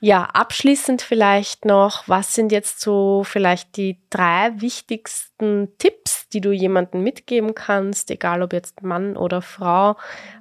Ja, 0.04 0.24
abschließend 0.24 1.04
vielleicht 1.04 1.66
noch, 1.66 2.08
was 2.08 2.34
sind 2.34 2.52
jetzt 2.52 2.82
so 2.82 3.24
vielleicht 3.24 3.78
die 3.78 4.00
drei 4.10 4.50
wichtigsten 4.56 5.78
Tipps, 5.78 6.28
die 6.30 6.42
du 6.42 6.52
jemandem 6.52 7.04
mitgeben 7.04 7.54
kannst, 7.54 8.10
egal 8.10 8.42
ob 8.42 8.52
jetzt 8.52 8.82
Mann 8.82 9.16
oder 9.16 9.44
Frau, 9.44 9.98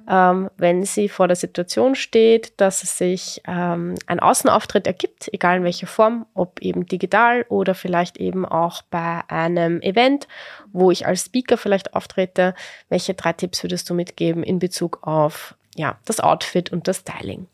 ähm, 0.09 0.49
wenn 0.57 0.83
sie 0.83 1.09
vor 1.09 1.27
der 1.27 1.35
Situation 1.35 1.93
steht, 1.93 2.59
dass 2.59 2.81
es 2.81 2.97
sich 2.97 3.43
ähm, 3.47 3.93
ein 4.07 4.19
Außenauftritt 4.19 4.87
ergibt, 4.87 5.29
egal 5.31 5.57
in 5.57 5.63
welcher 5.63 5.85
Form, 5.85 6.25
ob 6.33 6.59
eben 6.61 6.87
digital 6.87 7.45
oder 7.47 7.75
vielleicht 7.75 8.17
eben 8.17 8.47
auch 8.47 8.81
bei 8.89 9.21
einem 9.27 9.79
Event, 9.83 10.27
wo 10.73 10.89
ich 10.89 11.05
als 11.05 11.25
Speaker 11.25 11.57
vielleicht 11.57 11.93
auftrete. 11.93 12.55
Welche 12.89 13.13
drei 13.13 13.33
Tipps 13.33 13.61
würdest 13.61 13.87
du 13.91 13.93
mitgeben 13.93 14.41
in 14.41 14.57
Bezug 14.57 15.05
auf 15.05 15.53
ja, 15.75 15.99
das 16.05 16.19
Outfit 16.19 16.71
und 16.71 16.87
das 16.87 17.01
Styling? 17.01 17.45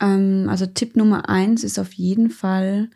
Ähm, 0.00 0.46
also 0.48 0.66
Tipp 0.66 0.96
Nummer 0.96 1.28
eins 1.28 1.64
ist 1.64 1.78
auf 1.78 1.92
jeden 1.94 2.30
Fall, 2.30 2.90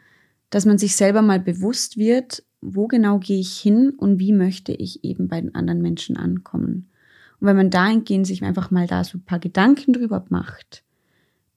dass 0.50 0.66
man 0.66 0.78
sich 0.78 0.96
selber 0.96 1.22
mal 1.22 1.40
bewusst 1.40 1.96
wird, 1.96 2.42
wo 2.60 2.86
genau 2.86 3.18
gehe 3.18 3.40
ich 3.40 3.58
hin 3.58 3.90
und 3.90 4.18
wie 4.18 4.32
möchte 4.32 4.72
ich 4.72 5.04
eben 5.04 5.28
bei 5.28 5.40
den 5.40 5.54
anderen 5.54 5.80
Menschen 5.80 6.16
ankommen. 6.16 6.90
Und 7.40 7.46
wenn 7.46 7.56
man 7.56 7.70
dahingehend 7.70 8.26
sich 8.26 8.42
einfach 8.42 8.70
mal 8.70 8.86
da 8.86 9.02
so 9.02 9.18
ein 9.18 9.24
paar 9.24 9.38
Gedanken 9.38 9.92
drüber 9.92 10.24
macht, 10.28 10.84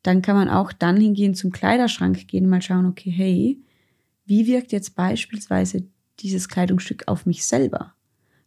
dann 0.02 0.22
kann 0.22 0.36
man 0.36 0.50
auch 0.50 0.72
dann 0.72 0.98
hingehen 0.98 1.34
zum 1.34 1.52
Kleiderschrank 1.52 2.28
gehen 2.28 2.46
und 2.46 2.50
mal 2.50 2.62
schauen, 2.62 2.86
okay, 2.86 3.10
hey, 3.10 3.62
wie 4.26 4.48
wirkt 4.48 4.72
jetzt 4.72 4.96
beispielsweise 4.96 5.86
dieses 6.20 6.48
Kleidungsstück 6.48 7.08
auf 7.08 7.26
mich 7.26 7.46
selber? 7.46 7.94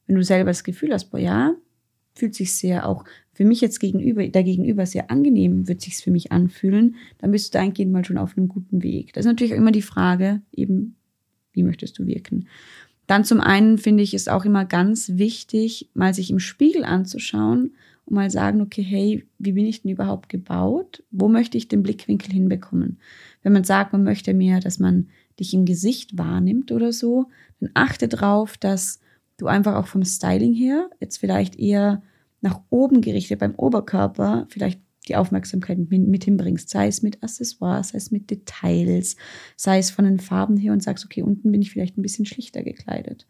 Wenn 0.06 0.16
du 0.16 0.22
selber 0.22 0.50
das 0.50 0.64
Gefühl 0.64 0.92
hast, 0.92 1.11
boah, 1.11 1.18
ja, 1.18 1.54
fühlt 2.14 2.35
sich 2.35 2.54
sehr 2.54 2.88
auch 2.88 3.04
für 3.37 3.44
mich 3.44 3.61
jetzt 3.61 3.81
gegenüber, 3.81 4.27
da 4.27 4.40
gegenüber 4.40 4.87
sehr 4.87 5.11
angenehm 5.11 5.68
wird 5.68 5.83
sich's 5.83 6.01
für 6.01 6.11
mich 6.11 6.33
anfühlen, 6.33 6.94
dann 7.18 7.33
bist 7.33 7.53
du 7.53 7.59
dahingehend 7.59 7.92
mal 7.92 8.03
schon 8.03 8.16
auf 8.16 8.35
einem 8.35 8.49
guten 8.49 8.83
Weg. 8.83 9.12
Das 9.12 9.27
ist 9.27 9.31
natürlich 9.31 9.53
auch 9.53 9.59
immer 9.59 9.72
die 9.72 9.83
Frage, 9.83 10.40
eben, 10.53 10.96
wie 11.53 11.62
möchtest 11.62 11.99
du 11.99 12.07
wirken? 12.07 12.49
Dann 13.07 13.25
zum 13.25 13.42
einen 13.42 13.77
finde 13.77 14.03
ich 14.03 14.14
es 14.14 14.29
auch 14.29 14.46
immer 14.46 14.64
ganz 14.64 15.12
wichtig, 15.16 15.90
mal 15.92 16.14
sich 16.14 16.31
im 16.31 16.38
Spiegel 16.38 16.83
anzuschauen 16.83 17.75
und 18.07 18.14
mal 18.14 18.31
sagen, 18.31 18.62
okay, 18.62 18.83
hey, 18.83 19.27
wie 19.38 19.53
bin 19.53 19.66
ich 19.66 19.83
denn 19.83 19.90
überhaupt 19.90 20.31
gebaut? 20.31 21.03
Wo 21.11 21.29
möchte 21.29 21.59
ich 21.59 21.68
den 21.68 21.83
Blickwinkel 21.83 22.33
hinbekommen? 22.33 23.01
Wenn 23.42 23.53
man 23.53 23.64
sagt, 23.64 23.92
man 23.92 24.03
möchte 24.03 24.33
mehr, 24.33 24.61
dass 24.61 24.79
man 24.79 25.09
dich 25.38 25.53
im 25.53 25.66
Gesicht 25.66 26.16
wahrnimmt 26.16 26.72
oder 26.72 26.90
so, 26.90 27.27
dann 27.61 27.68
achte 27.75 28.09
drauf, 28.09 28.57
dass 28.57 28.99
du 29.37 29.46
einfach 29.46 29.75
auch 29.75 29.88
vom 29.88 30.07
Styling 30.07 30.55
her 30.55 30.88
jetzt 31.01 31.18
vielleicht 31.18 31.59
eher 31.59 32.03
nach 32.40 32.61
oben 32.70 33.01
gerichtet 33.01 33.40
beim 33.40 33.55
Oberkörper 33.55 34.46
vielleicht 34.51 34.81
die 35.09 35.16
Aufmerksamkeit 35.16 35.79
mit, 35.79 36.25
hinbringst, 36.25 36.68
sei 36.68 36.88
es 36.88 37.03
mit 37.03 37.22
Accessoires, 37.22 37.90
sei 37.90 37.99
es 37.99 38.11
mit 38.11 38.31
Details, 38.31 39.16
sei 39.57 39.79
es 39.79 39.90
von 39.90 40.05
den 40.05 40.18
Farben 40.18 40.57
her 40.57 40.72
und 40.72 40.83
sagst, 40.83 41.05
okay, 41.05 41.22
unten 41.22 41.53
bin 41.53 41.62
ich 41.62 41.70
vielleicht 41.70 41.96
ein 41.96 42.03
bisschen 42.03 42.27
schlichter 42.27 42.62
gekleidet. 42.62 43.27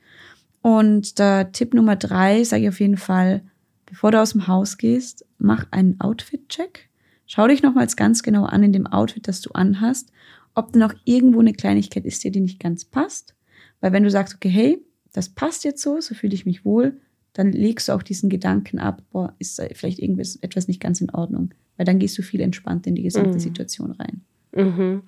Und 0.62 1.19
der 1.19 1.53
Tipp 1.53 1.75
Nummer 1.75 1.97
drei 1.97 2.45
sage 2.45 2.62
ich 2.62 2.69
auf 2.69 2.81
jeden 2.81 2.97
Fall, 2.97 3.42
bevor 3.85 4.11
du 4.11 4.21
aus 4.21 4.33
dem 4.33 4.47
Haus 4.47 4.79
gehst, 4.79 5.27
mach 5.38 5.66
einen 5.71 6.01
Outfit-Check. 6.01 6.88
Schau 7.27 7.47
dich 7.47 7.62
nochmals 7.62 7.97
ganz 7.97 8.23
genau 8.23 8.45
an 8.45 8.62
in 8.62 8.73
dem 8.73 8.87
Outfit, 8.87 9.29
das 9.29 9.40
du 9.40 9.51
anhast, 9.51 10.11
ob 10.54 10.73
da 10.73 10.79
noch 10.79 10.94
irgendwo 11.04 11.40
eine 11.40 11.52
Kleinigkeit 11.52 12.04
ist, 12.04 12.25
die 12.25 12.31
dir 12.31 12.42
nicht 12.42 12.61
ganz 12.61 12.85
passt. 12.85 13.35
Weil 13.81 13.92
wenn 13.92 14.04
du 14.04 14.11
sagst, 14.11 14.35
okay, 14.35 14.48
hey, 14.48 14.85
das 15.13 15.29
passt 15.29 15.65
jetzt 15.65 15.83
so, 15.83 16.00
so 16.00 16.15
fühle 16.15 16.35
ich 16.35 16.46
mich 16.46 16.65
wohl, 16.65 17.00
dann 17.37 17.52
legst 17.52 17.88
du 17.88 17.92
auch 17.92 18.02
diesen 18.02 18.30
Gedanken 18.30 18.78
ab, 18.78 19.02
boah, 19.10 19.34
ist 19.38 19.58
da 19.58 19.66
vielleicht 19.72 19.98
irgendwas 19.98 20.37
etwas 20.37 20.68
nicht 20.68 20.80
ganz 20.80 21.00
in 21.02 21.10
Ordnung. 21.10 21.52
Weil 21.76 21.84
dann 21.84 21.98
gehst 21.98 22.16
du 22.16 22.22
viel 22.22 22.40
entspannter 22.40 22.88
in 22.88 22.94
die 22.94 23.02
gesamte 23.02 23.34
mhm. 23.34 23.40
Situation 23.40 23.92
rein. 23.92 24.22
Mhm. 24.52 25.02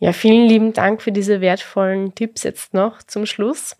Ja, 0.00 0.12
vielen 0.12 0.48
lieben 0.48 0.72
Dank 0.72 1.02
für 1.02 1.12
diese 1.12 1.40
wertvollen 1.40 2.16
Tipps 2.16 2.42
jetzt 2.42 2.74
noch 2.74 3.02
zum 3.04 3.26
Schluss. 3.26 3.76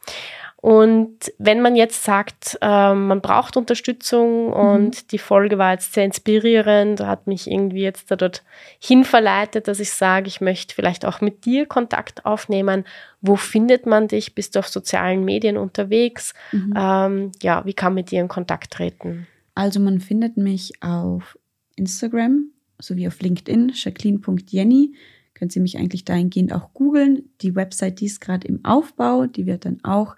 Und 0.61 1.33
wenn 1.39 1.61
man 1.61 1.77
jetzt 1.77 2.03
sagt, 2.03 2.59
äh, 2.61 2.93
man 2.93 3.21
braucht 3.21 3.57
Unterstützung 3.57 4.53
und 4.53 4.87
mhm. 4.87 5.07
die 5.13 5.19
Folge 5.19 5.57
war 5.57 5.73
jetzt 5.73 5.93
sehr 5.93 6.05
inspirierend, 6.05 7.01
hat 7.01 7.29
mich 7.29 7.49
irgendwie 7.49 7.83
jetzt 7.83 8.11
da 8.11 8.17
dort 8.17 8.43
hinverleitet, 8.81 9.69
dass 9.69 9.79
ich 9.79 9.93
sage, 9.93 10.27
ich 10.27 10.41
möchte 10.41 10.75
vielleicht 10.75 11.07
auch 11.07 11.21
mit 11.21 11.45
dir 11.45 11.67
Kontakt 11.67 12.27
aufnehmen. 12.27 12.85
Wo 13.21 13.37
findet 13.37 13.87
man 13.87 14.09
dich? 14.09 14.35
Bist 14.35 14.57
du 14.57 14.59
auf 14.59 14.67
sozialen 14.67 15.25
Medien 15.25 15.57
unterwegs? 15.57 16.35
Mhm. 16.51 16.75
Ähm, 16.77 17.33
ja, 17.41 17.65
wie 17.65 17.75
kann 17.75 17.93
man 17.93 18.01
mit 18.01 18.11
dir 18.11 18.21
in 18.21 18.29
Kontakt 18.29 18.73
treten? 18.73 19.29
Also 19.55 19.79
man 19.79 20.01
findet 20.01 20.37
mich 20.37 20.73
auf 20.83 21.39
Instagram 21.77 22.51
sowie 22.81 23.07
auf 23.07 23.21
LinkedIn, 23.21 23.73
jacqueline.jenny. 23.75 24.95
Können 25.35 25.51
Sie 25.51 25.61
mich 25.61 25.79
eigentlich 25.79 26.05
dahingehend 26.05 26.53
auch 26.53 26.75
googeln. 26.75 27.29
Die 27.43 27.55
Website, 27.55 28.01
die 28.01 28.07
ist 28.07 28.21
gerade 28.21 28.49
im 28.49 28.65
Aufbau, 28.65 29.27
die 29.27 29.47
wird 29.47 29.65
dann 29.65 29.79
auch 29.85 30.17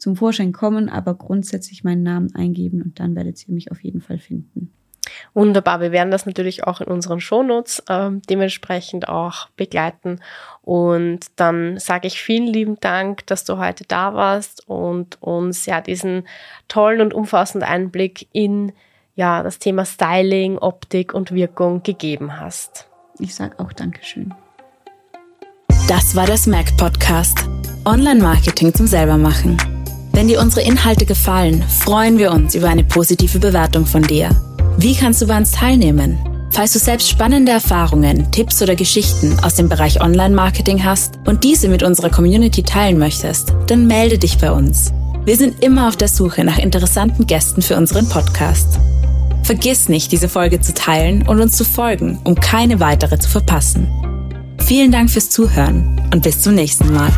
zum 0.00 0.16
Vorschein 0.16 0.52
kommen, 0.52 0.88
aber 0.88 1.14
grundsätzlich 1.14 1.84
meinen 1.84 2.02
Namen 2.02 2.34
eingeben 2.34 2.82
und 2.82 2.98
dann 2.98 3.14
werdet 3.14 3.46
ihr 3.46 3.54
mich 3.54 3.70
auf 3.70 3.82
jeden 3.84 4.00
Fall 4.00 4.18
finden. 4.18 4.72
Wunderbar, 5.34 5.80
wir 5.80 5.92
werden 5.92 6.10
das 6.10 6.26
natürlich 6.26 6.64
auch 6.64 6.80
in 6.80 6.88
unseren 6.88 7.20
Shownotes 7.20 7.82
äh, 7.88 8.10
dementsprechend 8.28 9.08
auch 9.08 9.48
begleiten. 9.56 10.20
Und 10.62 11.26
dann 11.36 11.78
sage 11.78 12.06
ich 12.06 12.20
vielen 12.20 12.46
lieben 12.46 12.76
Dank, 12.80 13.26
dass 13.26 13.44
du 13.44 13.58
heute 13.58 13.84
da 13.86 14.14
warst 14.14 14.68
und 14.68 15.20
uns 15.22 15.66
ja 15.66 15.80
diesen 15.80 16.24
tollen 16.68 17.00
und 17.00 17.14
umfassenden 17.14 17.68
Einblick 17.68 18.28
in 18.32 18.72
ja, 19.14 19.42
das 19.42 19.58
Thema 19.58 19.84
Styling, 19.84 20.58
Optik 20.58 21.12
und 21.12 21.32
Wirkung 21.32 21.82
gegeben 21.82 22.40
hast. 22.40 22.88
Ich 23.18 23.34
sage 23.34 23.58
auch 23.58 23.72
Dankeschön. 23.72 24.32
Das 25.88 26.14
war 26.14 26.26
der 26.26 26.36
Smack 26.36 26.76
Podcast. 26.76 27.38
Online-Marketing 27.84 28.72
zum 28.72 28.86
Selbermachen. 28.86 29.58
Wenn 30.20 30.28
dir 30.28 30.42
unsere 30.42 30.60
Inhalte 30.66 31.06
gefallen, 31.06 31.64
freuen 31.66 32.18
wir 32.18 32.30
uns 32.30 32.54
über 32.54 32.68
eine 32.68 32.84
positive 32.84 33.38
Bewertung 33.38 33.86
von 33.86 34.02
dir. 34.02 34.28
Wie 34.76 34.94
kannst 34.94 35.22
du 35.22 35.26
bei 35.26 35.38
uns 35.38 35.50
teilnehmen? 35.50 36.18
Falls 36.50 36.74
du 36.74 36.78
selbst 36.78 37.08
spannende 37.08 37.52
Erfahrungen, 37.52 38.30
Tipps 38.30 38.60
oder 38.60 38.74
Geschichten 38.76 39.38
aus 39.42 39.54
dem 39.54 39.70
Bereich 39.70 40.02
Online-Marketing 40.02 40.84
hast 40.84 41.18
und 41.24 41.42
diese 41.42 41.70
mit 41.70 41.82
unserer 41.82 42.10
Community 42.10 42.62
teilen 42.62 42.98
möchtest, 42.98 43.54
dann 43.66 43.86
melde 43.86 44.18
dich 44.18 44.36
bei 44.36 44.52
uns. 44.52 44.92
Wir 45.24 45.38
sind 45.38 45.64
immer 45.64 45.88
auf 45.88 45.96
der 45.96 46.08
Suche 46.08 46.44
nach 46.44 46.58
interessanten 46.58 47.26
Gästen 47.26 47.62
für 47.62 47.78
unseren 47.78 48.06
Podcast. 48.06 48.78
Vergiss 49.42 49.88
nicht, 49.88 50.12
diese 50.12 50.28
Folge 50.28 50.60
zu 50.60 50.74
teilen 50.74 51.26
und 51.26 51.40
uns 51.40 51.56
zu 51.56 51.64
folgen, 51.64 52.18
um 52.24 52.34
keine 52.34 52.78
weitere 52.78 53.18
zu 53.18 53.30
verpassen. 53.30 53.88
Vielen 54.66 54.92
Dank 54.92 55.08
fürs 55.08 55.30
Zuhören 55.30 55.98
und 56.12 56.22
bis 56.22 56.42
zum 56.42 56.56
nächsten 56.56 56.92
Mal. 56.92 57.10